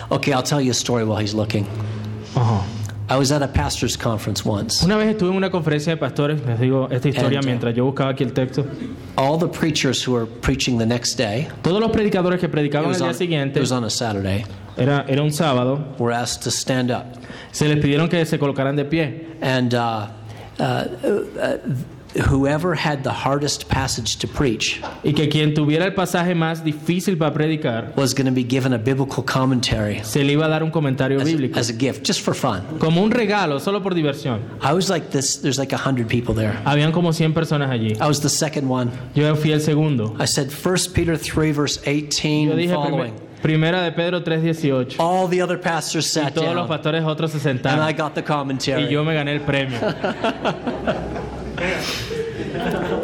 Okay, 0.09 0.31
I'll 0.31 0.43
tell 0.43 0.61
you 0.61 0.71
a 0.71 0.73
story 0.73 1.03
while 1.03 1.17
he's 1.19 1.33
looking. 1.33 1.65
Ajá. 2.35 2.63
I 3.09 3.15
was 3.17 3.31
at 3.31 3.41
a 3.41 3.47
pastor's 3.47 3.95
conference 3.95 4.43
once. 4.43 4.83
Una 4.83 4.97
vez 4.97 5.15
estuve 5.15 5.29
en 5.31 5.37
una 5.37 5.49
conferencia 5.49 5.93
de 5.93 5.97
pastores, 5.97 6.45
les 6.45 6.59
digo 6.59 6.89
esta 6.91 7.07
historia 7.07 7.39
And, 7.39 7.45
uh, 7.45 7.47
mientras 7.47 7.73
yo 7.73 7.85
buscaba 7.85 8.11
aquí 8.11 8.23
el 8.25 8.33
texto. 8.33 8.65
All 9.17 9.37
the 9.37 9.47
preachers 9.47 10.03
who 10.03 10.11
were 10.11 10.25
preaching 10.25 10.77
the 10.77 10.85
next 10.85 11.15
day, 11.17 11.47
Todos 11.61 11.79
los 11.79 11.89
predicadores 11.91 12.37
que 12.39 12.49
predicaban 12.49 12.89
el 12.93 13.01
on, 13.01 13.09
día 13.09 13.13
siguiente, 13.13 13.59
it 13.59 13.61
was 13.61 13.71
on 13.71 13.85
a 13.85 13.89
Saturday, 13.89 14.43
Era, 14.75 15.05
era 15.07 15.23
un 15.23 15.31
sábado. 15.31 15.95
were 15.97 16.11
asked 16.11 16.43
to 16.43 16.51
stand 16.51 16.91
up. 16.91 17.05
Se 17.53 17.65
les 17.69 17.77
pidieron 17.77 18.09
que 18.09 18.25
se 18.25 18.37
colocaran 18.37 18.75
de 18.75 18.83
pie. 18.83 19.27
And 19.41 19.73
uh, 19.73 20.07
Uh, 20.59 20.63
uh, 20.63 21.39
uh, 21.39 21.57
whoever 22.29 22.73
had 22.73 23.03
the 23.03 23.11
hardest 23.11 23.67
passage 23.69 24.17
to 24.17 24.27
preach 24.27 24.81
Y 25.03 25.13
que 25.13 25.27
quien 25.27 25.53
tuviera 25.53 25.85
el 25.85 25.93
pasaje 25.93 26.33
más 26.35 26.63
difícil 26.63 27.17
para 27.17 27.33
predicar, 27.33 27.95
was 27.95 28.13
going 28.13 28.25
to 28.25 28.31
be 28.31 28.43
given 28.43 28.73
a 28.73 28.77
biblical 28.77 29.23
commentary 29.23 30.03
se 30.03 30.23
le 30.23 30.33
iba 30.33 30.45
a 30.45 30.49
dar 30.49 30.63
un 30.63 30.71
comentario 30.71 31.19
as, 31.19 31.27
bíblico. 31.27 31.57
as 31.57 31.69
a 31.69 31.73
gift, 31.73 32.03
just 32.03 32.21
for 32.21 32.33
fun. 32.33 32.61
Como 32.79 33.03
un 33.03 33.11
regalo, 33.11 33.59
solo 33.59 33.81
por 33.81 33.93
diversión. 33.93 34.39
I 34.61 34.73
was 34.73 34.89
like 34.89 35.11
this, 35.11 35.37
there's 35.37 35.59
like 35.59 35.73
a 35.73 35.77
100 35.77 36.07
people 36.07 36.33
there. 36.33 36.53
Habían 36.65 36.91
como 36.91 37.11
100 37.11 37.33
personas 37.33 37.69
allí. 37.69 37.99
I 38.01 38.07
was 38.07 38.21
the 38.21 38.29
second 38.29 38.67
one. 38.67 38.91
Yo 39.13 39.35
fui 39.35 39.51
el 39.51 39.59
segundo. 39.59 40.15
I 40.19 40.25
said 40.25 40.51
1 40.51 40.93
Peter 40.93 41.17
3, 41.17 41.51
verse 41.51 41.77
18 41.85 42.49
Yo 42.49 42.55
dije 42.55 42.73
following. 42.73 43.26
Primer- 43.41 43.71
primera 43.71 43.81
de 43.81 43.91
Pedro 43.91 44.23
3.18. 44.23 44.95
All 44.99 45.29
the 45.29 45.41
other 45.41 45.59
pastors 45.59 46.05
Y 46.05 46.09
sat 46.21 46.33
todos 46.33 46.55
los 46.55 46.67
pastores 46.67 47.03
otros 47.03 47.31
se 47.31 47.37
and 47.49 47.59
I 47.59 47.63
sentaron. 47.63 47.97
got 47.97 48.13
the 48.13 48.21
Y 48.21 48.89
yo 48.89 49.03
me 49.03 49.13
gané 49.13 49.33
el 49.33 49.41
premio. 49.41 49.79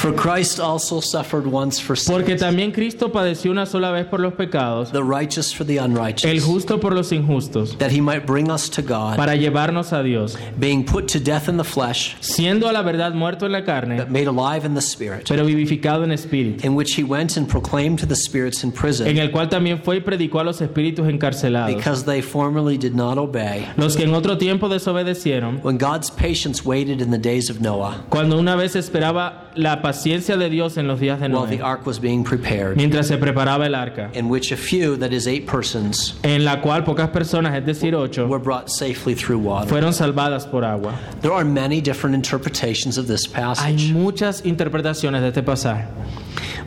For 0.00 0.14
Christ 0.14 0.58
also 0.60 1.02
suffered 1.02 1.46
once 1.46 1.78
for 1.78 1.94
Porque 1.94 2.34
también 2.34 2.72
Cristo 2.72 3.12
padeció 3.12 3.50
una 3.50 3.66
sola 3.66 3.90
vez 3.90 4.06
por 4.06 4.18
los 4.18 4.32
pecados, 4.32 4.92
the 4.92 5.02
righteous 5.02 5.52
for 5.52 5.66
the 5.66 5.76
el 5.76 5.90
unrighteous, 5.90 6.42
justo 6.42 6.80
por 6.80 6.94
los 6.94 7.12
injustos, 7.12 7.76
that 7.76 7.90
he 7.90 8.00
might 8.00 8.24
bring 8.24 8.50
us 8.50 8.70
to 8.70 8.80
God, 8.80 9.18
para 9.18 9.36
llevarnos 9.36 9.92
a 9.92 10.02
Dios, 10.02 10.38
being 10.58 10.86
put 10.86 11.06
to 11.06 11.20
death 11.20 11.50
in 11.50 11.58
the 11.58 11.64
flesh, 11.64 12.16
siendo 12.20 12.66
a 12.66 12.72
la 12.72 12.82
verdad 12.82 13.12
muerto 13.12 13.44
en 13.44 13.52
la 13.52 13.60
carne, 13.62 13.98
but 13.98 14.08
made 14.08 14.26
alive 14.26 14.64
in 14.64 14.72
the 14.72 14.80
spirit, 14.80 15.28
pero 15.28 15.44
vivificado 15.44 16.02
en 16.02 16.12
espíritu, 16.12 16.64
in 16.64 16.74
which 16.74 16.94
he 16.94 17.04
went 17.04 17.36
and 17.36 17.46
proclaimed 17.46 17.98
to 17.98 18.06
the 18.06 18.16
spirits 18.16 18.64
in 18.64 18.70
en 18.70 18.74
prison, 18.74 19.06
el 19.06 19.30
cual 19.30 19.50
también 19.50 19.82
fue 19.84 19.96
y 19.96 20.00
predicó 20.00 20.40
a 20.40 20.44
los 20.44 20.62
espíritus 20.62 21.10
encarcelados, 21.10 21.76
because 21.76 22.06
they 22.06 22.22
formerly 22.22 22.78
did 22.78 22.94
not 22.94 23.18
obey. 23.18 23.68
los 23.76 23.96
que 23.96 24.04
en 24.04 24.14
otro 24.14 24.38
tiempo 24.38 24.66
desobedecieron, 24.70 25.60
When 25.62 25.76
God's 25.76 26.10
patience 26.10 26.64
waited 26.64 27.02
in 27.02 27.10
the 27.10 27.18
days 27.18 27.50
of 27.50 27.60
Noah, 27.60 28.06
cuando 28.08 28.38
una 28.38 28.56
vez 28.56 28.76
esperaba 28.76 29.50
la 29.54 29.82
paciencia 29.82 29.89
de 29.92 30.48
Dios 30.50 30.76
en 30.76 30.86
los 30.86 31.00
días 31.00 31.20
de 31.20 31.28
while 31.28 31.46
the 31.46 31.58
Noé, 31.58 31.64
ark 31.64 31.86
was 31.86 31.98
being 32.00 32.24
prepared, 32.24 32.76
mientras 32.76 33.08
se 33.08 33.16
preparaba 33.16 33.66
el 33.66 33.74
arca, 33.74 34.10
in 34.14 34.28
which 34.28 34.52
a 34.52 34.56
few, 34.56 34.96
that 34.96 35.12
is, 35.12 35.26
eight 35.26 35.46
persons, 35.46 36.14
en 36.22 36.44
la 36.44 36.60
cual 36.60 36.84
pocas 36.84 37.10
personas, 37.10 37.54
es 37.56 37.64
decir, 37.64 37.94
ocho, 37.94 38.26
were 38.26 38.38
brought 38.42 38.68
safely 38.70 39.14
through 39.14 39.38
water. 39.38 39.68
fueron 39.68 39.92
salvadas 39.92 40.46
por 40.46 40.64
agua. 40.64 40.94
There 41.22 41.32
are 41.32 41.44
many 41.44 41.80
different 41.80 42.14
interpretations 42.14 42.98
of 42.98 43.06
this 43.06 43.26
Hay 43.26 43.42
passage. 43.42 43.92
muchas 43.92 44.42
interpretaciones 44.44 45.20
de 45.22 45.28
este 45.28 45.42
pasaje. 45.42 45.86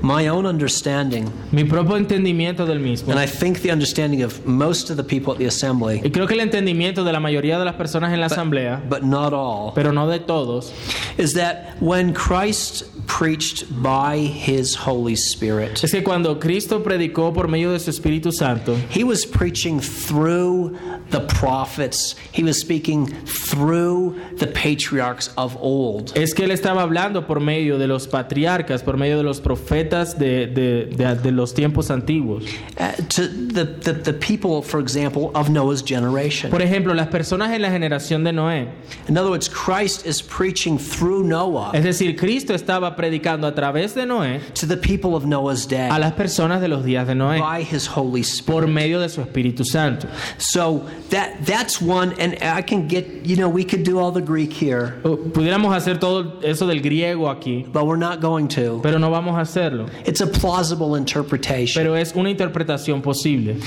My 0.03 0.27
own 0.27 0.45
understanding, 0.45 1.31
Mi 1.53 1.63
propio 1.63 1.95
entendimiento 1.95 2.65
del 2.65 2.81
mismo, 2.81 3.11
and 3.11 3.17
I 3.17 3.25
think 3.25 3.61
the 3.61 3.71
understanding 3.71 4.21
of 4.21 4.45
most 4.45 4.89
of 4.89 4.97
the 4.97 5.03
people 5.03 5.31
at 5.31 5.39
the 5.39 5.45
assembly, 5.45 6.01
y 6.03 6.09
creo 6.09 6.27
que 6.27 6.33
el 6.33 6.41
entendimiento 6.41 7.05
de 7.05 7.13
la 7.13 7.21
mayoría 7.21 7.57
de 7.57 7.63
las 7.63 7.75
personas 7.75 8.11
en 8.11 8.19
la 8.19 8.25
asamblea, 8.25 8.83
but 8.89 9.03
not 9.03 9.31
all, 9.31 9.71
pero 9.73 9.93
no 9.93 10.05
de 10.09 10.19
todos, 10.19 10.73
is 11.17 11.35
that 11.35 11.81
when 11.81 12.13
Christ 12.13 12.83
preached 13.07 13.63
by 13.81 14.17
his 14.17 14.75
Holy 14.75 15.15
Spirit, 15.15 15.81
es 15.81 15.91
que 15.91 16.03
cuando 16.03 16.37
Cristo 16.37 16.83
predicó 16.83 17.33
por 17.33 17.47
medio 17.47 17.71
de 17.71 17.79
su 17.79 17.89
Espíritu 17.89 18.33
Santo, 18.33 18.75
he 18.89 19.05
was 19.05 19.25
preaching 19.25 19.79
through 19.79 20.77
the 21.11 21.21
prophets, 21.21 22.15
he 22.33 22.43
was 22.43 22.59
speaking 22.59 23.07
through 23.25 24.19
the 24.35 24.47
patriarchs 24.47 25.31
of 25.37 25.55
old. 25.61 26.11
es 26.15 26.33
que 26.33 26.43
él 26.43 26.51
estaba 26.51 26.81
hablando 26.81 27.25
por 27.25 27.39
medio 27.39 27.77
de 27.77 27.87
los 27.87 28.05
patriarcas, 28.05 28.83
por 28.83 28.97
medio 28.97 29.15
de 29.15 29.23
los 29.23 29.39
profetas 29.39 29.92
de, 30.17 30.47
de- 30.47 30.85
de- 30.85 31.15
de 31.15 31.31
los 31.31 31.53
tiempos 31.53 31.89
antiguos. 31.91 32.43
Uh, 32.79 32.91
to 33.09 33.27
the, 33.27 33.63
the, 33.65 33.93
the 33.93 34.13
people, 34.13 34.61
for 34.61 34.79
example, 34.79 35.31
of 35.35 35.49
Noah's 35.49 35.81
generation. 35.83 36.49
Por 36.49 36.61
ejemplo, 36.61 36.93
las 36.95 37.07
personas 37.07 37.51
en 37.53 37.61
la 37.61 37.69
generación 37.69 38.23
de 38.23 38.31
Noé. 38.33 38.67
In 39.07 39.17
other 39.17 39.29
words, 39.29 39.47
Christ 39.47 40.05
is 40.07 40.21
preaching 40.21 40.77
through 40.79 41.23
Noah 41.23 41.71
Es 41.73 41.83
decir, 41.83 42.17
Cristo 42.17 42.53
estaba 42.53 42.95
predicando 42.95 43.45
a 43.47 43.53
través 43.53 43.93
de 43.93 44.05
Noé 44.05 44.39
to 44.55 44.65
the 44.65 44.77
people 44.77 45.15
of 45.15 45.25
Noah's 45.25 45.67
day 45.67 45.89
a 45.89 45.99
las 45.99 46.13
personas 46.13 46.59
de 46.61 46.67
los 46.67 46.83
días 46.83 47.05
de 47.07 47.13
Noé 47.15 47.39
by 47.39 47.61
his 47.63 47.85
Holy 47.87 48.21
Spirit. 48.21 48.45
por 48.61 48.67
medio 48.67 48.99
de 48.99 49.09
su 49.09 49.21
Espíritu 49.21 49.63
Santo. 49.65 50.07
So 50.39 50.85
that 51.11 51.45
that's 51.45 51.81
one, 51.81 52.13
and 52.19 52.37
I 52.41 52.61
can 52.63 52.87
get, 52.87 53.25
you 53.25 53.35
know, 53.35 53.47
we 53.49 53.63
could 53.63 53.83
do 53.83 53.99
all 53.99 54.11
the 54.11 54.21
Greek 54.21 54.51
here, 54.51 54.95
Uh, 55.03 55.15
Pudiéramos 55.33 55.73
hacer 55.75 55.99
todo 55.99 56.39
eso 56.41 56.65
del 56.67 56.81
griego 56.81 57.29
aquí, 57.29 57.65
but 57.71 57.85
we're 57.85 57.97
not 57.97 58.21
going 58.21 58.47
to. 58.49 58.79
pero 58.81 58.97
no 58.99 59.09
vamos 59.11 59.35
a 59.37 59.41
hacerlo. 59.41 59.82
It's 60.05 60.21
a 60.21 60.27
plausible 60.27 60.95
interpretation. 60.97 61.81
Pero 61.81 61.95
es 61.95 62.13
una 62.13 62.29
interpretación 62.29 63.01
posible. 63.01 63.57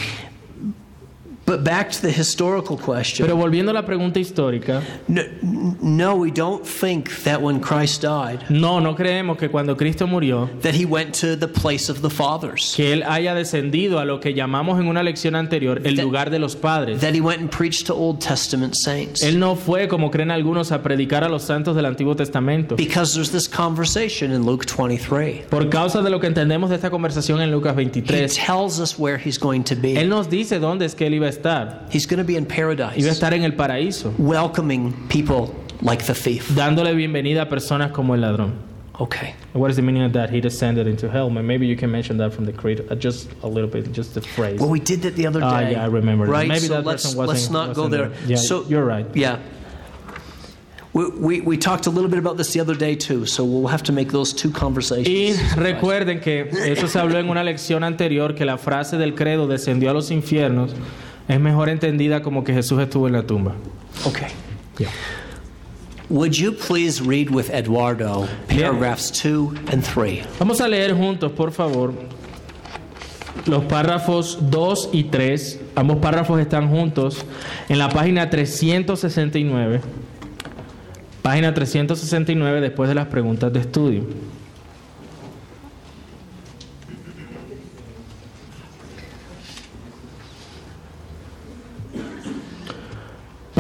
But 1.47 1.63
back 1.63 1.93
to 1.93 2.03
the 2.03 2.11
historical 2.11 2.77
question. 2.77 3.25
Pero 3.25 3.37
volviendo 3.37 3.71
a 3.71 3.75
la 3.75 3.87
pregunta 3.87 4.19
histórica, 4.19 4.83
No, 5.07 5.23
no, 5.81 6.17
we 6.17 6.33
don't 6.33 6.65
think 6.67 7.09
that 7.23 7.41
when 7.41 7.61
Christ 7.61 8.03
died, 8.03 8.41
no, 8.51 8.81
no 8.81 8.97
creemos 8.97 9.39
que 9.39 9.49
cuando 9.49 9.77
Cristo 9.77 10.09
murió, 10.09 10.51
that 10.63 10.75
he 10.75 10.85
went 10.85 11.15
to 11.21 11.37
the 11.37 11.47
place 11.47 11.89
of 11.89 12.03
the 12.03 12.11
fathers, 12.11 12.75
que 12.77 12.93
Él 12.93 13.05
haya 13.07 13.33
descendido 13.33 14.01
a 14.01 14.05
lo 14.05 14.19
que 14.19 14.35
llamamos 14.35 14.81
en 14.81 14.89
una 14.89 15.05
lección 15.05 15.37
anterior 15.37 15.81
el 15.85 15.95
lugar 15.95 16.31
de 16.31 16.41
los 16.41 16.57
padres. 16.57 17.01
that 17.01 17.15
he 17.15 17.21
went 17.21 17.41
and 17.41 17.49
preached 17.51 17.87
to 17.87 17.95
Old 17.95 18.19
Testament 18.21 18.75
saints. 18.75 19.23
Él 19.23 19.39
no 19.39 19.55
fue, 19.55 19.87
como 19.87 20.11
creen 20.11 20.33
algunos, 20.33 20.73
a 20.73 20.83
predicar 20.83 21.23
a 21.23 21.29
los 21.29 21.45
santos 21.45 21.77
del 21.77 21.87
Antiguo 21.87 22.17
Testamento. 22.17 22.75
Because 22.75 23.15
there's 23.15 23.31
this 23.31 23.49
conversation 23.49 24.33
in 24.33 24.45
Luke 24.45 24.67
23. 24.67 25.47
Por 25.49 25.69
causa 25.71 26.03
de 26.03 26.11
lo 26.11 26.19
que 26.19 26.27
entendemos 26.27 26.71
de 26.71 26.75
esta 26.75 26.91
conversación 26.91 27.41
en 27.41 27.53
Lucas 27.53 27.75
He 27.75 27.85
23, 27.85 28.35
tells 28.35 28.81
us 28.81 28.99
where 28.99 29.17
he's 29.17 29.39
going 29.39 29.63
to 29.63 29.75
Él 29.75 29.81
be. 29.81 30.05
nos 30.07 30.29
dice 30.29 30.59
dónde 30.59 30.87
es 30.87 30.97
que 30.97 31.07
Él 31.07 31.15
iba 31.15 31.27
a 31.27 31.36
estar. 31.37 31.87
He's 31.91 32.07
going 32.07 32.19
to 32.19 32.25
be 32.25 32.37
in 32.37 32.47
paradise. 32.47 32.97
Iba 32.97 33.09
a 33.09 33.13
estar 33.13 33.33
en 33.33 33.45
el 33.45 33.53
paraíso, 33.53 34.13
welcoming 34.19 34.93
people 35.09 35.55
like 35.83 36.05
the 36.05 36.15
thief. 36.15 36.49
dándole 36.55 36.95
bienvenida 36.95 37.43
a 37.43 37.49
personas 37.49 37.93
como 37.93 38.15
el 38.15 38.21
ladrón. 38.21 38.53
Okay. 38.99 39.35
What 39.53 39.71
is 39.71 39.77
the 39.77 39.83
meaning 39.83 40.05
of 40.05 40.15
that? 40.15 40.31
He 40.31 40.41
descended 40.41 40.87
into 40.87 41.11
hell. 41.11 41.29
Maybe 41.29 41.67
you 41.67 41.77
can 41.77 41.91
mention 41.91 42.17
that 42.17 42.33
from 42.33 42.47
the 42.47 42.53
creed, 42.53 42.83
uh, 42.91 42.95
just 42.95 43.29
a 43.43 43.47
little 43.47 43.69
bit, 43.69 43.93
just 43.93 44.15
the 44.15 44.23
phrase. 44.23 44.59
Well, 44.59 44.71
we 44.71 44.81
did 44.81 45.03
that 45.03 45.17
the 45.17 45.27
other 45.27 45.41
day. 45.41 45.47
Ah, 45.47 45.69
yeah, 45.69 45.85
I 45.85 45.87
remember 45.87 46.25
that. 46.25 46.33
Right? 46.33 46.49
Maybe 46.49 46.61
so 46.61 46.75
that 46.77 46.87
let's, 46.87 47.03
person 47.05 47.19
wasn't- 47.19 47.39
let's 47.39 47.51
not 47.51 47.75
go 47.75 47.83
wasn't 47.83 47.91
there. 47.91 48.09
there. 48.09 48.29
Yeah, 48.29 48.37
so, 48.37 48.65
you're 48.65 48.87
right. 48.87 49.07
Yeah. 49.15 49.39
We, 50.95 51.11
we, 51.11 51.41
we 51.43 51.57
talked 51.59 51.87
a 51.87 51.91
little 51.91 52.09
bit 52.09 52.19
about 52.19 52.39
this 52.39 52.55
the 52.55 52.61
other 52.61 52.75
day 52.75 52.95
too, 52.95 53.27
so 53.27 53.45
we'll 53.45 53.67
have 53.69 53.83
to 53.83 53.93
make 53.93 54.13
those 54.13 54.33
two 54.33 54.51
conversations. 54.51 55.07
Y 55.07 55.35
recuerden 55.61 56.23
que 56.23 56.49
eso 56.65 56.87
se 56.87 56.99
habló 56.99 57.19
en 57.19 57.29
una 57.29 57.45
lección 57.45 57.85
anterior, 57.85 58.35
que 58.35 58.47
la 58.47 58.57
frase 58.57 58.97
del 58.97 59.15
credo 59.15 59.47
descendió 59.47 59.91
a 59.91 59.93
los 59.93 60.11
infiernos 60.11 60.73
es 61.29 61.41
mejor 61.41 61.69
entendida 61.69 62.23
como 62.23 62.45
que 62.45 62.53
Jesús 62.53 62.81
estuvo 62.81 63.07
en 63.07 63.15
la 63.15 63.23
tumba. 63.23 63.55
Okay. 64.05 64.29
Yeah. 64.79 64.91
Would 66.09 66.35
you 66.37 66.53
please 66.53 67.03
read 67.03 67.31
with 67.31 67.51
Eduardo 67.51 68.29
paragraphs 68.49 69.11
two 69.11 69.55
and 69.73 69.83
three? 69.83 70.23
Vamos 70.39 70.61
a 70.61 70.69
leer 70.69 70.95
juntos, 70.95 71.33
por 71.33 71.51
favor, 71.51 71.93
los 73.47 73.65
párrafos 73.65 74.39
2 74.51 74.91
y 74.93 75.05
3. 75.05 75.61
Ambos 75.75 75.99
párrafos 75.99 76.41
están 76.41 76.69
juntos 76.69 77.25
en 77.69 77.79
la 77.79 77.89
página 77.89 78.31
369. 78.31 79.81
Página 81.23 81.53
369 81.53 82.61
después 82.61 82.89
de 82.89 82.95
las 82.95 83.07
preguntas 83.07 83.53
de 83.53 83.61
estudio. 83.61 84.05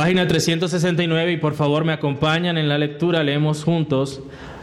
Página 0.07 0.28
369 0.28 1.32
y 1.32 1.36
por 1.38 1.54
favor 1.54 1.84
me 1.84 1.92
acompañan 1.92 2.59
en 2.59 2.68
la 2.68 2.78
lectura, 2.78 3.24
leemos 3.24 3.64
juntos. 3.64 4.20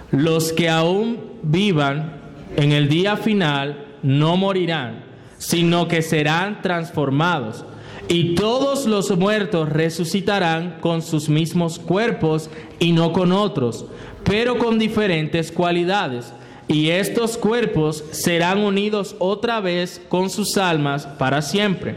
Los 0.10 0.54
que 0.54 0.70
aún 0.70 1.20
vivan 1.42 2.14
en 2.56 2.72
el 2.72 2.88
día 2.88 3.18
final 3.18 3.88
no 4.04 4.38
morirán, 4.38 5.04
sino 5.38 5.90
que 5.90 6.02
serán 6.02 6.62
transformados. 6.62 7.66
Y 8.08 8.36
todos 8.36 8.86
los 8.86 9.18
muertos 9.18 9.68
resucitarán 9.68 10.78
con 10.80 11.02
sus 11.02 11.28
mismos 11.28 11.78
cuerpos 11.78 12.50
y 12.80 12.94
no 12.94 13.12
con 13.12 13.34
otros, 13.34 13.86
pero 14.24 14.58
con 14.58 14.80
diferentes 14.80 15.52
cualidades. 15.52 16.34
Y 16.68 16.90
estos 16.90 17.38
cuerpos 17.38 18.04
serán 18.12 18.60
unidos 18.60 19.16
otra 19.20 19.60
vez 19.60 20.02
con 20.08 20.30
sus 20.30 20.58
almas 20.58 21.06
para 21.06 21.42
siempre. 21.42 21.96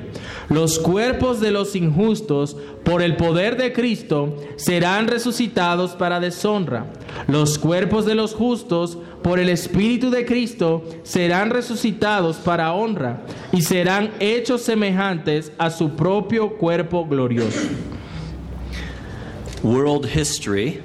Los 0.49 0.79
cuerpos 0.81 1.41
de 1.41 1.53
los 1.53 1.77
injustos, 1.77 2.57
por 2.85 3.01
el 3.01 3.17
poder 3.17 3.57
de 3.57 3.73
Cristo, 3.73 4.37
serán 4.57 5.07
resucitados 5.07 5.93
para 5.93 6.19
deshonra. 6.19 6.87
Los 7.29 7.59
cuerpos 7.59 8.07
de 8.07 8.17
los 8.17 8.35
justos, 8.35 8.99
por 9.23 9.39
el 9.39 9.49
Espíritu 9.49 10.11
de 10.11 10.27
Cristo, 10.27 10.85
serán 11.05 11.51
resucitados 11.51 12.37
para 12.37 12.73
honra 12.73 13.23
y 13.53 13.63
serán 13.63 14.11
hechos 14.19 14.63
semejantes 14.63 15.53
a 15.59 15.71
su 15.71 15.91
propio 15.91 16.57
cuerpo 16.57 17.07
glorioso. 17.07 17.69
World 19.63 20.07
history 20.07 20.83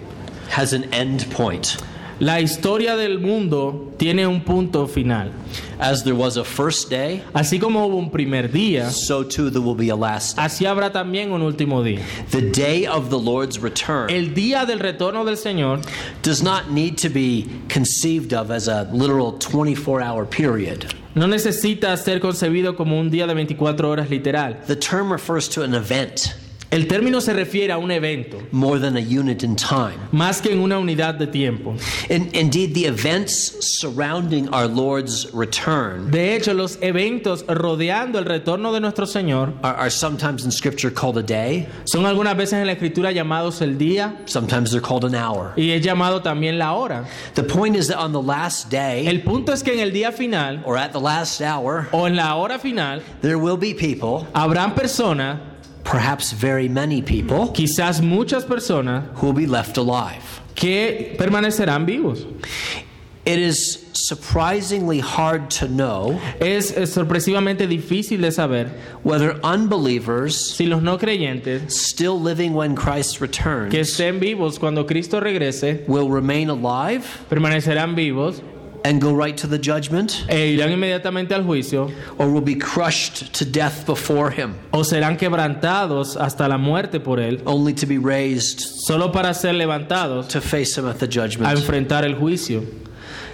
has 0.56 0.74
an 0.74 0.86
end 0.94 1.26
point. 1.36 1.78
La 2.22 2.40
historia 2.40 2.96
del 2.96 3.18
mundo 3.20 3.94
tiene 3.98 4.28
un 4.28 4.42
punto 4.42 4.86
final. 4.86 5.32
As 5.80 6.04
there 6.04 6.14
was 6.16 6.38
a 6.38 6.44
first 6.44 6.88
day, 6.92 7.24
Así 7.34 7.60
como 7.60 7.88
hubo 7.88 7.98
un 7.98 8.12
primer 8.12 8.52
día, 8.52 8.92
so 8.92 9.24
too 9.24 9.50
there 9.50 9.60
will 9.64 9.74
be 9.76 9.90
a 9.90 9.96
last 9.96 10.36
day. 10.38 10.46
así 10.46 10.66
habrá 10.68 10.92
también 10.92 11.32
un 11.32 11.42
último 11.42 11.84
día. 11.84 12.00
The 12.30 12.52
day 12.52 12.86
of 12.86 13.10
the 13.10 13.18
Lord's 13.18 13.58
return 13.60 14.12
El 14.12 14.36
día 14.36 14.68
del 14.68 14.78
retorno 14.80 15.26
del 15.26 15.36
Señor 15.36 15.82
does 16.22 16.44
not 16.44 16.70
need 16.70 16.96
to 17.00 17.10
be 17.10 17.48
conceived 17.70 18.34
of 18.34 18.52
as 18.52 18.68
a 18.68 18.88
literal 18.94 19.34
24 19.40 20.04
hour 20.04 20.24
period. 20.28 20.94
no 21.16 21.26
necesita 21.26 21.98
ser 21.98 22.20
concebido 22.20 22.78
como 22.78 23.00
un 23.00 23.10
día 23.10 23.26
de 23.26 23.34
24 23.34 23.90
horas 23.90 24.12
literal. 24.12 24.58
The 24.68 24.76
term 24.76 25.12
refers 25.12 25.50
to 25.50 25.64
an 25.64 25.74
event 25.74 26.36
El 26.72 26.88
término 26.88 27.20
se 27.20 27.34
refiere 27.34 27.74
a 27.74 27.78
un 27.78 27.92
evento, 27.92 28.38
more 28.52 28.80
than 28.80 28.96
a 28.96 29.02
unit 29.02 29.44
in 29.44 29.58
time. 29.58 29.98
más 30.14 30.42
que 30.42 30.54
en 30.54 30.60
una 30.62 30.80
unidad 30.80 31.16
de 31.16 31.28
tiempo. 31.28 31.76
In, 32.10 32.30
indeed, 32.34 32.74
the 32.74 32.86
events 32.86 33.58
surrounding 33.82 34.48
our 34.54 34.70
Lord's 34.70 35.28
return 35.34 36.10
De 36.12 36.34
hecho, 36.34 36.54
los 36.54 36.78
eventos 36.82 37.44
rodeando 37.46 38.20
el 38.20 38.26
retorno 38.26 38.72
de 38.72 38.80
nuestro 38.80 39.06
Señor 39.06 39.54
are, 39.64 39.76
are 39.78 39.90
sometimes 39.90 40.46
in 40.46 40.52
Scripture 40.52 40.90
called 40.90 41.18
a 41.18 41.22
day, 41.22 41.68
son 41.84 42.06
algunas 42.06 42.38
veces 42.38 42.54
en 42.54 42.68
la 42.68 42.72
escritura 42.72 43.12
llamados 43.12 43.62
el 43.62 43.78
día 43.78 44.22
sometimes 44.26 44.72
they're 44.72 44.80
called 44.82 45.04
an 45.04 45.14
hour. 45.14 45.52
y 45.58 45.72
es 45.72 45.82
llamado 45.82 46.22
también 46.22 46.58
la 46.58 46.72
hora. 46.72 47.06
The 47.34 47.44
point 47.44 47.76
is 47.76 47.90
that 47.90 47.98
on 47.98 48.14
the 48.14 48.22
last 48.22 48.70
day 48.70 49.08
El 49.08 49.24
punto 49.24 49.52
es 49.52 49.62
que 49.62 49.74
en 49.74 49.82
el 49.82 49.92
día 49.92 50.14
final 50.14 50.62
or 50.64 50.78
at 50.78 50.94
the 50.94 51.02
last 51.02 51.42
hour, 51.42 51.90
o 51.92 52.08
en 52.08 52.16
la 52.16 52.34
hora 52.36 52.58
final 52.60 53.02
there 53.22 53.38
will 53.38 53.58
be 53.58 53.74
people, 53.74 54.26
habrán 54.34 54.74
personas, 54.74 55.51
perhaps 55.84 56.32
very 56.32 56.68
many 56.68 57.02
people, 57.02 57.48
quizás 57.50 58.02
muchas 58.02 58.46
personas, 58.46 59.04
who 59.16 59.28
will 59.28 59.34
be 59.34 59.48
left 59.48 59.78
alive. 59.78 60.42
que 60.56 61.16
permanecerán 61.18 61.86
vivos. 61.86 62.26
It 63.24 63.38
is 63.38 63.86
surprisingly 63.94 65.00
hard 65.00 65.52
to 65.52 65.68
know 65.68 66.20
Es, 66.40 66.72
es 66.76 66.92
sorpresivamente 66.92 67.68
difícil 67.68 68.22
de 68.22 68.32
saber 68.32 68.72
whether 69.04 69.40
unbelievers 69.44 70.56
si 70.56 70.66
los 70.66 70.82
no 70.82 70.98
creyentes 70.98 71.72
still 71.72 72.20
living 72.20 72.54
when 72.54 72.76
Christ 72.76 73.22
returns 73.22 73.72
que 73.72 73.82
estén 73.82 74.20
vivos 74.20 74.58
cuando 74.58 74.86
Cristo 74.86 75.20
regrese 75.20 75.86
will 75.88 76.10
remain 76.10 76.50
alive 76.50 77.06
permanecerán 77.30 77.96
vivos 77.96 78.42
and 78.84 79.00
go 79.02 79.14
right 79.14 79.38
to 79.38 79.48
the 79.48 79.58
judgment 79.60 80.26
e 80.30 80.56
irán 80.58 80.72
inmediatamente 80.72 81.34
al 81.34 81.44
juicio 81.44 81.92
or 82.18 82.28
will 82.32 82.42
be 82.42 82.56
crushed 82.56 83.32
to 83.34 83.46
death 83.46 83.86
before 83.86 84.32
him 84.32 84.56
o 84.74 84.80
serán 84.84 85.18
quebrantados 85.18 86.16
hasta 86.18 86.48
la 86.48 86.58
muerte 86.58 87.00
por 87.00 87.20
él 87.20 87.42
only 87.46 87.74
to 87.74 87.86
be 87.86 87.98
raised 87.98 88.60
solo 88.60 89.12
para 89.12 89.34
ser 89.34 89.54
levantados 89.54 90.28
to 90.28 90.42
face 90.42 90.78
him 90.78 90.88
at 90.88 90.98
the 91.00 91.06
a 91.06 91.08
judgment. 91.08 91.52
enfrentar 91.58 92.04
el 92.04 92.16
juicio. 92.16 92.64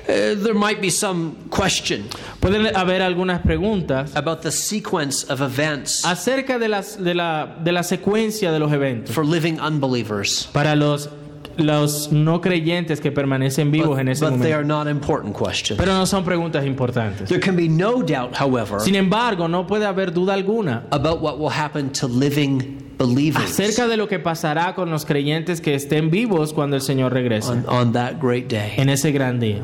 Uh, 0.10 0.36
there 0.36 0.54
might 0.54 0.80
be 0.80 0.90
some 0.90 1.36
question 1.50 2.06
Pueden 2.40 2.74
haber 2.74 3.02
algunas 3.02 3.42
preguntas 3.42 4.16
about 4.16 4.42
the 4.42 4.52
sequence 4.52 5.26
of 5.26 5.42
events 5.42 6.06
acerca 6.06 6.58
de, 6.58 6.70
las, 6.70 6.96
de, 6.96 7.14
la, 7.14 7.58
de 7.62 7.74
la 7.74 7.84
secuencia 7.84 8.54
de 8.54 8.60
los 8.60 8.72
eventos 8.72 9.12
for 9.14 9.26
living 9.26 9.60
unbelievers. 9.60 10.48
para 10.54 10.78
los, 10.78 11.10
los 11.58 12.12
no 12.12 12.40
creyentes 12.42 13.00
que 13.02 13.12
permanecen 13.12 13.72
vivos 13.72 14.00
en 14.00 14.08
ese 14.10 14.24
but 14.26 14.32
they 14.42 14.54
momento. 14.54 14.58
are 14.58 14.66
not 14.66 14.88
important 14.88 15.36
questions. 15.36 15.78
Pero 15.78 15.94
no 15.94 16.06
son 16.06 16.24
preguntas 16.24 16.66
importantes. 16.66 17.30
There 17.30 17.40
can 17.42 17.56
be 17.56 17.68
no 17.68 18.02
doubt, 18.02 18.36
however, 18.40 18.80
Sin 18.80 18.96
embargo, 18.96 19.48
no 19.48 19.66
puede 19.68 19.86
haber 19.86 20.14
duda 20.14 20.34
alguna 20.34 20.84
about 20.92 21.22
what 21.22 21.38
will 21.40 21.52
happen 21.52 21.90
to 21.92 22.08
living 22.08 22.87
acerca 23.00 23.88
de 23.88 23.98
lo 23.98 24.08
que 24.08 24.20
pasará 24.20 24.74
con 24.76 24.90
los 24.90 25.06
creyentes 25.06 25.62
que 25.62 25.76
estén 25.76 26.10
vivos 26.10 26.54
cuando 26.54 26.76
el 26.76 26.82
Señor 26.82 27.14
regrese 27.14 27.50
on, 27.52 27.66
on 27.68 27.94
that 27.94 28.14
great 28.20 28.48
day. 28.48 28.74
en 28.78 28.90
ese 28.90 29.12
gran 29.12 29.40
día. 29.40 29.64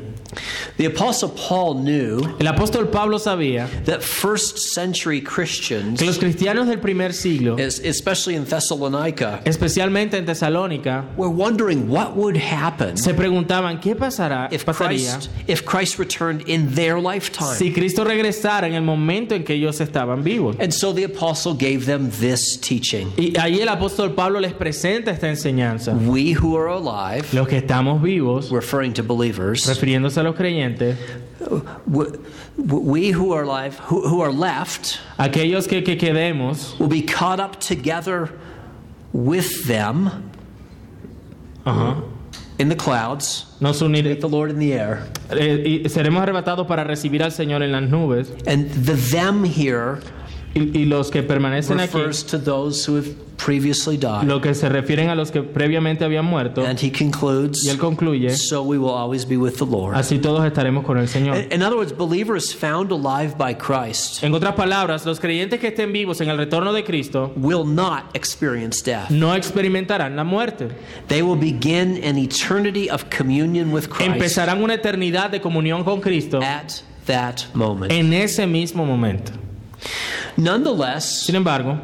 The 0.77 0.87
Apostle 0.87 1.29
Paul 1.47 1.75
knew 1.83 2.19
El 2.39 2.47
apóstol 2.47 2.89
Pablo 2.89 3.19
sabía 3.19 3.67
that 3.85 4.01
first 4.01 4.57
century 4.57 5.21
Christians, 5.21 5.99
que 5.99 6.07
los 6.07 6.17
cristianos 6.17 6.65
del 6.67 6.79
primer 6.79 7.13
siglo, 7.13 7.55
es- 7.59 7.77
especially 7.79 8.35
in 8.35 8.45
Thessalonica, 8.45 9.41
especialmente 9.45 10.17
en 10.17 10.25
Tesalónica, 10.25 11.05
were 11.17 11.29
wondering 11.29 11.87
what 11.87 12.15
would 12.15 12.35
happen 12.35 12.97
se 12.97 13.13
preguntaban 13.13 13.79
qué 13.79 13.95
pasará, 13.95 14.47
if 14.51 14.65
pasaría 14.65 15.13
Christ, 15.19 15.29
if 15.47 15.63
Christ 15.65 15.99
returned 15.99 16.41
in 16.49 16.73
their 16.73 16.99
lifetime. 16.99 17.55
si 17.55 17.71
Cristo 17.71 18.03
regresara 18.03 18.65
en 18.67 18.73
el 18.73 18.81
momento 18.81 19.35
en 19.35 19.43
que 19.43 19.53
ellos 19.53 19.79
estaban 19.81 20.23
vivos. 20.23 20.55
And 20.59 20.71
so 20.73 20.91
the 20.93 21.03
apostle 21.03 21.53
gave 21.53 21.85
them 21.85 22.09
this 22.09 22.57
teaching. 22.57 23.11
Y 23.23 23.37
ahí 23.37 23.61
el 23.61 23.69
apóstol 23.69 24.11
Pablo 24.11 24.41
les 24.41 24.51
presenta 24.53 25.09
esta 25.11 25.29
enseñanza. 25.29 25.93
We 25.93 26.33
who 26.33 26.57
are 26.57 26.67
alive, 26.67 27.33
Los 27.33 27.47
que 27.47 27.57
estamos 27.57 28.01
vivos, 28.01 28.51
referring 28.51 28.91
to 28.93 29.01
believers, 29.01 29.65
refiriéndose 29.65 30.19
a 30.19 30.23
los 30.23 30.35
creyentes, 30.35 30.97
we, 31.87 33.11
who 33.11 33.31
are 33.33 33.43
alive, 33.43 33.79
who, 33.89 34.01
who 34.09 34.21
are 34.21 34.33
left, 34.33 34.99
aquellos 35.17 35.69
que, 35.69 35.81
que 35.83 35.95
quedemos, 35.95 36.77
will 36.79 36.89
be 36.89 37.01
caught 37.01 37.39
up 37.39 37.61
together 37.61 38.29
with 39.13 39.67
them 39.67 40.29
ajá, 41.65 42.03
in 42.59 42.67
the 42.67 42.75
clouds, 42.75 43.45
nos 43.61 43.81
with 43.81 43.89
uniremos, 43.89 44.19
the 44.19 44.27
Lord 44.27 44.49
in 44.49 44.59
the 44.59 44.73
air. 44.73 45.07
y 45.31 45.87
seremos 45.87 46.21
arrebatados 46.21 46.67
para 46.67 46.83
recibir 46.83 47.23
al 47.23 47.31
Señor 47.31 47.63
en 47.63 47.71
las 47.71 47.89
nubes. 47.89 48.31
And 48.45 48.69
the 48.69 48.95
them 48.95 49.45
here 49.45 50.01
Y, 50.55 50.81
y 50.81 50.85
los 50.85 51.09
que 51.09 51.23
permanecen 51.23 51.79
aquí, 51.79 51.97
refers 51.97 52.23
to 52.25 52.37
those 52.37 52.87
who 52.87 52.97
have 52.97 53.07
previously 53.43 53.97
died. 53.97 54.23
lo 54.27 54.39
que 54.39 54.53
se 54.53 54.69
refieren 54.69 55.09
a 55.09 55.15
los 55.15 55.31
que 55.31 55.41
previamente 55.41 56.05
habían 56.05 56.25
muerto. 56.25 56.63
And 56.63 56.77
he 56.79 56.91
concludes, 56.91 57.63
Y 57.65 57.69
él 57.69 57.79
concluye, 57.79 58.29
so 58.29 58.61
we 58.61 58.77
will 58.77 58.93
always 58.93 59.27
be 59.27 59.35
with 59.35 59.53
the 59.57 59.65
Lord. 59.65 59.95
así 59.95 60.19
todos 60.19 60.45
estaremos 60.45 60.85
con 60.85 60.99
el 60.99 61.07
Señor. 61.07 61.37
In 61.37 61.53
in 61.53 61.63
other 61.63 61.75
words, 61.75 61.91
believers 61.91 62.53
found 62.53 62.91
alive 62.91 63.35
by 63.35 63.55
Christ 63.55 64.23
En 64.23 64.31
otras 64.35 64.53
palabras, 64.53 65.05
los 65.07 65.19
creyentes 65.19 65.59
que 65.59 65.69
estén 65.69 65.91
vivos 65.91 66.21
en 66.21 66.29
el 66.29 66.37
retorno 66.37 66.71
de 66.71 66.83
Cristo 66.83 67.33
will 67.35 67.65
not 67.65 68.15
experience 68.15 68.83
death. 68.83 69.09
no 69.09 69.33
experimentarán 69.33 70.15
la 70.15 70.23
muerte. 70.23 70.67
They 71.07 71.23
will 71.23 71.39
begin 71.39 71.99
an 72.03 72.19
eternity 72.19 72.91
of 72.91 73.05
communion 73.09 73.73
with 73.73 73.87
Christ 73.89 74.01
Empezarán 74.11 74.61
una 74.61 74.75
eternidad 74.75 75.31
de 75.31 75.41
comunión 75.41 75.83
con 75.83 75.99
Cristo 75.99 76.39
at 76.43 76.83
that 77.07 77.37
moment. 77.55 77.91
en 77.91 78.13
ese 78.13 78.45
mismo 78.45 78.85
momento. 78.85 79.31
Nonetheless, 80.37 81.25
Sin 81.25 81.35
embargo, 81.35 81.79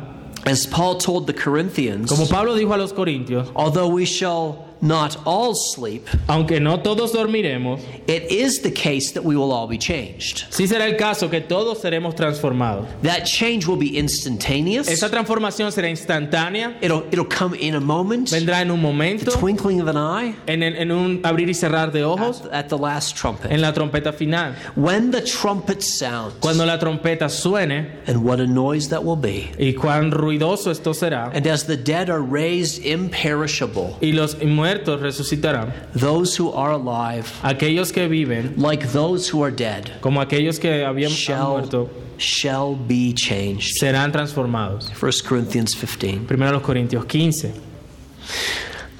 as 0.45 0.65
Paul 0.65 0.97
told 0.97 1.27
the 1.27 1.33
Corinthians, 1.33 2.09
como 2.09 2.25
Pablo 2.27 2.55
dijo 2.55 2.73
a 2.73 2.77
los 2.77 2.93
Corintios, 2.93 3.51
although 3.55 3.87
we 3.87 4.05
shall 4.05 4.65
not 4.81 5.17
all 5.25 5.53
sleep, 5.55 6.07
aunque 6.27 6.59
no 6.59 6.77
todos 6.81 7.11
dormiremos, 7.13 7.81
it 8.07 8.31
is 8.31 8.61
the 8.61 8.71
case 8.71 9.11
that 9.11 9.23
we 9.23 9.35
will 9.35 9.51
all 9.51 9.67
be 9.67 9.77
changed. 9.77 10.45
sí 10.51 10.67
será 10.67 10.85
el 10.87 10.95
caso 10.97 11.29
que 11.29 11.41
todos 11.41 11.79
seremos 11.81 12.15
transformados. 12.15 12.87
That 13.03 13.25
change 13.25 13.67
will 13.67 13.77
be 13.77 13.97
instantaneous. 13.99 14.87
Esa 14.87 15.09
transformación 15.09 15.71
será 15.71 15.89
instantánea, 15.89 16.77
It'll, 16.81 17.03
it'll 17.11 17.25
come 17.27 17.55
in 17.59 17.75
a 17.75 17.79
moment, 17.81 18.29
vendrá 18.29 18.61
en 18.61 18.71
un 18.71 18.81
momento, 18.81 19.31
twinkling 19.31 19.81
of 19.81 19.87
an 19.87 19.97
eye, 19.97 20.35
en, 20.47 20.63
en- 20.63 20.75
en 20.75 20.91
un 20.91 21.19
abrir 21.23 21.49
y 21.49 21.53
cerrar 21.53 21.91
de 21.91 22.03
ojos, 22.03 22.41
at, 22.45 22.53
at 22.53 22.67
the 22.69 22.77
last 22.77 23.17
trumpet. 23.17 23.51
en 23.51 23.61
la 23.61 23.73
trompeta 23.73 24.13
final. 24.13 24.53
When 24.75 25.11
the 25.11 25.21
trumpet 25.21 25.81
sounds, 25.83 26.35
Cuando 26.39 26.65
la 26.65 26.77
trompeta 26.79 27.29
suene, 27.29 27.87
and 28.07 28.23
what 28.23 28.39
a 28.39 28.47
noise 28.47 28.89
that 28.89 29.03
will 29.03 29.17
be. 29.17 29.51
y 29.59 29.73
cuán 29.73 30.11
ruidoso 30.11 30.71
esto 30.71 30.93
será, 30.93 31.31
And 31.33 31.45
as 31.47 31.65
the 31.65 31.75
dead 31.77 32.09
are 32.09 32.21
raised 32.21 32.85
imperishable, 32.85 33.97
y 34.01 34.11
los 34.11 34.35
muertos 34.69 35.01
resucitarán, 35.01 35.73
those 35.95 36.39
who 36.39 36.51
are 36.53 36.73
alive, 36.73 37.25
aquellos 37.41 37.91
que 37.91 38.07
viven, 38.07 38.53
like 38.57 38.85
those 38.91 39.27
who 39.31 39.43
are 39.43 39.51
dead, 39.51 39.99
como 39.99 40.21
aquellos 40.21 40.59
que 40.59 40.83
habían 40.83 41.09
shall, 41.11 41.57
muerto, 41.57 41.89
shall 42.17 42.75
be 42.75 43.13
changed. 43.13 43.73
serán 43.79 44.11
transformados. 44.11 44.91
1 45.01 45.11
Corinthians 45.27 45.75
15. 45.75 46.27
Primero 46.27 46.51
los 46.51 46.61
Corintios 46.61 47.05
15. 47.05 47.53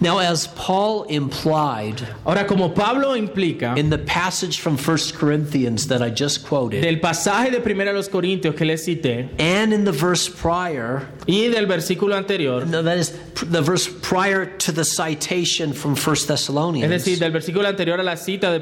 Now, 0.02 0.20
as 0.20 0.48
Paul 0.48 1.04
implied 1.04 2.02
Ahora, 2.26 2.46
como 2.46 2.70
Pablo 2.70 3.16
implica 3.16 3.78
in 3.78 3.90
the 3.90 3.98
passage 3.98 4.60
from 4.60 4.78
1 4.78 4.98
Corinthians 5.16 5.88
that 5.88 6.02
I 6.02 6.10
just 6.10 6.46
quoted, 6.46 6.82
del 6.82 7.00
pasaje 7.00 7.52
de 7.52 7.94
los 7.94 8.08
Corintios 8.08 8.56
que 8.56 8.66
cité 8.78 9.30
and 9.40 9.74
in 9.74 9.84
the 9.84 9.92
verse 9.92 10.30
prior, 10.30 11.08
y 11.28 11.50
del 11.50 11.66
versículo 11.66 12.16
anterior, 12.16 12.66
no, 12.66 12.82
that 12.82 12.98
is 12.98 13.12
the 13.36 13.62
verse 13.62 13.90
prior 14.02 14.46
to 14.46 14.72
the 14.72 14.86
citation 14.86 15.74
from 15.74 15.96
1 15.96 16.14
es 16.14 16.26
Thessalonians, 16.28 16.90
decir, 16.90 17.20
del 17.20 17.32
versículo 17.32 17.68
anterior 17.68 18.00
a 18.00 18.04
la 18.04 18.16
cita 18.16 18.52
de 18.52 18.60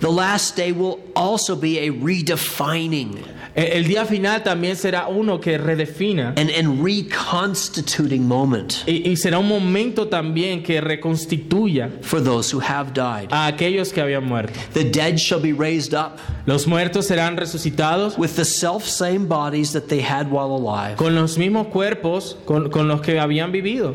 the 0.00 0.10
last 0.10 0.56
day 0.56 0.72
will 0.72 1.00
also 1.14 1.54
be 1.54 1.78
a 1.78 1.90
redefining 1.90 3.22
el, 3.54 3.72
el 3.72 3.84
día 3.84 4.04
final 4.04 4.42
también 4.42 4.76
será 4.76 5.08
uno 5.08 5.40
que 5.40 5.58
redefina 5.58 6.34
and, 6.36 6.50
and 6.50 6.84
reconstituting 6.84 8.26
moment. 8.26 8.84
y, 8.86 9.10
y 9.10 9.16
será 9.16 9.38
un 9.38 9.48
momento 9.48 10.07
también 10.08 10.62
que 10.62 10.80
reconstituya 10.80 11.90
for 12.02 12.20
those 12.20 12.50
who 12.50 12.60
have 12.60 12.92
died. 12.92 13.28
a 13.30 13.46
aquellos 13.46 13.92
que 13.92 14.00
habían 14.02 14.24
muerto. 14.24 14.52
The 14.74 14.84
dead 14.84 15.18
shall 15.18 15.40
be 15.40 15.52
raised 15.52 15.94
up 15.94 16.18
Los 16.46 16.66
muertos 16.66 17.06
serán 17.08 17.36
resucitados 17.36 18.16
with 18.18 18.36
the 18.36 18.44
self 18.44 18.84
same 18.84 19.26
bodies 19.26 19.72
that 19.72 19.88
they 19.88 20.00
had 20.00 20.30
while 20.30 20.50
alive. 20.54 20.96
con 20.96 21.14
los 21.14 21.36
mismos 21.36 21.68
cuerpos 21.68 22.36
con, 22.46 22.70
con 22.70 22.88
los 22.88 23.00
que 23.00 23.18
habían 23.18 23.52
vivido. 23.52 23.94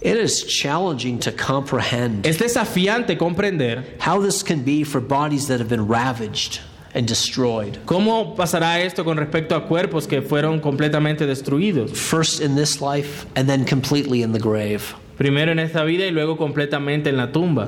It 0.00 0.16
is 0.16 0.44
challenging 0.46 1.18
to 1.20 1.32
comprehend 1.32 2.24
Es 2.24 2.38
desafiante 2.38 3.18
comprender 3.18 3.84
how 3.98 4.20
this 4.20 4.44
can 4.44 4.62
be 4.62 4.84
for 4.84 5.00
bodies 5.00 5.48
that 5.48 5.58
have 5.58 5.68
been 5.68 5.88
ravaged 5.88 6.60
and 6.94 7.06
destroyed. 7.06 7.78
cómo 7.84 8.36
pasará 8.36 8.80
esto 8.80 9.04
con 9.04 9.16
respecto 9.18 9.56
a 9.56 9.66
cuerpos 9.66 10.06
que 10.06 10.22
fueron 10.22 10.60
completamente 10.60 11.26
destruidos. 11.26 11.90
First 11.96 12.40
in 12.40 12.54
this 12.54 12.80
life 12.80 13.26
and 13.34 13.48
then 13.48 13.64
completely 13.64 14.22
in 14.22 14.32
the 14.32 14.38
grave. 14.38 14.94
Primero 15.18 15.50
en 15.50 15.58
esta 15.58 15.82
vida 15.82 16.06
y 16.06 16.12
luego 16.12 16.36
completamente 16.36 17.10
en 17.10 17.16
la 17.16 17.32
tumba. 17.32 17.66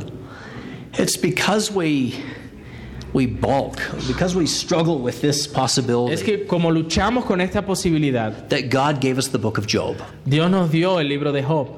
It's 0.99 1.21
because 1.21 1.73
we 1.73 2.15
we 3.13 3.27
balk, 3.27 3.81
because 4.07 4.37
we 4.37 4.47
struggle 4.47 4.99
with 4.99 5.21
this 5.21 5.49
possibility 5.49 6.15
Es 6.15 6.23
que 6.23 6.47
como 6.47 6.71
luchamos 6.71 7.25
con 7.25 7.41
esta 7.41 7.63
posibilidad, 7.67 8.49
that 8.49 8.71
God 8.71 9.01
gave 9.01 9.19
us 9.19 9.29
the 9.29 9.39
book 9.39 9.59
of 9.59 9.67
Job. 9.67 9.97
Dios 10.25 10.49
nos 10.49 10.71
dio 10.71 11.01
el 11.01 11.09
libro 11.09 11.33
de 11.33 11.43
Job. 11.43 11.69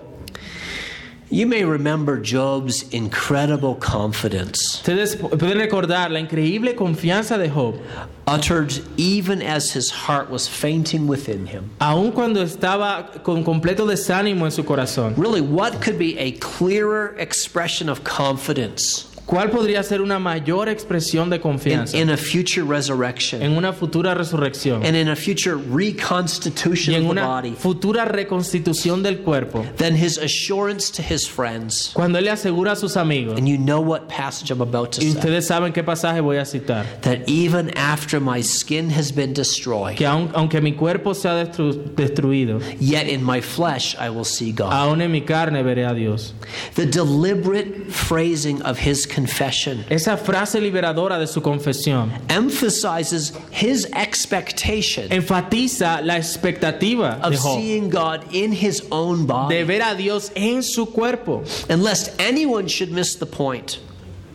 You 1.33 1.47
may 1.47 1.65
remember 1.65 2.21
Job's 2.21 2.83
incredible 2.93 3.75
confidence, 3.77 4.83
Ustedes 4.83 5.17
pueden 5.17 5.57
recordar 5.67 6.11
la 6.11 6.21
increíble 6.21 6.75
confianza 6.75 7.39
de 7.39 7.49
Job, 7.49 7.77
uttered 8.27 8.79
even 8.99 9.41
as 9.41 9.73
his 9.73 9.91
heart 9.91 10.29
was 10.29 10.47
fainting 10.47 11.07
within 11.09 11.47
him. 11.47 11.71
aun 11.81 12.13
cuando 12.13 12.45
estaba 12.45 13.23
con 13.25 13.43
completo 13.45 13.87
desánimo 13.87 14.45
en 14.45 14.51
su 14.51 14.63
corazón. 14.63 15.15
Really, 15.17 15.41
what 15.41 15.81
could 15.81 15.99
be 15.99 16.19
a 16.19 16.33
clearer 16.33 17.15
expression 17.17 17.89
of 17.89 18.05
confidence 18.05 19.07
¿Cuál 19.27 19.51
podría 19.51 19.83
ser 19.83 20.01
una 20.03 20.19
mayor 20.19 20.69
expresión 20.69 21.31
de 21.31 21.37
in, 21.37 21.43
confianza 21.43 21.97
in 21.97 22.11
a 22.11 22.17
future 22.17 22.63
resurrection 22.67 23.41
en 23.41 23.53
una 23.57 23.73
futura 23.73 24.15
resurrección 24.15 24.85
and 24.85 24.97
in 24.97 25.09
a 25.09 25.17
future 25.17 25.55
reconstitution 25.57 26.93
y 26.93 26.97
en 26.97 27.03
of 27.03 27.07
the 27.07 27.11
una 27.13 27.27
body 27.27 27.53
futura 27.53 28.05
reconstitución 28.05 29.03
del 29.03 29.21
cuerpo? 29.21 29.65
than 29.77 29.95
his 29.95 30.19
assurance 30.19 30.91
to 30.91 31.03
his 31.03 31.27
friends? 31.29 31.93
Cuando 31.95 32.19
él 32.19 32.25
le 32.25 32.31
asegura 32.33 32.73
a 32.73 32.77
sus 32.77 32.97
amigos, 32.97 33.39
And 33.39 33.49
you 33.49 33.57
know 33.59 33.81
what 33.81 34.09
passage 34.09 34.51
I'm 34.51 34.61
about 34.61 34.93
to 34.93 35.01
y 35.01 35.05
say. 35.13 35.19
ustedes 35.19 35.47
saben 35.47 35.73
qué 35.73 35.83
pasaje 35.85 36.21
voy 36.21 36.37
a 36.39 36.45
citar, 36.45 36.85
That 37.03 37.21
even 37.29 37.71
after 37.77 38.21
my 38.21 38.43
skin 38.43 38.91
has 38.91 39.13
been 39.13 39.33
destroyed, 39.33 39.97
que 39.97 40.07
aun- 40.07 40.31
aunque 40.35 40.61
mi 40.61 40.73
cuerpo 40.73 41.15
sea 41.15 41.35
destru- 41.45 41.95
destruido, 41.95 42.61
yet 42.81 43.07
in 43.09 43.23
my 43.25 43.41
flesh 43.41 43.95
I 43.99 44.11
will 44.11 44.25
see 44.25 44.53
God. 44.53 44.73
aún 44.73 45.01
en 45.01 45.11
mi 45.13 45.21
carne 45.23 45.63
veré 45.63 45.89
a 45.89 45.95
Dios. 45.95 46.35
The 46.75 46.87
deliberate 46.87 47.91
phrasing 47.93 48.61
of 48.63 48.79
his 48.79 49.07
confession 49.13 49.85
Esa 49.91 50.17
frase 50.17 50.61
liberadora 50.61 51.19
de 51.19 51.27
su 51.27 51.41
confesión 51.43 52.11
emphasizes 52.29 53.33
his 53.51 53.87
expectation 53.95 55.07
enfatiza 55.11 56.01
la 56.03 56.17
expectativa 56.17 57.19
of 57.23 57.33
de 57.33 57.37
Job 57.39 57.59
seeing 57.59 57.91
God 57.91 58.25
in 58.33 58.53
his 58.53 58.83
own 58.91 59.27
body. 59.27 59.55
de 59.57 59.65
ver 59.65 59.83
a 59.83 59.95
Dios 59.95 60.31
en 60.35 60.63
su 60.63 60.87
cuerpo. 60.87 61.43
And 61.69 61.83
lest 61.83 62.11
anyone 62.21 62.69
should 62.69 62.91
miss 62.93 63.17
the 63.17 63.27
point, 63.27 63.79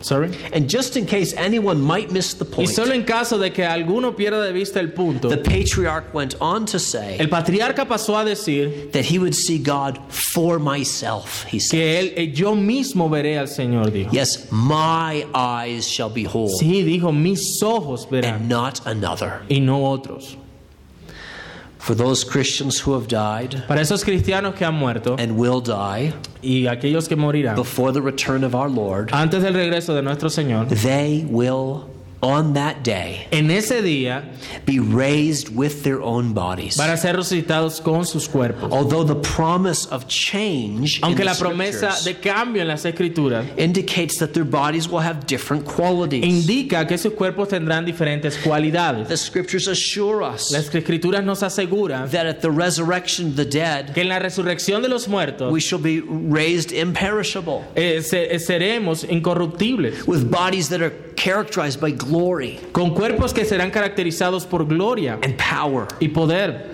Sorry. 0.00 0.30
and 0.52 0.68
just 0.68 0.96
in 0.96 1.06
case 1.06 1.34
anyone 1.36 1.80
might 1.80 2.10
miss 2.12 2.34
the 2.34 2.44
point, 2.44 2.68
Y 2.68 2.72
solo 2.74 2.92
en 2.92 3.04
caso 3.04 3.38
de 3.38 3.50
que 3.50 3.64
alguno 3.64 4.14
pierda 4.14 4.42
de 4.44 4.52
vista 4.52 4.78
el 4.80 4.92
punto, 4.92 5.28
the 5.28 5.38
patriarch 5.38 6.12
went 6.14 6.34
on 6.40 6.66
to 6.66 6.78
say 6.78 7.16
el 7.18 7.28
patriarca 7.28 7.86
pasó 7.86 8.16
a 8.20 8.24
decir 8.24 8.90
that 8.92 9.04
he 9.04 9.18
would 9.18 9.34
see 9.34 9.58
God 9.58 9.98
for 10.08 10.58
myself, 10.58 11.44
he 11.44 11.58
said. 11.58 11.78
que 11.78 11.98
él, 12.00 12.12
eh, 12.16 12.32
yo 12.32 12.54
mismo 12.54 13.08
veré 13.08 13.38
al 13.38 13.46
Señor, 13.48 13.90
dijo. 13.90 14.12
Yes, 14.12 14.50
my 14.52 15.26
eyes 15.34 15.86
shall 15.88 16.10
behold, 16.10 16.50
Sí, 16.60 16.82
dijo, 16.84 17.12
mis 17.12 17.62
ojos 17.62 18.04
and 18.04 18.12
verán 18.24 18.48
not 18.48 18.80
another. 18.86 19.42
y 19.50 19.58
no 19.60 19.84
otros. 19.90 20.36
For 21.78 21.94
those 21.94 22.24
Christians 22.24 22.80
who 22.80 22.92
have 22.94 23.08
died 23.08 23.64
Para 23.66 23.80
esos 23.80 24.04
cristianos 24.04 24.54
que 24.54 24.66
han 24.66 24.74
muerto 24.74 25.16
and 25.18 25.36
will 25.38 25.60
die 25.60 26.12
y 26.42 26.66
aquellos 26.66 27.08
que 27.08 27.16
morirán 27.16 27.56
before 27.56 27.92
the 27.92 28.02
return 28.02 28.44
of 28.44 28.54
our 28.54 28.68
Lord, 28.68 29.10
antes 29.12 29.42
del 29.42 29.54
regreso 29.54 29.94
de 29.94 30.02
nuestro 30.02 30.28
Señor, 30.28 30.68
they 30.68 31.24
will 31.28 31.88
on 32.20 32.54
that 32.54 32.82
day 32.82 33.26
en 33.30 33.50
ese 33.50 33.82
día 33.82 34.24
be 34.66 34.80
raised 34.80 35.54
with 35.54 35.84
their 35.84 36.00
own 36.02 36.32
bodies. 36.32 36.76
van 36.76 36.90
a 36.90 36.96
ser 36.96 37.14
resucitados 37.14 37.80
con 37.82 38.04
sus 38.04 38.26
cuerpos. 38.26 38.72
Although 38.72 39.04
the 39.04 39.14
promise 39.14 39.86
of 39.86 40.08
change 40.08 40.98
in 40.98 41.04
Aunque 41.04 41.18
the 41.18 41.24
la 41.24 41.34
promesa 41.34 41.92
scriptures 41.92 42.04
de 42.04 42.14
cambio 42.14 42.62
en 42.62 42.68
las 42.68 42.84
escrituras 42.84 43.46
indicates 43.56 44.18
that 44.18 44.32
their 44.32 44.44
bodies 44.44 44.88
will 44.88 45.00
have 45.00 45.26
different 45.26 45.64
qualities. 45.64 46.24
indica 46.24 46.86
que 46.86 46.98
sus 46.98 47.12
cuerpos 47.12 47.48
tendrán 47.48 47.84
diferentes 47.84 48.36
cualidades. 48.38 49.06
The 49.08 49.16
scriptures 49.16 49.68
assure 49.68 50.22
us 50.22 50.50
Las 50.50 50.74
escrituras 50.74 51.24
nos 51.24 51.42
aseguran 51.42 52.10
that 52.10 52.26
at 52.26 52.40
the 52.40 52.50
resurrection 52.50 53.28
of 53.28 53.36
the 53.36 53.44
dead, 53.44 53.94
que 53.94 54.02
en 54.02 54.08
la 54.08 54.18
resurrección 54.18 54.82
de 54.82 54.88
los 54.88 55.06
muertos 55.08 55.52
we 55.52 55.60
shall 55.60 55.78
be 55.80 56.00
raised 56.00 56.72
imperishable 56.72 57.64
eh, 57.76 58.00
seremos 58.00 59.04
incorruptibles, 59.04 60.06
with 60.06 60.30
bodies 60.30 60.68
that 60.68 60.82
are 60.82 60.92
characterized 61.16 61.80
by 61.80 61.90
glory 62.08 62.58
con 62.72 62.94
cuerpos 62.94 63.32
que 63.32 63.44
serán 63.44 63.70
caracterizados 63.70 64.46
por 64.46 64.66
gloria 64.66 65.18
and 65.22 65.36
power. 65.36 65.86
y 66.00 66.08
poder. 66.08 66.70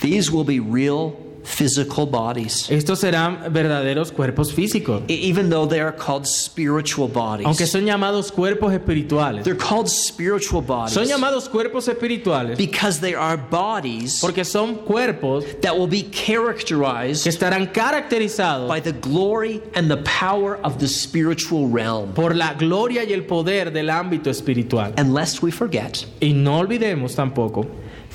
These 0.00 0.30
will 0.30 0.44
be 0.44 0.60
real 0.60 1.23
physical 1.44 2.06
bodies, 2.06 2.68
Estos 2.70 3.00
serán 3.00 3.52
verdaderos 3.52 4.10
cuerpos 4.12 4.52
físicos, 4.52 5.02
E- 5.08 5.14
even 5.28 5.50
though 5.50 5.66
they 5.68 5.80
are 5.80 5.92
called 5.94 6.26
spiritual 6.26 7.04
aunque 7.14 7.44
bodies. 7.44 7.70
son 7.70 7.84
llamados 7.84 8.32
cuerpos 8.32 8.72
espirituales. 8.72 9.44
They're 9.44 9.54
called 9.56 9.88
spiritual 9.88 10.62
Son 10.62 10.66
bodies 10.66 11.08
llamados 11.08 11.48
cuerpos 11.48 11.86
espirituales 11.88 12.56
because 12.56 13.00
they 13.00 13.14
are 13.14 13.36
bodies 13.36 14.20
porque 14.20 14.44
son 14.44 14.76
cuerpos 14.86 15.44
that 15.60 15.76
will 15.78 15.86
be 15.86 16.02
que 16.02 16.34
characterized 16.34 17.26
estarán 17.26 17.72
caracterizados 17.72 18.68
by 18.68 18.80
the 18.80 18.92
glory 18.92 19.62
and 19.74 19.90
the 19.90 19.98
power 20.04 20.58
of 20.64 20.78
the 20.78 20.88
spiritual 20.88 21.68
realm. 21.68 22.12
por 22.14 22.34
la 22.34 22.54
gloria 22.54 23.04
y 23.04 23.12
el 23.12 23.24
poder 23.24 23.70
del 23.72 23.90
ámbito 23.90 24.30
espiritual. 24.30 24.92
And 24.96 25.12
lest 25.14 25.42
we 25.42 25.50
forget, 25.50 26.06
Y 26.20 26.32
no 26.32 26.58
olvidemos 26.60 27.14
tampoco, 27.14 27.66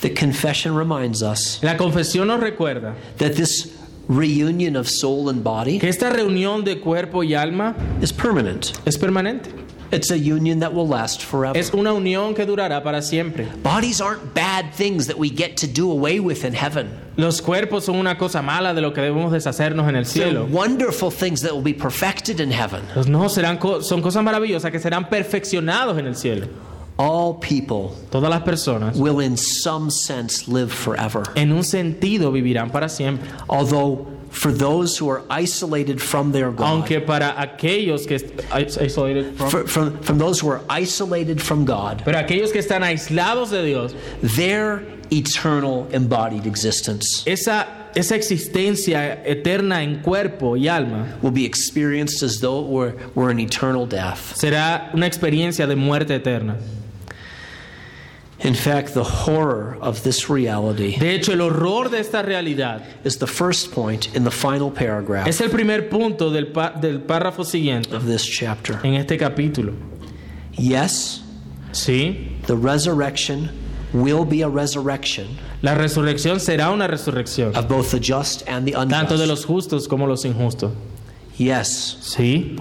the 0.01 0.09
confession 0.09 0.73
reminds 0.75 1.21
us 1.21 1.59
la 1.63 1.75
confesión 1.77 2.27
nos 2.27 2.39
recuerda 2.39 2.93
that 3.17 3.33
this 3.35 3.75
reunion 4.07 4.75
of 4.75 4.87
soul 4.89 5.29
and 5.29 5.43
body 5.43 5.77
que 5.79 5.89
esta 5.89 6.09
reunión 6.09 6.63
de 6.63 6.79
cuerpo 6.79 7.21
y 7.23 7.33
alma 7.35 7.75
is 8.01 8.11
permanent. 8.11 8.71
es 8.85 8.97
permanente. 8.97 9.49
It's 9.91 10.11
a 10.11 10.17
union 10.17 10.59
that 10.59 10.71
will 10.71 10.87
last 10.87 11.23
forever. 11.23 11.57
Es 11.57 11.73
una 11.73 11.93
unión 11.93 12.35
que 12.35 12.45
durará 12.45 12.83
para 12.83 13.01
siempre. 13.01 13.47
Bodies 13.63 13.99
aren't 14.01 14.35
bad 14.35 14.71
things 14.75 15.07
that 15.07 15.17
we 15.17 15.29
get 15.31 15.57
to 15.57 15.65
do 15.67 15.89
away 15.91 16.19
with 16.19 16.45
in 16.45 16.53
heaven. 16.53 16.89
Los 17.17 17.41
cuerpos 17.41 17.85
son 17.85 17.95
una 17.95 18.15
cosa 18.15 18.43
mala 18.43 18.75
de 18.75 18.81
lo 18.81 18.93
que 18.93 19.01
debemos 19.01 19.31
deshacernos 19.31 19.89
en 19.89 19.95
el 19.95 20.05
They're 20.05 20.29
cielo. 20.29 20.45
wonderful 20.45 21.09
things 21.09 21.41
that 21.41 21.53
will 21.55 21.63
be 21.63 21.73
perfected 21.73 22.39
in 22.39 22.51
heaven. 22.51 22.83
Los 22.95 23.07
no 23.07 23.27
serán 23.29 23.57
co- 23.59 23.81
son 23.81 24.03
cosas 24.03 24.23
maravillosas 24.23 24.69
que 24.71 24.77
serán 24.79 25.09
perfeccionados 25.09 25.97
en 25.97 26.05
el 26.05 26.15
cielo. 26.15 26.45
All 27.01 27.35
people 27.39 27.95
Todas 28.11 28.29
las 28.29 28.41
personas 28.43 28.97
will, 28.97 29.21
in 29.21 29.37
some 29.37 29.89
sense, 29.89 30.49
live 30.49 30.69
forever. 30.69 31.23
en 31.35 31.53
un 31.53 31.63
sentido 31.63 32.29
vivirán 32.31 32.71
para 32.73 32.89
siempre. 32.89 33.25
Although, 33.47 34.05
for 34.31 34.51
those 34.51 34.97
who 34.97 35.09
are 35.09 35.23
isolated 35.29 36.01
from 36.01 36.33
their 36.33 36.51
God, 36.51 36.65
Aunque 36.83 36.99
para 36.99 37.33
aquellos 37.37 38.05
que 38.05 38.15
est- 38.15 38.41
is- 38.59 38.77
isolated 38.77 39.33
from- 39.37 39.49
for, 39.49 39.65
from, 39.67 39.97
from 40.01 40.17
those 40.17 40.41
who 40.41 40.49
are 40.49 40.61
isolated 40.69 41.41
from 41.41 41.63
God, 41.63 42.01
pero 42.03 42.17
aquellos 42.19 42.51
que 42.51 42.59
están 42.59 42.83
aislados 42.83 43.49
de 43.49 43.63
Dios, 43.65 43.95
their 44.21 44.83
eternal 45.11 45.87
embodied 45.91 46.45
existence 46.45 47.23
esa 47.25 47.65
esa 47.95 48.15
existencia 48.15 49.23
eterna 49.25 49.81
en 49.81 50.01
cuerpo 50.03 50.55
y 50.55 50.67
alma 50.67 51.17
will 51.23 51.31
be 51.31 51.43
experienced 51.45 52.21
as 52.21 52.39
though 52.41 52.59
it 52.63 52.67
were, 52.67 52.95
were 53.15 53.31
an 53.31 53.39
eternal 53.39 53.87
death. 53.87 54.35
será 54.35 54.91
una 54.93 55.07
experiencia 55.07 55.65
de 55.65 55.75
muerte 55.75 56.13
eterna. 56.13 56.57
In 58.41 58.55
fact, 58.55 58.93
the 58.93 59.03
horror 59.03 59.77
of 59.81 60.01
this 60.03 60.29
reality 60.29 60.97
De 60.97 61.13
hecho, 61.13 61.33
el 61.33 61.41
horror 61.41 61.89
de 61.89 61.99
esta 61.99 62.21
realidad 62.23 62.83
is 63.03 63.17
the 63.17 63.27
first 63.27 63.71
point 63.71 64.15
in 64.15 64.23
the 64.23 64.31
final 64.31 64.71
paragraph 64.71 65.27
es 65.27 65.41
el 65.41 65.49
primer 65.49 65.89
punto 65.89 66.29
del, 66.29 66.47
pa- 66.47 66.71
del 66.71 66.99
párrafo 67.01 67.43
siguiente 67.43 67.93
of 67.93 68.05
this 68.05 68.25
chapter. 68.25 68.79
en 68.85 68.93
este 68.95 69.17
capítulo. 69.17 69.73
Yes, 70.53 71.21
Sí, 71.71 72.37
the 72.47 72.55
resurrection 72.55 73.49
will 73.93 74.25
be 74.25 74.41
a 74.41 74.49
resurrection 74.49 75.27
la 75.61 75.75
resurrección 75.75 76.39
será 76.39 76.71
una 76.73 76.87
resurrección, 76.87 77.53
of 77.55 77.67
both 77.67 77.91
the 77.91 77.99
just 77.99 78.43
and 78.47 78.65
the 78.65 78.71
tanto 78.71 79.17
de 79.17 79.23
unjust. 79.23 79.27
los 79.27 79.45
justos 79.45 79.87
como 79.89 80.07
los 80.07 80.23
injustos. 80.25 80.71
Yes, 81.37 81.97
Sí, 82.01 82.55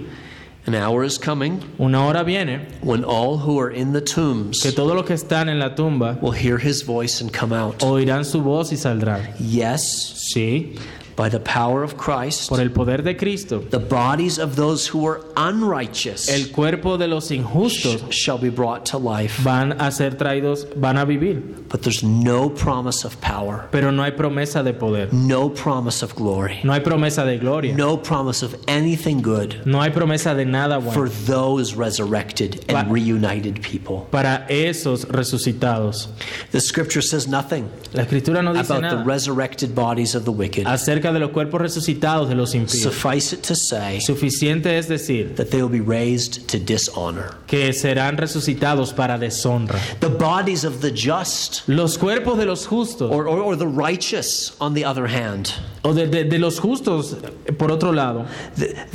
an 0.69 0.75
hour 0.75 1.03
is 1.05 1.19
coming 1.19 1.61
una 1.81 2.05
hora 2.07 2.23
viene 2.25 2.61
when 2.83 3.03
all 3.05 3.39
who 3.39 3.59
are 3.59 3.71
in 3.71 3.93
the 3.93 4.01
que 4.01 4.15
tombs 4.15 4.61
todos 4.75 4.95
los 4.95 5.05
que 5.07 5.15
están 5.15 5.49
en 5.49 5.59
la 5.59 5.75
tumba 5.75 6.19
will 6.21 6.33
hear 6.33 6.59
his 6.59 6.83
voice 6.83 7.21
and 7.21 7.33
come 7.33 7.53
out. 7.53 7.79
oirán 7.83 8.25
su 8.25 8.43
voz 8.43 8.71
y 8.73 8.77
saldrán. 8.77 9.23
Yes, 9.39 10.15
Sí, 10.35 10.75
by 11.19 11.29
the 11.29 11.41
power 11.41 11.83
of 11.83 11.97
Christ, 11.97 12.49
por 12.49 12.61
el 12.61 12.69
poder 12.71 12.99
de 13.03 13.15
Cristo, 13.15 13.59
the 13.59 13.79
bodies 13.81 14.39
of 14.39 14.55
those 14.55 14.87
who 14.87 15.05
are 15.05 15.21
unrighteous 15.37 16.29
el 16.29 16.53
cuerpo 16.53 16.97
de 16.97 17.09
los 17.09 17.31
injustos 17.33 18.03
shall 18.15 18.39
be 18.39 18.51
brought 18.51 18.87
to 18.87 18.99
life. 18.99 19.41
van 19.43 19.73
a 19.81 19.91
ser 19.91 20.13
traídos, 20.13 20.65
van 20.77 20.97
a 20.97 21.05
vivir. 21.05 21.43
But 21.69 21.83
there's 21.83 22.05
no 22.05 22.49
promise 22.49 23.05
of 23.05 23.21
power, 23.21 23.67
Pero 23.73 23.91
no 23.91 24.05
hay 24.05 24.13
promesa 24.13 24.63
de 24.63 24.73
poder, 24.73 25.13
no 25.13 25.49
promise 25.51 26.03
of 26.05 26.15
glory, 26.15 26.61
no 26.63 26.73
hay 26.73 26.81
promesa 26.81 27.25
de 27.27 27.37
gloria, 27.39 27.75
no 27.75 27.97
promise 27.97 28.43
of 28.45 28.55
anything 28.69 29.21
good 29.21 29.57
no 29.67 29.81
hay 29.83 29.91
promesa 29.91 30.37
de 30.37 30.45
nada 30.45 30.79
bueno 30.79 30.93
for 30.93 31.09
those 31.27 31.75
resurrected 31.75 32.65
and 32.69 32.87
But- 32.87 32.93
reunited 32.93 33.61
people. 33.61 34.07
para 34.13 34.47
esos 34.49 35.05
resucitados. 35.09 36.09
The 36.53 36.61
scripture 36.61 37.03
says 37.03 37.27
nothing 37.27 37.69
La 37.93 38.05
escritura 38.05 38.43
no 38.43 38.53
dice 38.55 38.71
about 38.71 38.91
the 38.91 39.05
resurrected 39.05 39.75
bodies 39.75 40.15
of 40.15 40.25
the 40.25 40.31
wicked. 40.33 40.67
acerca 40.67 41.08
de 41.13 41.21
los 41.21 41.31
cuerpos 41.31 41.61
resucitados 41.61 42.29
de 42.29 42.35
los 42.35 42.55
impíos. 42.55 42.83
Suffice 42.83 43.33
it 43.35 43.43
to 43.43 43.55
say 43.55 44.01
Suficiente 44.01 44.77
es 44.79 44.89
decir 44.89 45.35
that 45.37 45.47
they 45.51 45.63
will 45.63 45.71
be 45.71 45.81
raised 45.81 46.47
to 46.49 46.59
dishonor. 46.59 47.37
que 47.47 47.73
serán 47.73 48.17
resucitados 48.17 48.93
para 48.95 49.19
deshonra. 49.19 49.79
The 50.01 50.09
bodies 50.09 50.65
of 50.65 50.81
the 50.81 50.91
just 50.91 51.63
Los 51.69 51.97
cuerpos 51.99 52.37
de 52.39 52.45
los 52.47 52.67
justos 52.67 53.11
or, 53.11 53.27
or, 53.29 53.41
or 53.41 53.57
the 53.57 53.67
righteous, 53.67 54.53
on 54.61 54.75
the 54.75 54.85
other 54.85 55.07
hand, 55.07 55.53
o 55.85 55.93
de, 55.93 56.07
de- 56.07 56.25
de 56.25 56.39
los 56.39 56.59
justos, 56.59 57.17
por 57.59 57.71
otro 57.71 57.91
lado, 57.93 58.27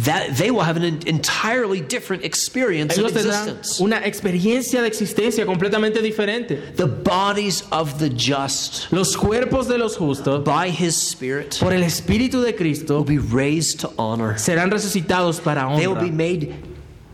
that 0.03 0.35
they 0.37 0.51
will 0.51 0.61
have 0.63 0.77
an 0.77 0.83
en- 0.83 0.99
entirely 1.07 1.81
different 1.81 2.23
experience 2.23 2.97
of 2.97 3.05
ellos 3.05 3.13
tendrán 3.13 3.47
existence. 3.49 3.79
una 3.81 3.97
experiencia 4.05 4.81
de 4.81 4.87
existencia 4.87 5.45
completamente 5.45 6.01
diferente. 6.01 6.57
The 6.75 6.85
bodies 6.85 7.63
of 7.71 7.99
the 7.99 8.09
just, 8.09 8.91
Los 8.91 9.15
cuerpos 9.15 9.67
de 9.67 9.77
los 9.77 9.95
justos, 9.97 10.43
by 10.43 10.69
his 10.69 10.95
Spirit, 10.95 11.57
por 11.59 11.73
el 11.73 11.81
Espíritu 11.83 12.02
de 12.07 12.29
will 12.37 12.53
Cristo, 12.53 13.03
be 13.03 13.17
raised 13.17 13.79
to 13.81 13.91
honor. 13.97 14.33
serán 14.35 14.69
resucitados 14.71 15.41
para 15.43 15.75
They 15.77 15.87
will 15.87 15.95
be 15.95 16.09
honra. 16.09 16.13
made 16.13 16.55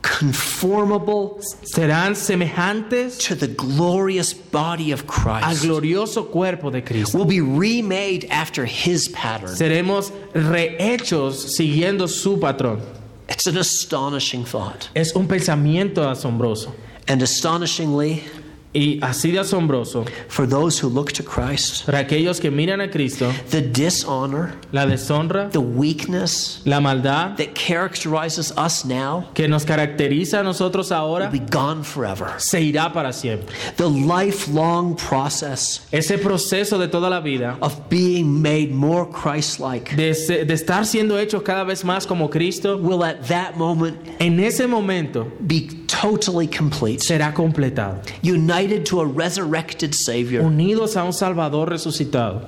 conformable 0.01 1.39
Serán 1.63 2.15
semejantes 2.15 3.17
to 3.27 3.35
the 3.35 3.47
glorious 3.47 4.33
body 4.33 4.91
of 4.91 5.01
al 5.01 5.07
Christ. 5.07 5.63
glorioso 5.63 6.29
cuerpo 6.31 6.69
de 6.69 6.81
Cristo. 6.81 7.17
Will 7.17 7.25
be 7.25 7.41
remade 7.41 8.25
after 8.29 8.65
his 8.65 9.07
pattern. 9.09 9.49
Seremos 9.49 10.11
rehechos 10.33 11.55
siguiendo 11.57 12.07
su 12.07 12.37
patrón. 12.37 12.81
It's 13.27 13.45
an 13.47 13.57
astonishing 13.57 14.43
thought. 14.45 14.89
Es 14.95 15.13
un 15.15 15.27
pensamiento 15.27 15.97
asombroso. 16.09 16.73
And 17.07 17.21
astonishingly, 17.21 18.23
Y 18.71 18.99
así 19.01 19.31
de 19.31 19.39
asombroso, 19.39 20.05
for 20.27 20.45
those 20.45 20.77
who 20.79 20.89
look 20.89 21.11
to 21.13 21.23
Christ, 21.23 21.87
para 21.87 21.99
aquellos 21.99 22.39
que 22.39 22.51
miran 22.51 22.81
a 22.81 22.87
Cristo, 22.87 23.31
the 23.49 23.61
dishonor, 23.61 24.53
la 24.71 24.85
deshonra, 24.85 25.49
the 25.51 25.59
weakness 25.59 26.61
la 26.65 26.79
maldad 26.79 27.35
that 27.37 27.55
characterizes 27.55 28.51
us 28.57 28.85
now 28.85 29.27
que 29.33 29.47
nos 29.47 29.65
caracteriza 29.65 30.41
a 30.41 30.43
nosotros 30.43 30.91
will 30.91 30.97
ahora, 30.97 31.29
be 31.31 31.39
gone 31.39 31.83
forever. 31.83 32.35
se 32.37 32.61
irá 32.61 32.93
para 32.93 33.11
siempre. 33.11 33.55
The 33.77 33.89
lifelong 33.89 34.95
process 34.95 35.87
Ese 35.91 36.19
proceso 36.19 36.77
de 36.77 36.87
toda 36.87 37.09
la 37.09 37.21
vida, 37.21 37.57
of 37.61 37.89
being 37.89 38.39
made 38.39 38.71
more 38.71 39.07
Christ 39.07 39.59
like 39.59 39.95
de, 39.95 40.13
de 40.45 40.53
estar 40.53 40.85
siendo 40.85 41.17
hechos 41.17 41.41
cada 41.41 41.63
vez 41.63 41.83
más 41.83 42.05
como 42.05 42.29
Cristo, 42.29 42.77
will 42.77 43.03
at 43.03 43.27
that 43.29 43.57
moment 43.57 43.97
en 44.19 44.39
ese 44.39 44.67
momento 44.67 45.31
be 45.39 45.78
totally 45.89 46.47
complete. 46.47 47.01
será 47.01 47.33
completado. 47.33 48.01
United 48.21 48.85
to 48.85 49.01
a 49.01 49.05
resurrected 49.05 49.93
Savior. 49.93 50.41
Unidos 50.41 50.95
a 50.95 51.03
un 51.03 51.11
Salvador 51.11 51.69
resucitado. 51.69 52.45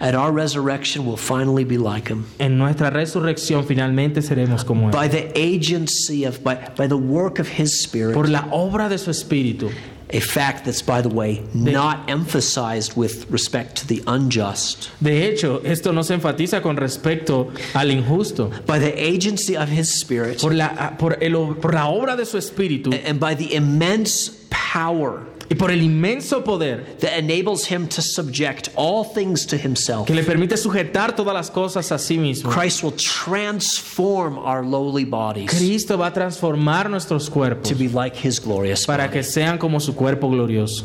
At 0.00 0.14
our 0.14 0.32
resurrection, 0.32 1.06
we'll 1.06 1.16
finally 1.16 1.64
be 1.64 1.78
like 1.78 2.08
Him. 2.08 2.26
En 2.38 2.58
nuestra 2.58 2.90
resurrección 2.90 3.64
finalmente 3.64 4.20
seremos 4.22 4.64
como 4.64 4.88
Él. 4.88 4.92
By 4.92 5.08
the 5.08 5.32
agency 5.38 6.24
of, 6.24 6.42
by, 6.42 6.56
by 6.76 6.88
the 6.88 6.96
work 6.96 7.38
of 7.38 7.48
His 7.48 7.80
Spirit. 7.80 8.14
Por 8.14 8.28
la 8.28 8.42
obra 8.50 8.88
de 8.88 8.98
su 8.98 9.10
Espíritu. 9.10 9.70
A 10.10 10.20
fact 10.20 10.64
that's, 10.66 10.82
by 10.82 11.00
the 11.00 11.08
way, 11.08 11.42
not 11.54 12.08
emphasized 12.10 12.96
with 12.96 13.28
respect 13.30 13.76
to 13.76 13.86
the 13.86 14.02
unjust. 14.06 14.90
De 15.02 15.22
hecho, 15.26 15.60
esto 15.64 15.92
no 15.92 16.02
se 16.02 16.14
enfatiza 16.14 16.62
con 16.62 16.76
respecto 16.76 17.50
al 17.74 17.90
injusto. 17.90 18.50
By 18.66 18.78
the 18.78 18.92
agency 18.96 19.56
of 19.56 19.68
His 19.68 19.88
Spirit 19.92 20.40
Por 20.40 20.52
la, 20.54 20.90
por 20.98 21.16
el- 21.22 21.54
por 21.54 21.72
la 21.72 21.86
obra 21.88 22.16
de 22.16 22.24
su 22.26 22.36
Espíritu 22.38 22.92
and 23.04 23.18
by 23.18 23.34
the 23.34 23.54
immense 23.54 24.28
power 24.50 25.22
y 25.50 25.54
por 25.56 25.70
el 25.70 25.82
inmenso 25.82 26.42
poder 26.42 26.96
that 27.00 27.18
enables 27.18 27.70
Him 27.70 27.86
to 27.88 28.00
subject 28.00 28.70
all 28.76 29.04
things 29.04 29.46
to 29.46 29.56
Himself. 29.56 30.06
que 30.06 30.14
le 30.14 30.22
permite 30.22 30.56
sujetar 30.56 31.14
todas 31.14 31.34
las 31.34 31.50
cosas 31.50 31.92
a 31.92 31.98
sí 31.98 32.18
mismo. 32.18 32.50
Christ 32.50 32.82
will 32.82 32.92
transform 32.96 34.38
our 34.38 34.64
lowly 34.64 35.04
bodies 35.04 35.50
Cristo 35.50 35.98
va 35.98 36.06
a 36.06 36.12
transformar 36.12 36.88
nuestros 36.88 37.28
cuerpos 37.28 37.68
to 37.68 37.74
be 37.74 37.88
like 37.88 38.16
His 38.16 38.38
glorious 38.40 38.86
para 38.86 39.04
body. 39.06 39.12
que 39.18 39.22
sean 39.22 39.58
como 39.58 39.80
su 39.80 39.94
cuerpo 39.94 40.28
glorioso. 40.30 40.84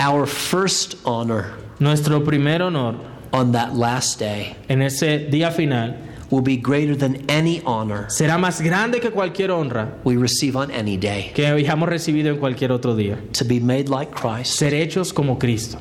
Our 0.00 0.26
first 0.26 0.96
honor 1.04 1.54
Nuestro 1.80 2.20
primer 2.20 2.62
honor 2.62 2.94
on 3.32 3.52
that 3.52 3.74
last 3.76 4.18
day 4.18 4.56
en 4.68 4.80
ese 4.82 5.28
día 5.30 5.52
final 5.52 5.96
will 6.30 6.42
be 6.42 6.56
greater 6.56 6.96
than 6.96 7.24
any 7.28 7.62
honor 7.64 8.06
será 8.08 8.38
más 8.38 8.60
grande 8.60 9.00
que 9.00 9.10
cualquier 9.10 9.50
honra 9.50 9.94
we 10.04 10.16
receive 10.16 10.56
on 10.56 10.70
any 10.70 10.96
day. 10.96 11.32
que 11.34 11.46
hayamos 11.46 11.88
recibido 11.88 12.30
en 12.30 12.38
cualquier 12.38 12.72
otro 12.72 12.94
día. 12.94 13.18
To 13.32 13.44
be 13.44 13.60
made 13.60 13.88
like 13.88 14.12
Christ. 14.12 14.54
Ser 14.54 14.72
hechos 14.72 15.12
como 15.14 15.38
Cristo. 15.38 15.78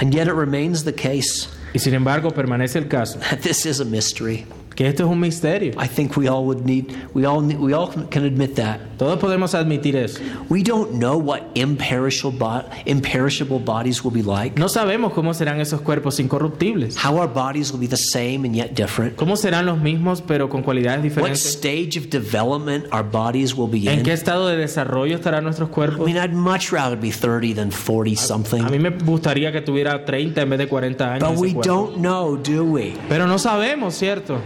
And 0.00 0.12
yet 0.12 0.26
it 0.26 0.34
remains 0.34 0.84
the 0.84 0.92
case 0.92 1.48
Y 1.74 1.80
sin 1.80 1.94
embargo 1.94 2.30
permanece 2.30 2.76
el 2.76 2.86
caso 2.86 3.18
that 3.18 3.40
this 3.42 3.66
is 3.66 3.80
a 3.80 3.84
mystery. 3.84 4.46
Que 4.74 4.86
esto 4.88 5.04
es 5.04 5.10
un 5.10 5.20
misterio. 5.20 5.72
I 5.82 5.86
think 5.88 6.16
we 6.16 6.28
all 6.28 6.44
would 6.44 6.64
need, 6.64 6.86
we 7.14 7.24
all, 7.26 7.42
we 7.42 7.72
all 7.74 7.88
can 8.10 8.24
admit 8.24 8.54
that. 8.56 8.80
Todos 8.98 9.18
podemos 9.18 9.54
admitir 9.54 9.96
eso. 9.96 10.20
We 10.48 10.62
don't 10.62 10.92
know 10.98 11.16
what 11.18 11.42
imperishable, 11.54 12.64
imperishable 12.86 13.58
bodies 13.58 14.02
will 14.04 14.12
be 14.12 14.22
like, 14.22 14.58
No 14.58 14.68
sabemos 14.68 15.12
cómo 15.12 15.34
serán 15.34 15.60
esos 15.60 15.80
cuerpos 15.80 16.18
incorruptibles. 16.20 16.96
how 16.96 17.16
our 17.18 17.28
bodies 17.28 17.72
will 17.72 17.80
be 17.80 17.86
the 17.88 17.96
same 17.96 18.44
and 18.46 18.54
yet 18.54 18.74
different, 18.74 19.16
¿Cómo 19.16 19.36
serán 19.36 19.66
los 19.66 19.78
mismos 19.78 20.22
pero 20.22 20.48
con 20.48 20.62
cualidades 20.62 20.98
what 20.98 21.02
diferentes? 21.04 21.44
stage 21.44 21.96
of 21.98 22.08
development 22.10 22.86
our 22.92 23.02
bodies 23.04 23.54
will 23.56 23.68
be 23.68 23.88
¿En 23.90 24.02
qué 24.02 24.10
in. 24.10 24.14
estado 24.14 24.46
de 24.48 24.56
desarrollo 24.56 25.16
estarán 25.16 25.44
nuestros 25.44 25.68
I 25.70 25.72
cuerpos? 25.72 26.06
mean, 26.06 26.16
I'd 26.16 26.32
much 26.34 26.72
rather 26.72 26.96
be 26.96 27.10
30 27.10 27.54
than 27.54 27.70
40 27.70 28.12
A 28.12 28.16
something. 28.16 28.62
mí 28.70 28.78
me 28.78 28.90
gustaría 28.90 29.50
que 29.52 29.60
tuviera 29.60 30.04
30 30.04 30.42
en 30.42 30.50
vez 30.50 30.58
de 30.58 30.68
40 30.68 31.14
años. 31.14 31.28
But 31.30 31.38
we 31.38 31.52
cuerpo. 31.52 31.68
don't 31.68 31.96
know, 31.98 32.36
do 32.36 32.64
we? 32.64 32.94
Pero 33.08 33.26
no 33.26 33.38
sabemos, 33.38 33.94
¿cierto? 33.94 34.38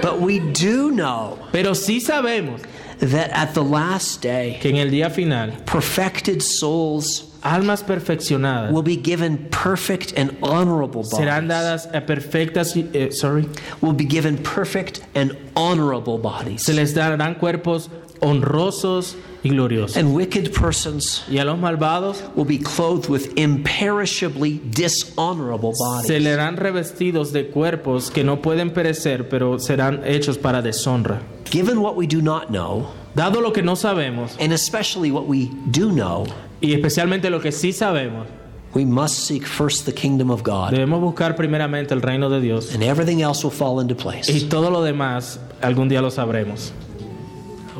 But 0.00 0.20
we 0.20 0.40
do 0.40 0.90
know 0.90 1.38
Pero 1.52 1.72
sí 1.74 2.00
sabemos 2.00 2.60
that 2.98 3.30
at 3.32 3.54
the 3.54 3.62
last 3.62 4.22
day, 4.22 4.58
que 4.60 4.70
en 4.70 4.76
el 4.76 4.90
día 4.90 5.10
final, 5.10 5.52
perfected 5.66 6.40
souls 6.40 7.28
almas 7.42 7.82
perfeccionadas 7.82 8.72
will 8.72 8.82
be 8.82 8.96
given 8.96 9.48
perfect 9.50 10.12
and 10.16 10.36
honorable 10.42 11.02
bodies. 11.02 11.18
serán 11.18 11.48
dadas 11.48 11.86
a 11.92 12.00
perfectas, 12.06 12.76
eh, 12.76 13.10
sorry, 13.10 13.48
Will 13.80 13.92
be 13.94 14.04
given 14.04 14.38
perfect 14.38 15.02
and 15.14 15.36
honorable 15.56 16.18
bodies. 16.18 16.62
se 16.62 16.72
les 16.72 16.94
darán 16.94 17.34
cuerpos 17.38 17.90
honrosos 18.20 19.16
y 19.44 19.48
gloriosos. 19.50 19.96
And 19.96 20.14
wicked 20.14 20.52
persons 20.52 21.24
Y 21.28 21.38
a 21.38 21.44
los 21.44 21.58
malvados 21.58 22.22
will 22.36 22.46
be 22.46 22.58
clothed 22.58 23.08
with 23.08 23.32
imperishably 23.36 24.60
dishonorable 24.70 25.72
se 25.74 25.84
bodies. 25.84 26.22
le 26.22 26.30
harán 26.32 26.56
revestidos 26.56 27.32
de 27.32 27.48
cuerpos 27.48 28.10
que 28.10 28.22
no 28.24 28.40
pueden 28.40 28.70
perecer, 28.72 29.28
pero 29.28 29.58
serán 29.58 30.02
hechos 30.04 30.38
para 30.38 30.62
deshonra. 30.62 31.20
Given 31.50 31.78
what 31.80 31.96
we 31.96 32.06
do 32.06 32.22
not 32.22 32.48
know, 32.48 32.88
Dado 33.14 33.40
lo 33.42 33.52
que 33.52 33.62
no 33.62 33.74
sabemos, 33.76 34.36
and 34.40 34.52
especially 34.52 35.10
what 35.10 35.26
we 35.26 35.50
do 35.70 35.90
know, 35.90 36.24
y 36.62 36.72
especialmente 36.72 37.28
lo 37.28 37.40
que 37.40 37.52
sí 37.52 37.72
sabemos, 37.72 38.26
we 38.74 38.86
must 38.86 39.26
seek 39.26 39.44
first 39.46 39.84
the 39.84 39.92
kingdom 39.92 40.30
of 40.30 40.42
God, 40.42 40.70
debemos 40.72 41.00
buscar 41.02 41.36
primeramente 41.36 41.92
el 41.92 42.00
reino 42.00 42.30
de 42.30 42.40
Dios. 42.40 42.72
and 42.74 42.82
everything 42.82 43.20
else 43.20 43.44
will 43.44 43.50
fall 43.50 43.80
into 43.80 43.94
place. 43.94 44.30
Y 44.30 44.48
todo 44.48 44.70
lo 44.70 44.82
demás, 44.82 45.40
algún 45.60 45.88
día 45.90 46.00
lo 46.00 46.10
sabremos. 46.10 46.72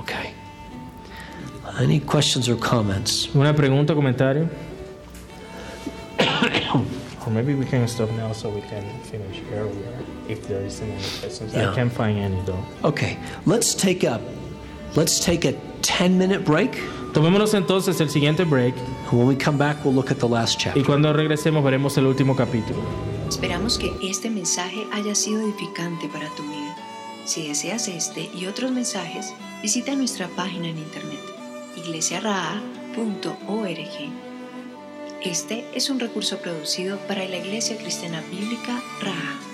Okay. 0.00 0.31
Any 1.78 2.00
questions 2.00 2.48
or 2.48 2.56
comments? 2.56 3.28
¿Una 3.34 3.54
pregunta, 3.54 3.94
comentario? 3.94 4.48
Or 7.24 7.30
maybe 7.30 7.54
we 7.54 7.64
can 7.64 7.86
stop 7.86 8.10
now 8.16 8.32
so 8.32 8.50
we 8.50 8.62
can 8.62 8.82
finish 9.04 9.40
earlier 9.54 9.94
if 10.28 10.46
there 10.48 10.60
isn't 10.66 10.90
any 10.90 11.02
questions. 11.20 11.54
Yeah. 11.54 11.70
I 11.70 11.74
can't 11.74 11.92
find 11.92 12.18
any 12.18 12.40
though. 12.44 12.58
Okay, 12.82 13.16
let's 13.46 13.74
take 13.76 14.02
a 14.02 14.20
let's 14.96 15.20
take 15.20 15.44
a 15.44 15.52
10 15.82 16.18
minute 16.18 16.44
break. 16.44 16.72
Tomémonos 17.12 17.54
entonces 17.54 18.00
el 18.00 18.08
siguiente 18.08 18.44
break 18.44 18.74
And 19.10 19.18
when 19.18 19.28
we 19.28 19.36
come 19.36 19.56
back, 19.56 19.84
we'll 19.84 19.94
look 19.94 20.10
at 20.10 20.18
the 20.18 20.26
last 20.28 20.58
y 20.58 20.64
chapter. 20.64 20.84
cuando 20.84 21.12
regresemos 21.12 21.62
veremos 21.62 21.96
el 21.96 22.06
último 22.06 22.34
capítulo. 22.34 22.80
Esperamos 23.28 23.78
que 23.78 23.92
este 24.02 24.28
mensaje 24.28 24.84
haya 24.92 25.14
sido 25.14 25.42
edificante 25.42 26.08
para 26.08 26.28
tu 26.30 26.42
vida. 26.42 26.76
Si 27.24 27.46
deseas 27.46 27.86
este 27.86 28.30
y 28.34 28.46
otros 28.46 28.72
mensajes, 28.72 29.32
visita 29.62 29.94
nuestra 29.94 30.26
página 30.28 30.68
en 30.68 30.78
internet 30.78 31.31
iglesiaraa.org. 31.84 34.12
Este 35.22 35.66
es 35.74 35.90
un 35.90 36.00
recurso 36.00 36.38
producido 36.38 36.96
para 37.06 37.28
la 37.28 37.36
Iglesia 37.36 37.76
Cristiana 37.76 38.24
Bíblica 38.30 38.80
Raha. 39.00 39.51